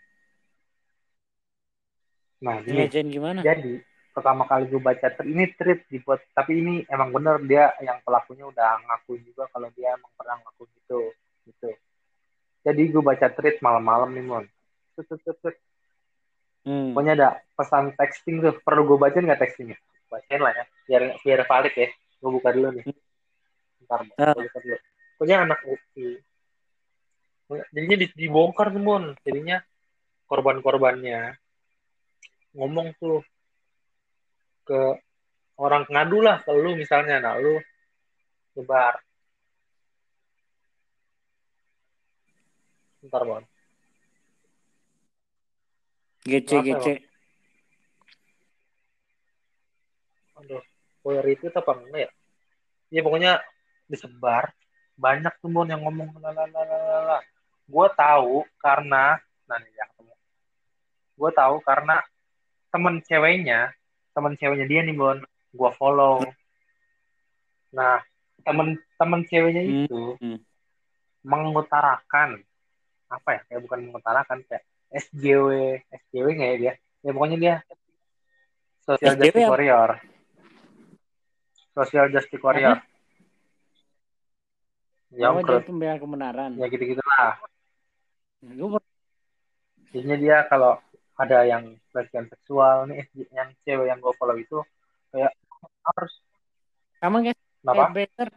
Nah, 2.40 2.56
ngelajain 2.64 3.12
gimana 3.12 3.44
jadi 3.44 3.84
pertama 4.10 4.48
kali 4.48 4.68
gue 4.68 4.80
baca 4.80 5.08
ini 5.22 5.44
tweet 5.54 5.84
dibuat, 5.88 6.24
tapi 6.32 6.56
ini 6.58 6.74
emang 6.88 7.12
bener 7.12 7.36
dia 7.42 7.76
yang 7.80 8.00
pelakunya 8.02 8.48
udah 8.48 8.80
ngaku 8.82 9.20
juga 9.22 9.48
kalau 9.52 9.68
dia 9.72 9.92
emang 9.92 10.12
pernah 10.14 10.40
ngaku 10.40 10.64
gitu, 10.74 11.00
gitu. 11.46 11.70
Jadi 12.60 12.82
gue 12.86 13.00
baca 13.00 13.28
tweet 13.30 13.60
malam-malam 13.60 14.12
nih 14.12 14.24
mon. 14.24 14.46
Tut, 14.96 15.06
tut, 15.06 15.20
tut, 15.22 15.38
tut. 15.40 15.56
hmm. 16.64 16.92
Pokoknya 16.92 17.14
ada 17.16 17.30
pesan 17.54 17.96
texting 17.96 18.40
tuh. 18.40 18.56
Perlu 18.60 18.84
gue 18.86 18.98
bacain 19.00 19.24
nggak 19.24 19.40
textingnya? 19.40 19.80
Bacain 20.08 20.40
lah 20.40 20.52
ya. 20.52 20.64
Biar 20.84 21.02
biar 21.24 21.40
valid 21.44 21.72
ya. 21.72 21.88
Gue 22.20 22.30
buka 22.34 22.50
dulu 22.52 22.68
nih. 22.76 22.84
Bentar, 23.80 24.00
Ah. 24.18 24.36
gue 24.36 24.44
buka 24.44 24.60
dulu. 24.60 24.78
Pokoknya 25.20 25.44
anak 25.44 25.60
UI. 25.68 26.16
Jadinya 27.76 27.98
di- 28.00 28.16
dibongkar 28.16 28.72
semua. 28.72 29.12
Jadinya 29.28 29.60
korban-korbannya 30.32 31.36
ngomong 32.56 32.96
tuh 32.96 33.20
ke 34.64 34.96
orang 35.60 35.84
ngadu 35.92 36.24
lah 36.24 36.40
ke 36.40 36.56
lu 36.56 36.80
misalnya. 36.80 37.20
Nah 37.20 37.36
lu 37.36 37.60
sebar. 38.56 39.04
Bentar, 43.04 43.24
Bon. 43.28 43.44
GC 46.24 46.48
Kenapa, 46.48 46.68
GC 46.68 46.88
aduh 50.40 50.64
boleh 51.04 51.22
retweet 51.24 51.56
apa 51.56 51.72
enggak 51.76 52.02
ya 52.08 52.10
ya 52.90 53.02
pokoknya 53.04 53.32
disebar 53.92 54.52
banyak 55.00 55.32
tuh 55.40 55.48
yang 55.64 55.80
ngomong 55.88 56.12
lalalala 56.20 57.24
gue 57.70 57.88
tahu 57.96 58.44
karena 58.60 59.16
nah 59.46 59.58
nih 59.58 59.72
yang 59.78 59.90
ketemu. 59.94 60.14
Gue 61.16 61.32
tahu 61.34 61.56
karena 61.62 61.96
temen 62.70 63.02
ceweknya 63.06 63.74
temen 64.14 64.34
ceweknya 64.36 64.66
dia 64.68 64.82
nih 64.84 64.96
Bon 64.98 65.18
gue 65.54 65.72
follow. 65.78 66.26
Nah 67.72 68.02
temen 68.44 68.76
temen 68.98 69.22
ceweknya 69.30 69.64
Hmm, 69.64 69.86
itu 69.86 70.04
hmm. 70.20 70.40
mengutarakan 71.24 72.42
apa 73.10 73.30
ya 73.38 73.42
kayak 73.50 73.62
bukan 73.66 73.80
mengutarakan 73.90 74.38
kayak 74.46 74.66
SJW 74.90 75.80
SJW 75.88 76.28
nggak 76.36 76.50
ya 76.50 76.58
dia? 76.58 76.74
Ya 77.06 77.12
pokoknya 77.14 77.38
dia 77.38 77.56
social 78.84 79.14
SJW 79.16 79.26
justice 79.30 79.50
warrior. 79.54 79.90
Social 81.78 82.06
justice 82.12 82.44
warrior 82.44 82.78
yang 85.14 85.34
oh 85.38 85.42
dia 85.42 85.62
pembela 85.66 85.96
kebenaran? 85.98 86.52
ya 86.58 86.66
gitu 86.70 86.84
gitulah 86.96 87.34
gue 88.40 88.82
jadinya 89.92 90.18
dia 90.22 90.38
kalau 90.46 90.78
ada 91.20 91.44
yang 91.44 91.76
pelecehan 91.92 92.30
seksual 92.32 92.88
nih 92.88 93.04
yang 93.36 93.50
cewek 93.68 93.90
yang 93.90 94.00
gue 94.00 94.14
follow 94.16 94.38
itu 94.38 94.62
kayak 95.12 95.34
harus 95.84 96.14
Sama 97.00 97.24
kayak 97.24 97.38
kenapa? 97.64 97.74
kayak 97.80 97.92
Bezer. 97.96 98.30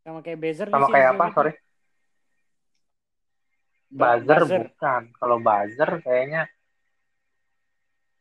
Sama 0.00 0.18
kayak 0.24 0.38
Bezer 0.40 0.66
sama 0.68 0.86
kayak 0.88 1.08
apa? 1.16 1.24
itu. 1.24 1.34
sorry. 1.36 1.52
Buzzer 3.90 4.40
buzzer. 4.46 4.60
bukan. 4.70 5.02
Kalau 5.18 5.36
buzzer 5.42 5.90
kayaknya 6.04 6.42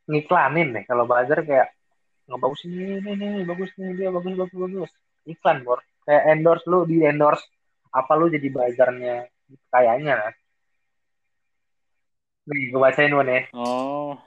ngiklanin 0.09 0.67
deh. 0.75 0.83
Kalau 0.89 1.03
buzzer 1.05 1.39
kayak 1.45 1.67
nggak 2.25 2.39
bagus 2.41 2.61
ini 2.65 2.97
ini 3.01 3.11
ini 3.15 3.27
bagus 3.45 3.69
nih 3.77 3.89
dia 3.95 4.09
bagus 4.09 4.33
bagus 4.39 4.55
bagus. 4.57 4.91
Iklan 5.29 5.61
bor 5.67 5.79
kayak 6.09 6.23
endorse 6.33 6.65
lu 6.65 6.89
di 6.89 7.05
endorse 7.05 7.45
apa 7.93 8.17
lu 8.17 8.33
jadi 8.33 8.49
buzzernya? 8.49 9.29
Kayaknya 9.69 10.33
nih 12.49 12.73
gue 12.73 12.81
bacain 12.81 13.13
lu 13.13 13.21
nih. 13.21 13.43
Oh. 13.53 14.17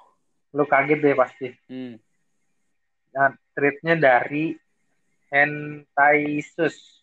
lu 0.52 0.68
kaget 0.68 1.00
deh 1.00 1.16
pasti. 1.16 1.48
Hmm. 1.66 1.96
nah 3.12 3.28
tweetnya 3.52 3.96
dari 3.96 4.56
Hentaisus 5.28 7.02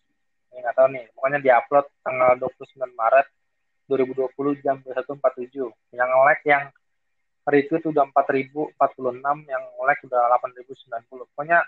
ya, 0.50 0.58
nggak 0.62 0.74
tahu 0.74 0.88
nih 0.90 1.06
pokoknya 1.14 1.38
diupload 1.38 1.86
tanggal 2.02 2.30
29 2.38 2.82
Maret 2.98 3.26
2020 3.86 4.62
jam 4.62 4.78
21.47 4.82 5.70
yang 5.94 6.10
like 6.26 6.42
yang 6.46 6.70
retweet 7.46 7.82
udah 7.86 8.06
4046 8.10 8.74
yang 9.50 9.62
like 9.82 10.02
udah 10.06 10.20
8090 10.38 11.30
pokoknya 11.34 11.62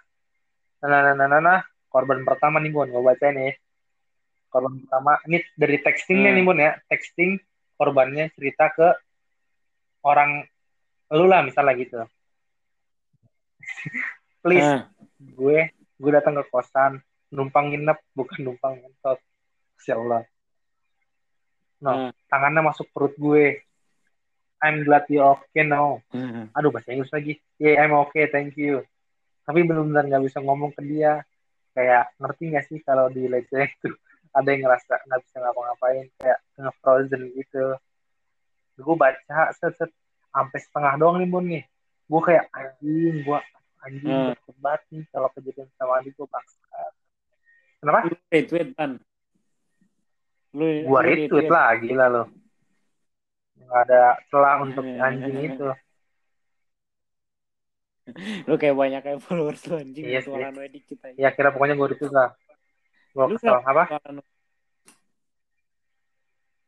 nah 0.82 0.88
nah 0.90 1.14
nah 1.14 1.26
nah, 1.30 1.38
nah. 1.42 1.60
Korban 1.92 2.24
pertama 2.24 2.56
nih 2.58 2.72
Bon 2.72 2.88
gue 2.88 2.98
baca 2.98 3.28
nih 3.28 3.52
korban 4.48 4.80
pertama 4.80 5.20
ini 5.28 5.44
dari 5.54 5.76
textingnya 5.78 6.32
Hmm. 6.32 6.36
nih 6.40 6.44
Bon 6.44 6.58
ya. 6.58 6.72
Texting 6.88 7.36
korbannya 7.76 8.32
cerita 8.32 8.72
ke 8.72 8.88
orang 10.02 10.42
lu 11.12 11.28
lah 11.28 11.44
misalnya 11.44 11.76
gitu. 11.76 12.00
Please 14.42 14.64
Ah. 14.66 14.88
gue 15.20 15.70
gue 15.72 16.10
datang 16.10 16.34
ke 16.34 16.44
kosan 16.50 16.98
numpang 17.30 17.70
nginep 17.70 17.98
bukan 18.12 18.40
numpang 18.42 18.74
ngentot. 18.76 19.18
Masya 19.78 19.94
Allah. 19.96 20.22
Ah. 20.22 20.26
no 21.82 21.90
tangannya 22.26 22.62
masuk 22.64 22.86
perut 22.90 23.14
gue. 23.16 23.60
I'm 24.62 24.86
glad 24.86 25.10
you 25.10 25.18
okay 25.18 25.66
now. 25.66 25.98
Hmm. 26.14 26.46
aduh 26.54 26.70
bahasa 26.70 26.94
Inggris 26.94 27.10
lagi. 27.10 27.38
Yeah 27.58 27.82
I'm 27.82 27.94
okay 28.06 28.30
thank 28.30 28.54
you. 28.54 28.82
Tapi 29.42 29.66
benar-benar 29.66 30.06
nggak 30.06 30.22
bisa 30.22 30.38
ngomong 30.38 30.70
ke 30.70 30.82
dia 30.86 31.26
kayak 31.72 32.12
ngerti 32.20 32.42
nggak 32.52 32.64
sih 32.68 32.78
kalau 32.84 33.08
di 33.08 33.28
leceh 33.28 33.68
itu 33.68 33.88
ada 34.32 34.48
yang 34.48 34.68
ngerasa 34.68 34.94
nggak 35.08 35.20
bisa 35.24 35.36
ngapa-ngapain 35.40 36.06
kayak 36.20 36.38
nge-frozen 36.56 37.22
gitu. 37.36 37.64
Gue 38.80 38.96
baca 38.96 39.38
set 39.56 39.76
set 39.76 39.90
sampai 40.32 40.58
setengah 40.60 40.92
doang 40.96 41.20
nih 41.20 41.28
bun 41.28 41.44
nih. 41.48 41.64
Gue 42.08 42.20
kayak 42.24 42.48
anjing 42.52 43.24
gue 43.24 43.38
anjing 43.82 44.14
Hmm. 44.32 44.34
nih 44.94 45.04
kalau 45.10 45.28
kejadian 45.34 45.68
sama 45.74 45.98
adik 45.98 46.14
gue 46.14 46.28
paksa 46.30 46.60
kenapa? 47.82 48.06
Lu 48.06 48.14
retweet 48.30 48.68
kan? 48.78 48.90
Lu, 50.54 50.64
gue 50.64 50.86
lu 50.86 50.96
retweet 51.02 51.50
lah 51.50 51.74
gila 51.80 52.06
lo 52.06 52.24
nggak 53.72 53.82
ada 53.88 54.02
celah 54.28 54.56
untuk 54.60 54.84
si 54.84 54.98
anjing 55.00 55.38
itu 55.48 55.66
Lu 58.50 58.54
kayak 58.58 58.76
banyak 58.76 59.00
kayak 59.00 59.20
followers 59.22 59.62
lu 59.70 59.78
anjing. 59.78 60.04
Iya 60.04 60.18
Iya 60.18 60.20
sih. 60.26 60.32
Orang 60.34 60.58
wedik 60.58 60.84
kita. 60.90 61.14
ya 61.14 61.30
kira 61.30 61.54
pokoknya 61.54 61.78
gue 61.78 61.88
lah 62.10 62.34
gue 63.12 63.24
Lu 63.28 63.36
kesel 63.36 63.54
apa 63.60 63.82
lu? 64.10 64.22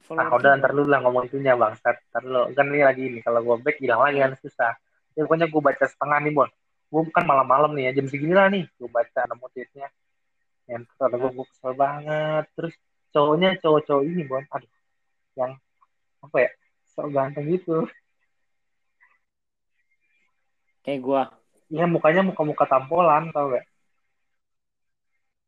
Ah, 0.05 0.28
udah 0.37 0.51
lu 0.53 0.59
ntar 0.61 0.70
dulu 0.76 0.89
lah 0.93 1.01
ngomong 1.01 1.24
itunya 1.32 1.57
bang. 1.57 1.72
Ntar, 1.80 1.97
ntar 2.12 2.22
dulu. 2.22 2.43
Kan 2.53 2.66
ini 2.70 2.85
lagi 2.85 3.03
ini. 3.09 3.18
Kalau 3.24 3.41
gue 3.41 3.57
back 3.64 3.80
hilang 3.80 4.05
lagi 4.05 4.20
kan 4.20 4.32
susah. 4.37 4.72
Ya, 5.16 5.24
pokoknya 5.24 5.49
gue 5.49 5.62
baca 5.64 5.85
setengah 5.89 6.18
nih, 6.20 6.32
Bon. 6.37 6.51
Gue 6.93 7.03
kan 7.09 7.24
malam-malam 7.24 7.72
nih 7.72 7.91
ya. 7.91 7.91
Jam 7.99 8.07
segini 8.12 8.35
lah 8.37 8.53
nih. 8.53 8.68
Gue 8.76 8.93
baca 8.93 9.20
nemu 9.24 9.47
tweetnya. 9.49 9.89
Yang 10.68 10.82
kata 11.01 11.16
gue, 11.16 11.30
gue 11.32 11.47
kesel 11.49 11.72
banget. 11.72 12.45
Terus 12.53 12.74
cowoknya 13.16 13.51
cowok-cowok 13.64 14.05
ini, 14.05 14.22
Bon. 14.28 14.45
Aduh. 14.45 14.72
Yang 15.41 15.53
apa 16.20 16.37
ya? 16.37 16.51
So 16.93 17.09
ganteng 17.09 17.49
gitu. 17.49 17.89
Kayak 20.85 21.01
gua. 21.01 21.22
Iya 21.72 21.89
mukanya 21.89 22.22
muka-muka 22.22 22.68
tampolan 22.68 23.32
tau 23.32 23.51
gak? 23.57 23.64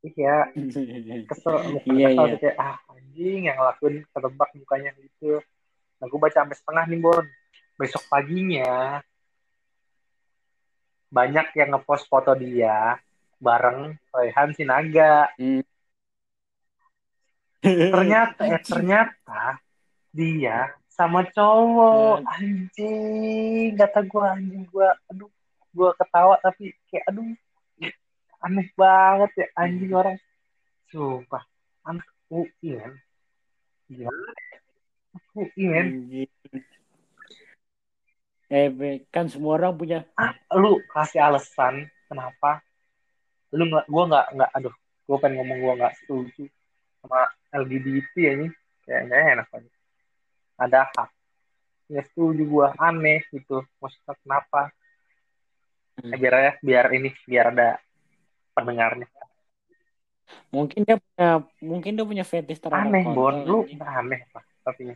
Iya, 0.07 0.51
kesel, 1.30 1.55
bukan 1.76 1.93
Iya, 1.93 2.09
kesel 2.14 2.26
iya. 2.26 2.37
kayak 2.41 2.57
ah 2.57 2.76
anjing 2.95 3.41
yang 3.47 3.57
ngelakuin 3.61 3.97
ketebak 4.11 4.51
mukanya 4.57 4.91
gitu. 4.97 5.43
Nah 6.01 6.07
gue 6.09 6.18
baca 6.20 6.37
sampai 6.43 6.57
setengah 6.57 6.84
nih 6.89 7.01
Bon. 7.01 7.26
Besok 7.76 8.09
paginya 8.09 9.05
banyak 11.12 11.47
yang 11.57 11.76
ngepost 11.76 12.09
foto 12.09 12.32
dia 12.37 12.97
bareng 13.37 13.95
Rehan 14.12 14.51
Sinaga. 14.57 15.28
Hmm. 15.37 15.64
Ternyata 17.64 18.43
eh 18.49 18.62
ternyata 18.72 19.61
dia 20.12 20.72
sama 20.97 21.29
cowok 21.29 22.25
anjing. 22.25 23.77
Kata 23.77 24.01
gue 24.01 24.25
anjing 24.25 24.65
gue 24.65 24.89
aduh 25.13 25.31
gue 25.77 25.91
ketawa 26.01 26.41
tapi 26.41 26.73
kayak 26.89 27.05
aduh 27.13 27.29
aneh 28.41 28.69
banget 28.73 29.31
ya 29.37 29.47
anjing 29.61 29.93
orang. 29.93 30.17
Sumpah 30.89 31.45
anak 31.85 32.09
UI 32.33 32.81
kan 32.81 32.97
Gila. 33.87 34.11
UI 35.37 35.65
Anjing. 35.71 36.33
Eh, 38.47 38.69
kan 39.15 39.27
semua 39.31 39.59
orang 39.59 39.75
punya. 39.79 39.99
Ah, 40.19 40.35
lu 40.59 40.81
kasih 40.91 41.23
alasan 41.23 41.87
kenapa 42.07 42.63
lu 43.55 43.63
nggak 43.71 43.87
gue 43.87 44.05
nggak 44.11 44.27
nggak 44.35 44.51
aduh 44.59 44.75
gue 45.07 45.17
pengen 45.23 45.39
ngomong 45.39 45.59
gue 45.63 45.73
nggak 45.79 45.95
setuju 46.03 46.45
sama 47.05 47.31
LGBT 47.55 48.13
ya 48.17 48.31
ini. 48.43 48.49
Kayak 48.87 49.01
nggak 49.07 49.23
enak 49.39 49.49
aja 49.55 49.76
ada 50.57 50.89
hak. 50.93 51.11
Nggak 51.87 52.07
setuju 52.13 52.43
gue 52.43 52.67
aneh 52.81 53.21
gitu. 53.31 53.63
Maksudnya 53.79 54.15
kenapa? 54.25 54.61
Hmm. 55.97 56.13
Eh, 56.13 56.19
biar 56.21 56.35
ya 56.35 56.53
biar 56.61 56.87
ini 56.93 57.11
biar 57.25 57.47
ada 57.53 57.81
pendengarnya. 58.53 59.09
Mungkin 60.51 60.83
dia 60.83 60.99
punya 60.99 61.29
mungkin 61.63 61.93
dia 61.95 62.05
punya 62.05 62.25
fetish 62.27 62.59
terhadap 62.59 62.91
aneh 62.91 63.07
bon. 63.07 63.47
lu 63.47 63.63
aneh 63.79 64.27
apa 64.27 64.43
tapi 64.67 64.91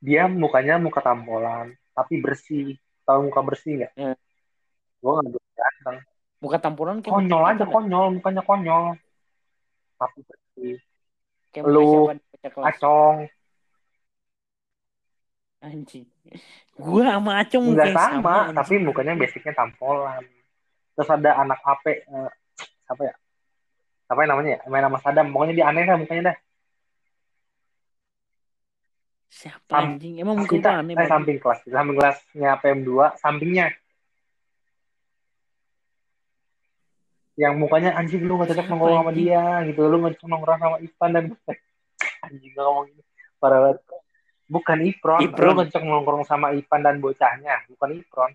dia 0.00 0.24
mukanya 0.24 0.80
muka 0.80 1.04
tampolan 1.04 1.76
tapi 1.92 2.18
bersih. 2.18 2.80
Tahu 3.02 3.28
muka 3.28 3.42
bersih 3.42 3.82
nggak? 3.82 3.92
Ya. 3.98 4.14
gue 5.02 5.12
nggak 5.18 5.42
ganteng 5.58 5.98
muka 6.42 6.58
tampuran 6.58 6.98
kayak 6.98 7.14
konyol 7.14 7.42
aja 7.46 7.54
nggak? 7.62 7.70
konyol. 7.70 8.06
Mukanya 8.18 8.42
konyol. 8.42 8.84
Tapi 9.94 10.18
bersih. 10.26 10.76
Kayak 11.54 11.64
Lu, 11.70 12.10
acong 12.58 13.30
anjing. 15.62 16.04
Gua 16.74 17.02
sama 17.06 17.32
Acong 17.38 17.66
nggak 17.72 17.94
sama, 17.94 18.34
anjing. 18.50 18.56
tapi 18.58 18.74
mukanya 18.82 19.14
basicnya 19.14 19.52
tampolan. 19.54 20.22
Terus 20.92 21.08
ada 21.08 21.30
anak 21.40 21.58
AP 21.62 21.84
eh, 21.88 22.30
apa 22.90 23.02
ya? 23.06 23.14
Apa 24.10 24.18
yang 24.26 24.30
namanya 24.36 24.50
ya? 24.58 24.60
Main 24.68 24.82
nama 24.84 24.98
Sadam. 25.00 25.32
Pokoknya 25.32 25.54
dia 25.56 25.66
aneh 25.70 25.82
dah 25.86 25.96
mukanya 25.96 26.22
dah. 26.34 26.36
Siapa 29.32 29.72
Sam- 29.72 29.96
anjing? 29.96 30.14
Emang 30.20 30.36
muka 30.36 30.52
kita 30.52 30.70
aneh 30.84 30.94
eh, 30.98 31.08
samping 31.08 31.38
kelas. 31.40 31.58
Samping 31.64 31.96
kelasnya 31.96 32.50
PM2 32.60 32.90
sampingnya. 33.16 33.66
Yang 37.32 37.54
mukanya 37.56 37.96
anjing 37.96 38.28
lu 38.28 38.36
gak 38.36 38.52
cocok 38.52 38.60
Siapa, 38.60 38.72
nongkrong 38.76 38.98
sama 39.00 39.12
dia 39.16 39.42
gitu. 39.64 39.80
Lu 39.88 39.96
gak 40.04 40.12
cocok 40.20 40.28
nongkrong 40.28 40.58
sama 40.60 40.76
Ivan 40.84 41.10
dan 41.16 41.24
anjing 42.28 42.52
gak 42.52 42.64
ngomong 42.68 42.84
gitu 42.92 43.00
parah 43.40 43.58
banget 43.58 43.78
bukan 44.48 44.78
Ipron, 44.82 45.20
Ipron. 45.22 45.54
lu 45.54 45.62
cocok 45.66 45.82
nongkrong 45.82 46.24
sama 46.24 46.54
Ivan 46.54 46.80
dan 46.82 46.96
bocahnya. 46.98 47.66
Bukan 47.68 47.98
Ipron. 47.98 48.30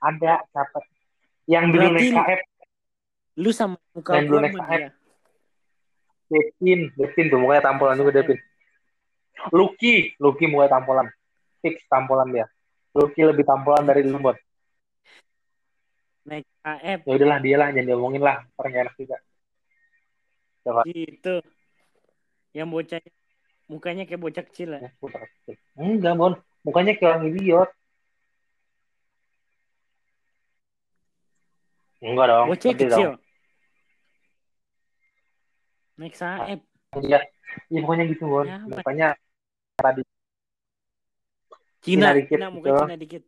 Ada 0.00 0.44
siapa? 0.48 0.80
Yang 1.44 1.64
dulu 1.72 1.84
Berarti 1.84 2.04
naik 2.04 2.08
lu- 2.08 2.24
KF 2.24 2.42
lu 3.34 3.50
sama 3.50 3.76
muka 3.92 4.10
Yang 4.14 4.26
dulu 4.30 4.38
dia? 4.46 4.88
Devin 6.24 6.80
Devin 6.94 7.26
tuh 7.28 7.36
mukanya 7.36 7.62
tampolan 7.66 7.98
juga 7.98 8.12
Devin 8.16 8.38
Lucky 9.50 10.14
Lucky 10.22 10.44
mukanya 10.46 10.78
tampolan. 10.80 11.06
Fix 11.60 11.82
tampolan 11.90 12.30
dia. 12.30 12.46
Lucky 12.94 13.26
lebih 13.26 13.44
tampolan 13.44 13.84
dari 13.84 14.06
lu 14.06 14.16
Bon 14.16 14.36
naik 16.24 16.48
KF 16.64 16.98
ya 17.04 17.12
udahlah 17.12 17.38
dia 17.44 17.56
lah 17.60 17.68
jangan 17.68 17.84
diomongin 17.84 18.22
lah. 18.24 18.40
Orang 18.56 18.72
enak 18.72 18.94
juga. 18.96 19.20
Gitu. 20.88 21.36
Yang 22.56 22.68
bocahnya 22.72 23.10
mukanya 23.68 24.04
kayak 24.04 24.20
bocah 24.20 24.44
kecil 24.44 24.76
ya? 24.76 24.80
Ya, 24.88 24.90
kecil. 25.00 25.54
enggak 25.80 26.14
Bon 26.20 26.32
mukanya 26.64 26.92
kayak 26.96 27.10
orang 27.16 27.24
idiot. 27.32 27.70
Enggak 32.04 32.26
dong 32.28 32.46
bocah 32.52 32.72
kecil. 32.76 32.90
dong. 32.92 33.16
Naik 35.96 36.14
saep 36.18 36.60
iya. 37.00 37.20
Iya 37.70 37.78
pokoknya 37.86 38.04
gitu 38.10 38.24
Bon 38.26 38.46
Ya, 38.46 38.58
mukanya 38.66 39.08
tadi. 39.78 40.02
Cina 41.84 42.10
Cina 42.10 42.16
dikit 42.16 42.36
Cina 42.36 42.48
mukanya 42.52 42.74
gitu. 42.74 42.84
Cina 42.84 42.96
dikit. 43.00 43.22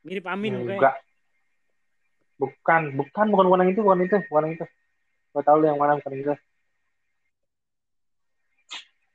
Mirip 0.00 0.24
Amin 0.30 0.52
mukanya. 0.62 0.78
Enggak. 0.78 0.96
Bukan 2.40 2.82
bukan 2.96 3.26
bukan 3.34 3.44
bukan 3.50 3.60
yang 3.66 3.70
itu 3.74 3.80
bukan 3.84 4.00
itu 4.06 4.16
bukan 4.30 4.44
itu. 4.54 4.64
Gue 5.30 5.42
tahu 5.46 5.62
lu 5.62 5.66
yang 5.70 5.78
mana 5.78 5.98
bukan 5.98 6.14
itu 6.14 6.34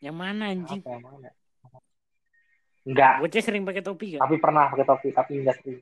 Yang 0.05 0.15
mana 0.21 0.43
anjing? 0.53 0.81
apa 0.85 0.89
yang 0.93 1.03
mana 1.03 1.29
enggak 2.85 3.13
Bocah 3.25 3.41
sering 3.41 3.63
pakai 3.65 3.81
topi 3.81 4.07
kan? 4.13 4.21
tapi 4.21 4.35
pernah 4.37 4.69
pakai 4.69 4.85
topi 4.85 5.09
tapi 5.09 5.33
enggak 5.41 5.57
sih 5.65 5.81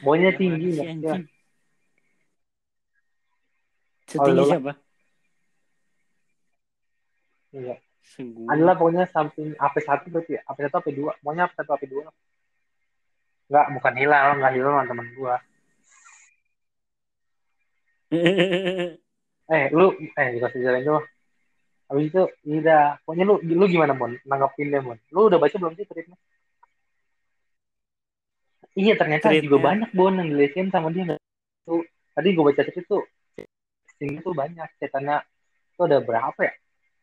Maunya 0.00 0.30
Yang 0.32 0.38
tinggi 0.40 0.70
anjing? 0.80 1.24
Oh, 4.10 4.10
Setinggi 4.10 4.38
lah. 4.38 4.46
siapa? 4.48 4.72
Iya. 7.50 7.74
Segua. 8.02 8.46
Adalah 8.54 8.74
pokoknya 8.78 9.04
samping 9.10 9.54
AP1 9.54 10.02
berarti 10.10 10.32
ya. 10.34 10.40
AP1 10.50 10.70
AP2. 10.70 11.00
Maunya 11.22 11.46
AP1 11.46 11.66
AP2. 11.66 11.94
Enggak, 13.50 13.66
bukan 13.74 13.94
Hilal, 13.98 14.26
enggak 14.38 14.52
Hilal 14.54 14.72
sama 14.72 14.86
teman 14.86 15.06
gua. 15.18 15.36
Eh, 19.50 19.66
lu 19.74 19.90
eh 20.14 20.26
dikasih 20.38 20.62
jalan 20.62 20.82
dulu. 20.86 21.02
Habis 21.90 22.06
itu, 22.14 22.22
iya, 22.46 22.94
pokoknya 23.02 23.24
lu 23.26 23.34
lu 23.42 23.66
gimana, 23.66 23.90
Mon? 23.98 24.14
Nanggepinnya, 24.22 24.78
Mon. 24.78 24.94
Lu 25.10 25.26
udah 25.26 25.42
baca 25.42 25.56
belum 25.58 25.74
sih 25.74 25.82
tweetnya? 25.90 26.14
Iya, 28.78 28.94
ternyata 28.94 29.34
Tweetnya. 29.34 29.44
juga 29.50 29.58
banyak, 29.58 29.90
Bon, 29.90 30.14
yang 30.14 30.30
dilesin 30.30 30.70
sama 30.70 30.94
dia. 30.94 31.18
Tuh, 31.66 31.82
tadi 32.14 32.28
gua 32.38 32.54
baca 32.54 32.62
tweet 32.62 32.86
tuh, 32.86 33.02
sini 33.98 34.22
tuh 34.22 34.30
banyak. 34.30 34.70
Cetannya 34.78 35.18
tuh 35.74 35.90
ada 35.90 35.98
berapa 35.98 36.38
ya? 36.38 36.54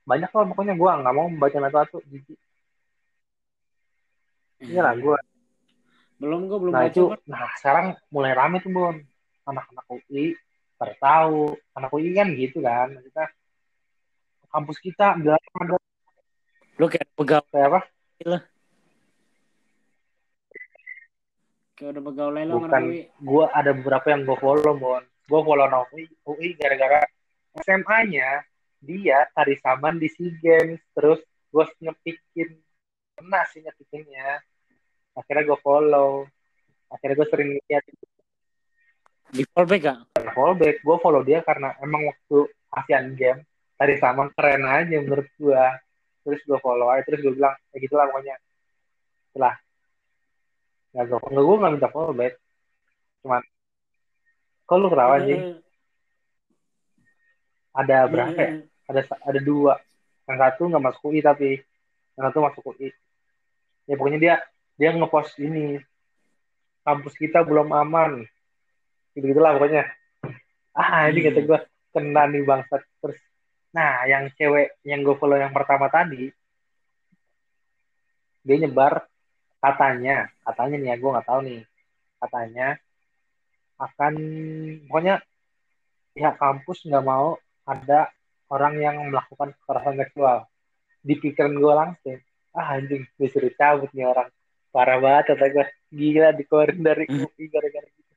Banyak 0.07 0.31
lah, 0.31 0.43
pokoknya 0.55 0.79
gua 0.79 1.03
nggak 1.03 1.13
mau 1.19 1.27
membaca 1.27 1.57
satu-satu. 1.59 2.07
Jijik. 2.07 2.39
Iya 4.63 4.81
lah, 4.88 4.95
gua 4.95 5.19
belum 6.17 6.47
gua 6.47 6.57
belum 6.63 6.73
Nah 6.73 6.88
baca 6.88 6.95
itu, 6.95 7.03
nah 7.27 7.45
sekarang 7.59 7.85
mulai 8.09 8.31
rame 8.31 8.63
tuh 8.63 8.71
Bon, 8.71 8.95
anak-anak 9.45 9.85
UI 9.91 10.33
tahu, 10.97 11.53
anak 11.75 11.91
UI 11.91 12.15
kan 12.15 12.31
gitu 12.33 12.63
kan, 12.63 12.95
kita 12.95 13.27
kampus 14.58 14.78
kita 14.82 15.14
nggak 15.22 15.38
ada 15.38 15.78
Lu 16.82 16.86
kayak 16.89 17.05
pegawai 17.14 17.45
kayak 17.53 17.68
apa? 17.70 17.80
kayak 21.78 21.89
udah 21.93 22.03
pegawai 22.10 22.43
lo 22.49 22.53
Bukan, 22.66 22.84
gue 23.05 23.45
ada 23.53 23.72
beberapa 23.78 24.08
yang 24.10 24.26
gue 24.26 24.38
follow 24.41 24.74
Bon, 24.74 25.03
gue 25.05 25.39
follow 25.45 25.66
anak 25.70 25.93
UI, 25.93 26.10
UI 26.26 26.58
gara-gara 26.58 27.05
SMA-nya 27.62 28.41
dia 28.82 29.30
tari 29.34 29.58
saman 29.62 29.97
di 29.97 30.10
SEA 30.10 30.38
Games, 30.38 30.82
terus 30.93 31.18
gue 31.49 31.66
ngepikin, 31.82 32.62
pernah 33.18 33.41
sih 33.49 33.66
ngepikinnya, 33.66 34.38
akhirnya 35.18 35.43
gue 35.49 35.60
follow, 35.66 36.30
akhirnya 36.93 37.16
gue 37.18 37.28
sering 37.34 37.49
lihat 37.58 37.84
di 39.34 39.43
fallback 39.49 39.82
gak? 39.82 39.99
fallback. 40.38 40.78
Gue 40.86 40.97
follow 41.01 41.26
dia 41.26 41.41
karena 41.41 41.74
emang 41.82 42.05
waktu 42.05 42.47
Asian 42.78 43.18
Games 43.18 43.43
tadi 43.78 43.93
sama 44.01 44.28
keren 44.34 44.65
aja 44.65 44.97
menurut 44.97 45.30
gue 45.38 45.63
terus 46.25 46.41
gue 46.43 46.59
follow 46.59 46.91
aja 46.91 47.05
terus 47.07 47.21
gue 47.23 47.34
bilang 47.38 47.55
ya 47.71 47.78
gitulah 47.78 48.05
pokoknya. 48.09 48.36
Setelah 49.32 49.53
nggak 50.97 51.05
gue 51.07 51.19
nggak 51.30 51.45
gue 51.45 51.55
nggak 51.61 51.73
minta 51.78 51.89
fallback 51.93 52.34
cuman 53.21 53.43
kok 54.67 54.78
lu 54.82 54.88
ketawa 54.89 55.17
sih? 55.23 55.39
Ada 57.78 57.97
berapa 58.09 58.39
ya? 58.41 58.51
Ada 58.89 59.01
ada 59.21 59.39
dua. 59.39 59.73
Yang 60.25 60.38
satu 60.41 60.61
nggak 60.67 60.84
masuk 60.84 61.01
UI 61.13 61.21
tapi 61.21 61.61
yang 62.17 62.23
satu 62.34 62.39
masuk 62.41 62.63
UI 62.73 62.89
ya 63.88 63.93
pokoknya 63.95 64.19
dia 64.19 64.36
dia 64.75 64.89
ngepost 64.93 65.38
ini 65.39 65.80
kampus 66.82 67.13
kita 67.15 67.45
belum 67.45 67.71
aman. 67.71 68.25
Gitu 69.13 69.32
gitulah 69.32 69.53
pokoknya. 69.55 69.86
Ah 70.73 71.09
ini 71.09 71.21
Hmm. 71.21 71.28
kata 71.30 71.39
gue 71.45 71.59
kena 71.93 72.23
nih 72.30 72.41
bangsat. 72.45 72.82
Terus 73.01 73.17
nah 73.78 74.09
yang 74.09 74.34
cewek 74.34 74.82
yang 74.82 75.05
gue 75.05 75.13
follow 75.21 75.38
yang 75.38 75.53
pertama 75.53 75.86
tadi 75.86 76.34
dia 78.41 78.55
nyebar 78.57 79.05
katanya 79.61 80.34
katanya 80.41 80.75
nih 80.82 80.89
ya 80.89 80.95
gue 80.97 81.09
nggak 81.13 81.28
tahu 81.30 81.39
nih 81.45 81.61
katanya 82.17 82.67
akan 83.78 84.13
pokoknya 84.89 85.21
pihak 86.17 86.36
kampus 86.41 86.82
nggak 86.89 87.05
mau 87.05 87.38
ada 87.69 88.09
orang 88.49 88.73
yang 88.82 88.95
melakukan 89.11 89.53
kekerasan 89.61 90.01
seksual. 90.01 90.47
Di 91.03 91.13
pikiran 91.19 91.53
gue 91.53 91.73
langsung 91.78 92.17
ah 92.57 92.73
anjing 92.73 93.05
disuruh 93.19 93.53
cabut 93.53 93.91
nih 93.93 94.09
orang. 94.09 94.34
Parah 94.73 94.97
banget 94.97 95.38
kata 95.38 95.45
gue. 95.53 95.65
Gila 95.93 96.34
dikeluarin 96.34 96.82
dari 96.82 97.05
Hmm. 97.05 97.28
UI 97.30 97.45
gara-gara 97.53 97.86
gitu. 97.86 98.13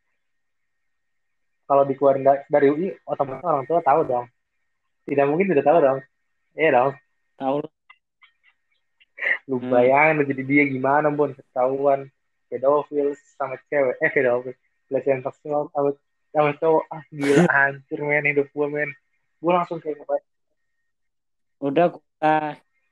Kalau 1.68 1.82
dikeluarin 1.84 2.24
da- 2.24 2.46
dari 2.48 2.66
UI 2.72 2.88
otomatis 3.04 3.44
orang 3.44 3.66
tua 3.68 3.84
tahu 3.84 4.00
dong 4.08 4.26
tidak 5.10 5.26
mungkin 5.26 5.50
tidak 5.50 5.66
tahu 5.66 5.78
dong. 5.82 5.98
Iya 6.54 6.70
dong. 6.70 6.92
Tahu 7.36 7.56
lu 9.50 9.56
Hmm. 9.60 9.68
bayangin 9.68 10.22
lu 10.22 10.24
jadi 10.24 10.42
dia 10.46 10.64
gimana 10.70 11.10
pun 11.10 11.34
ketahuan. 11.34 12.06
Pedofil 12.46 13.12
sama 13.36 13.58
cewek. 13.66 13.98
Eh 14.00 14.10
pedofil. 14.14 14.54
Pelecehan 14.86 15.20
seksual 15.26 15.68
sama 15.74 15.90
sama 16.30 16.50
cowok. 16.56 16.84
Ah 16.88 17.02
gila 17.10 17.44
hancur 17.50 18.00
men 18.06 18.26
hidup 18.30 18.46
gue 18.50 18.66
men. 18.70 18.90
Gue 19.40 19.52
langsung 19.56 19.80
kayak 19.80 19.96
ngebayang, 19.96 20.26
udah 21.64 21.86
kuota 21.96 22.36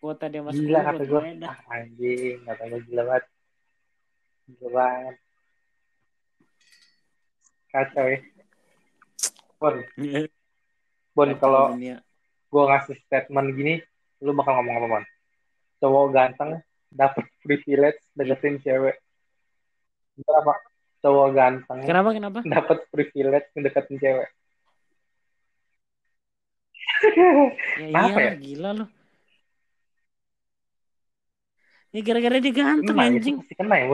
kuota 0.01 0.25
dia 0.33 0.41
masuk 0.41 0.64
gila 0.64 0.81
kata 0.81 1.03
gue 1.05 1.21
ah 1.45 1.59
anjing 1.77 2.41
kata 2.49 2.62
gue 2.73 2.81
gila 2.89 3.03
banget. 3.05 3.25
Gila 4.49 4.69
banget. 4.73 5.16
Kacau 7.69 8.07
ya. 8.09 8.19
Bon, 9.61 9.75
Bon 11.12 11.29
Kacau 11.29 11.41
kalau 11.43 11.64
dunia. 11.77 12.01
Gue 12.49 12.63
ngasih 12.65 12.97
statement 13.05 13.49
gini 13.53 13.75
lu 14.25 14.35
bakal 14.35 14.59
ngomong 14.59 14.77
apa 14.81 14.87
Bon 14.89 15.05
cowok 15.79 16.07
ganteng 16.11 16.51
dapat 16.89 17.25
privilege 17.45 18.01
deketin 18.17 18.59
cewek. 18.65 18.97
Berapa 20.19 20.53
cowok 21.05 21.29
ganteng 21.37 21.79
kenapa 21.87 22.11
kenapa? 22.11 22.39
dapat 22.43 22.79
privilege 22.91 23.47
ngedeketin 23.55 23.97
cewek. 24.03 24.29
Ya 27.79 27.87
Kenapa 27.95 28.19
iya 28.19 28.27
ya? 28.27 28.33
gila 28.35 28.71
lu. 28.75 28.87
Ya 31.95 32.01
gara-gara 32.05 32.37
dia 32.43 32.53
ganteng 32.53 32.97
Kena, 32.99 33.07
anjing. 33.07 33.37
Kena 33.55 33.77
ya 33.79 33.87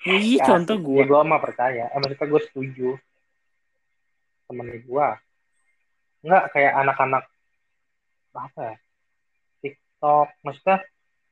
ya 0.00 0.16
iya 0.16 0.38
Ya, 0.40 0.46
contoh 0.48 0.80
gue 0.80 1.02
ya, 1.02 1.04
gue 1.04 1.20
mah 1.28 1.40
percaya. 1.42 1.84
Eh, 1.92 1.98
maksudnya 1.98 2.24
gue 2.30 2.40
setuju 2.46 2.88
temen 4.50 4.66
gue 4.82 5.08
nggak 6.26 6.44
kayak 6.50 6.72
anak-anak 6.82 7.24
apa 8.34 8.60
ya 8.60 8.76
TikTok. 9.62 10.28
Maksudnya 10.42 10.76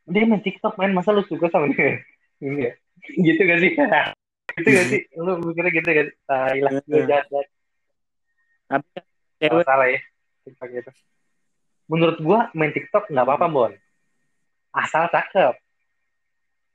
dia 0.08 0.24
main 0.28 0.42
TikTok 0.44 0.74
main 0.76 0.92
masa 0.92 1.16
lu 1.16 1.24
suka 1.26 1.48
sama 1.48 1.72
dia? 1.72 2.04
Ini 2.44 2.70
ya. 2.70 2.72
Gitu 3.16 3.40
gak 3.42 3.60
sih? 3.64 3.72
Gitu 4.58 4.68
gak 4.68 4.86
sih? 4.92 5.00
Lu 5.16 5.40
mikirnya 5.40 5.70
gitu 5.72 5.88
gak 5.88 6.06
sih? 6.10 6.16
Nah, 6.28 6.50
ilah 6.54 6.70
gue 6.84 7.02
jahat 7.08 7.26
tapi 8.68 9.00
cewek 9.40 9.64
salah 9.64 9.88
ya 9.88 10.00
TikTok 10.44 10.68
gitu. 10.76 10.90
Menurut 11.88 12.18
gue 12.20 12.38
main 12.52 12.72
TikTok 12.76 13.08
nggak 13.08 13.24
apa-apa 13.24 13.46
Bon. 13.48 13.72
Asal 14.76 15.08
cakep. 15.08 15.56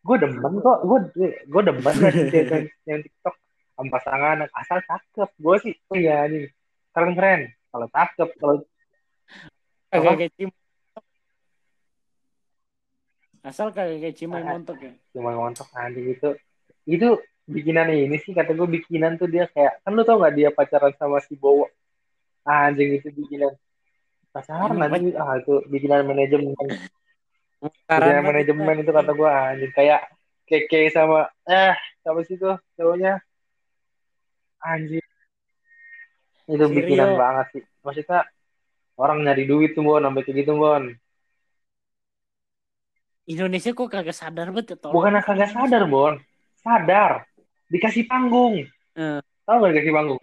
Gue 0.02 0.16
demen 0.18 0.58
kok. 0.58 0.80
Gue 0.90 1.00
gue 1.46 1.62
demen 1.62 1.96
cewek 2.34 2.74
yang 2.90 3.00
TikTok 3.06 3.36
sama 3.84 3.92
pasangan 3.92 4.38
asal 4.48 4.80
cakep. 4.88 5.30
Gue 5.36 5.56
sih 5.60 5.74
oh 5.92 5.98
iya 6.00 6.24
nih 6.32 6.48
keren 6.96 7.12
keren 7.20 7.42
kalau 7.68 7.88
cakep 7.92 8.30
kalau 8.40 8.56
kagak 9.92 10.16
kayak 10.24 10.34
cim 10.40 10.50
asal 13.44 13.68
kagak 13.76 14.00
kayak 14.00 14.16
cimai 14.16 14.42
Ah. 14.42 14.56
montok 14.56 14.80
ya? 14.80 14.94
Cuma 15.12 15.36
ngontok 15.36 15.68
anjing 15.76 16.16
itu 16.16 16.30
itu 16.88 17.10
bikinan 17.44 17.92
ini 17.92 18.16
sih 18.24 18.32
kata 18.32 18.56
gue 18.56 18.68
bikinan 18.80 19.20
tuh 19.20 19.28
dia 19.28 19.52
kayak 19.52 19.84
kan 19.84 19.92
lu 19.92 20.08
tau 20.08 20.24
gak 20.24 20.32
dia 20.32 20.48
pacaran 20.48 20.96
sama 20.96 21.20
si 21.20 21.36
Bowo? 21.36 21.68
Anjing 22.48 23.00
itu 23.04 23.12
bikinan. 23.12 23.52
Pacaran 24.32 24.72
Emang 24.80 24.96
anjing. 24.96 25.16
Ah 25.20 25.36
itu 25.36 25.60
bikinan 25.68 26.08
manajemen. 26.08 26.56
Bikinan 27.60 28.24
manajemen. 28.24 28.76
itu 28.80 28.92
kata 28.96 29.12
gue 29.12 29.30
anjing. 29.30 29.72
Kayak 29.76 30.08
keke 30.48 30.88
sama 30.92 31.28
eh 31.48 31.76
siapa 32.04 32.20
sih 32.28 32.36
tuh 32.40 32.56
cowoknya 32.80 33.20
anjing 34.64 35.06
itu 36.44 36.66
Si 36.68 36.74
bikinan 36.76 37.16
Rio. 37.16 37.20
banget 37.20 37.46
sih. 37.56 37.64
Maksudnya 37.82 38.20
orang 39.00 39.24
nyari 39.24 39.44
duit 39.44 39.72
tuh 39.72 39.84
bon 39.84 40.00
sampai 40.00 40.22
kayak 40.22 40.38
gitu 40.44 40.54
bon. 40.56 40.84
Indonesia 43.24 43.72
kok 43.72 43.88
kagak 43.88 44.12
sadar 44.16 44.52
banget 44.52 44.76
ya 44.76 44.92
bukan 44.92 45.16
kagak 45.24 45.50
sadar 45.52 45.88
bon. 45.88 46.20
Sadar. 46.60 47.24
Dikasih 47.72 48.04
panggung. 48.06 48.68
Eh. 48.94 49.20
tahu 49.44 49.58
gak 49.64 49.72
dikasih 49.74 49.94
panggung? 49.96 50.22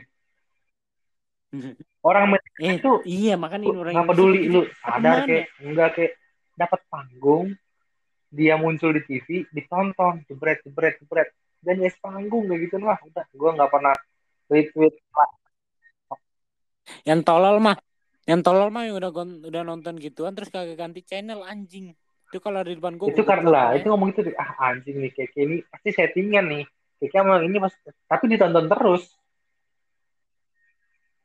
Orang 2.01 2.30
main 2.30 2.43
eh 2.62 2.78
itu 2.78 2.93
iya 3.03 3.34
makanya 3.34 3.66
orang 3.74 3.93
nggak 3.93 4.09
peduli 4.09 4.47
lu 4.47 4.62
sadar 4.78 4.95
Ke 4.95 5.03
mana? 5.03 5.26
kayak 5.26 5.47
enggak 5.61 5.91
kayak 5.99 6.12
dapat 6.55 6.80
panggung 6.86 7.47
dia 8.30 8.55
muncul 8.55 8.95
di 8.95 9.03
TV 9.03 9.43
ditonton 9.51 10.22
jebret 10.30 10.62
jebret 10.62 10.95
jebret. 11.03 11.28
Dan 11.61 11.82
ya 11.82 11.91
panggung 11.99 12.47
kayak 12.47 12.61
gitu 12.68 12.76
lah. 12.78 12.97
Udah 13.03 13.24
gue 13.26 13.51
nggak 13.51 13.70
pernah 13.72 13.95
tweet 14.51 14.74
tweet 14.74 14.94
yang 17.07 17.22
tolol 17.22 17.62
mah 17.62 17.78
yang 18.26 18.42
tolol 18.42 18.68
mah 18.74 18.82
yang 18.86 18.98
udah 18.98 19.11
udah 19.46 19.62
nonton 19.62 19.96
gituan 20.03 20.34
terus 20.34 20.51
kagak 20.53 20.78
ganti 20.78 21.07
channel 21.07 21.46
anjing. 21.46 21.94
Itu 22.30 22.38
kalau 22.38 22.62
di 22.62 22.78
depan 22.78 22.94
gue 22.94 23.11
itu 23.11 23.22
karena 23.26 23.48
lah 23.51 23.68
itu 23.74 23.86
ngomong 23.90 24.14
itu 24.14 24.22
ah 24.38 24.70
anjing 24.70 25.03
nih 25.03 25.11
kayak 25.14 25.34
ini 25.38 25.57
pasti 25.66 25.88
settingan 25.94 26.46
nih. 26.46 26.64
Kayak 27.01 27.26
emang 27.26 27.42
ini 27.46 27.57
mas 27.59 27.74
tapi 28.07 28.30
ditonton 28.30 28.66
terus. 28.70 29.07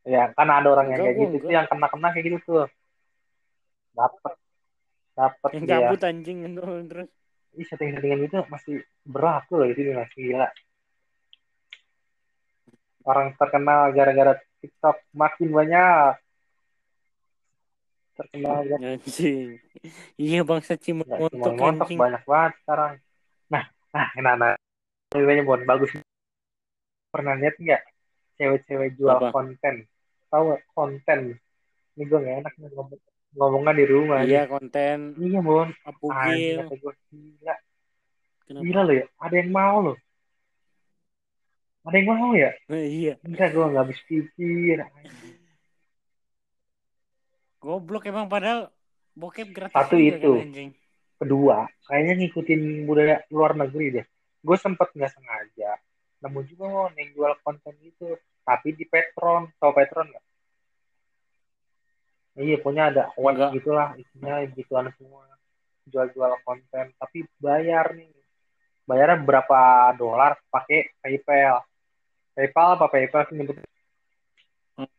Ya 0.05 0.30
kan 0.38 0.49
ada 0.49 0.69
orang 0.69 0.93
yang 0.93 1.01
kayak 1.01 1.17
gitu 1.17 1.36
tuh 1.45 1.51
yang 1.53 1.65
kena 1.65 1.88
kena 1.89 2.07
kayak 2.13 2.26
gitu 2.26 2.38
tuh. 2.45 2.69
Dapat 3.93 4.34
dapat 5.13 5.49
yang 5.61 5.65
gabut 5.65 6.01
anjing 6.05 6.38
itu 6.45 6.61
terus. 6.89 7.09
Ih, 7.55 7.63
setting-settingan 7.71 8.28
itu 8.28 8.38
masih 8.51 8.76
berlaku 9.07 9.63
loh 9.63 9.67
itu 9.71 9.95
masih 9.95 10.19
gila 10.34 10.47
orang 13.06 13.38
terkenal 13.38 13.93
gara-gara 13.93 14.34
TikTok 14.60 14.97
makin 15.14 15.49
banyak. 15.53 16.18
Terkenal 18.18 18.60
anjing. 18.82 19.62
Iya 20.18 20.41
bangsa 20.41 20.74
Cimontok 20.80 21.38
montok 21.38 21.89
banyak 21.93 22.24
banget 22.26 22.53
sekarang. 22.66 22.93
Nah 23.53 23.64
nah 23.93 24.08
enak 24.18 24.36
nah 24.41 24.53
ceweknya 25.14 25.45
bon 25.45 25.62
bagus. 25.64 25.93
Pernah 27.14 27.38
lihat 27.38 27.56
nggak 27.62 27.82
cewek-cewek 28.41 28.97
jual 28.97 29.16
Apa? 29.16 29.30
konten? 29.32 29.86
Tahu 30.34 30.58
konten? 30.74 31.38
Ini 31.95 32.03
gue 32.12 32.20
gak 32.20 32.38
enak 32.43 32.53
nih 32.60 32.70
ngomong 32.76 32.99
ngomongnya 33.36 33.72
di 33.76 33.86
rumah 33.88 34.20
iya 34.24 34.47
nih. 34.47 34.51
konten 34.51 34.97
iya 35.20 35.39
bon 35.43 35.68
Apugil 35.88 36.60
gue 36.72 36.93
gila. 37.12 37.56
Kenapa? 38.47 38.64
gila 38.64 38.82
loh 38.84 38.95
ya. 38.95 39.06
Ada 39.20 39.36
yang 39.39 39.49
mau 39.51 39.78
loh 39.80 39.97
ada 41.86 41.95
yang 42.01 42.07
mau 42.09 42.33
ya? 42.33 42.51
Nah, 42.65 42.81
iya. 42.81 43.13
Enggak 43.21 43.53
gue 43.53 43.65
nggak 43.69 43.83
habis 43.86 43.99
pikir. 44.09 44.81
Goblok 47.61 48.09
emang 48.09 48.25
padahal 48.25 48.73
bokep 49.13 49.49
gratis 49.53 49.77
satu 49.77 49.97
itu. 50.01 50.31
kan, 50.41 50.73
kedua 51.15 51.57
kayaknya 51.88 52.13
ngikutin 52.25 52.61
budaya 52.89 53.21
luar 53.29 53.53
negeri 53.53 54.01
deh. 54.01 54.05
Gue 54.41 54.57
sempet 54.57 54.89
nggak 54.97 55.13
sengaja 55.13 55.77
nemu 56.25 56.41
juga 56.49 56.65
mau 56.65 56.89
yang 56.97 57.09
jual 57.13 57.33
konten 57.45 57.75
itu 57.86 58.17
tapi 58.41 58.73
di 58.73 58.86
Petron. 58.89 59.53
Tau 59.61 59.73
Petron 59.73 60.09
nggak? 60.09 60.25
Iya 62.36 62.57
punya 62.59 62.89
ada 62.91 63.03
web 63.15 63.38
gitulah 63.53 63.93
isinya 63.93 64.41
gituan 64.57 64.89
semua. 64.97 65.29
Jual-jual 65.86 66.33
konten 66.41 66.97
tapi 66.97 67.29
bayar 67.38 67.93
nih. 67.93 68.09
Bayarnya 68.86 69.21
berapa 69.21 69.93
dolar 69.97 70.38
pakai 70.49 70.93
PayPal 71.01 71.61
PayPal 72.36 72.75
apa 72.75 72.86
PayPal 72.91 73.23
sih 73.31 73.36
nyebut? 73.39 73.55
Hmm. 74.75 74.91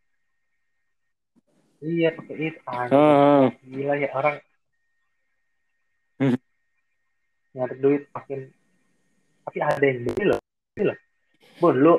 iya 1.84 2.09
pakai 2.16 2.34
itu 2.41 2.61
ah, 2.64 3.53
gila 3.61 3.95
ya 4.01 4.09
orang. 4.16 4.37
Hmm. 6.16 6.41
nyari 7.53 7.76
duit 7.76 8.03
makin. 8.16 8.49
Tapi 9.45 9.59
ada 9.61 9.84
yang 9.84 10.01
beli 10.09 10.24
loh 10.32 10.41
beli 10.72 10.82
loh. 10.89 10.99
Bon 11.61 11.76
lo 11.76 11.95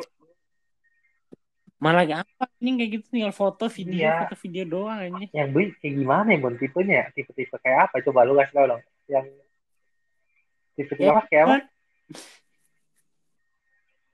malah 1.77 2.25
apa? 2.25 2.49
Ini 2.57 2.73
kayak 2.73 2.89
gitu 2.97 3.05
tinggal 3.13 3.33
foto 3.37 3.69
video 3.69 4.09
iya. 4.09 4.25
foto 4.25 4.33
video 4.41 4.65
doang 4.65 4.97
aja 4.97 5.29
yang 5.29 5.53
beli 5.53 5.77
kayak 5.77 5.93
gimana 5.93 6.29
ya 6.33 6.39
bon? 6.41 6.57
Tipenya 6.57 7.13
tipe-tipe 7.13 7.53
kayak 7.61 7.93
apa? 7.93 8.01
Coba 8.01 8.25
lu 8.25 8.33
kasih 8.33 8.53
tau 8.57 8.65
dong. 8.65 8.83
Yang 9.05 9.25
tipe-tipe 10.73 11.05
ya, 11.05 11.21
kayak 11.29 11.43
apa 11.45 11.57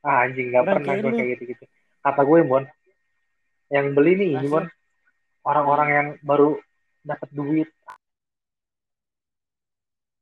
ah, 0.03 0.27
anjing 0.27 0.51
nggak 0.51 0.63
pernah 0.67 0.93
gue 0.99 1.11
kayak 1.15 1.29
gitu 1.39 1.43
gitu 1.55 1.63
kata 2.03 2.21
gue 2.27 2.39
bon 2.43 2.63
yang 3.71 3.95
beli 3.95 4.13
nih 4.19 4.31
bon 4.51 4.67
orang-orang 5.47 5.89
yang 5.89 6.07
baru 6.23 6.59
dapat 7.03 7.29
duit 7.31 7.69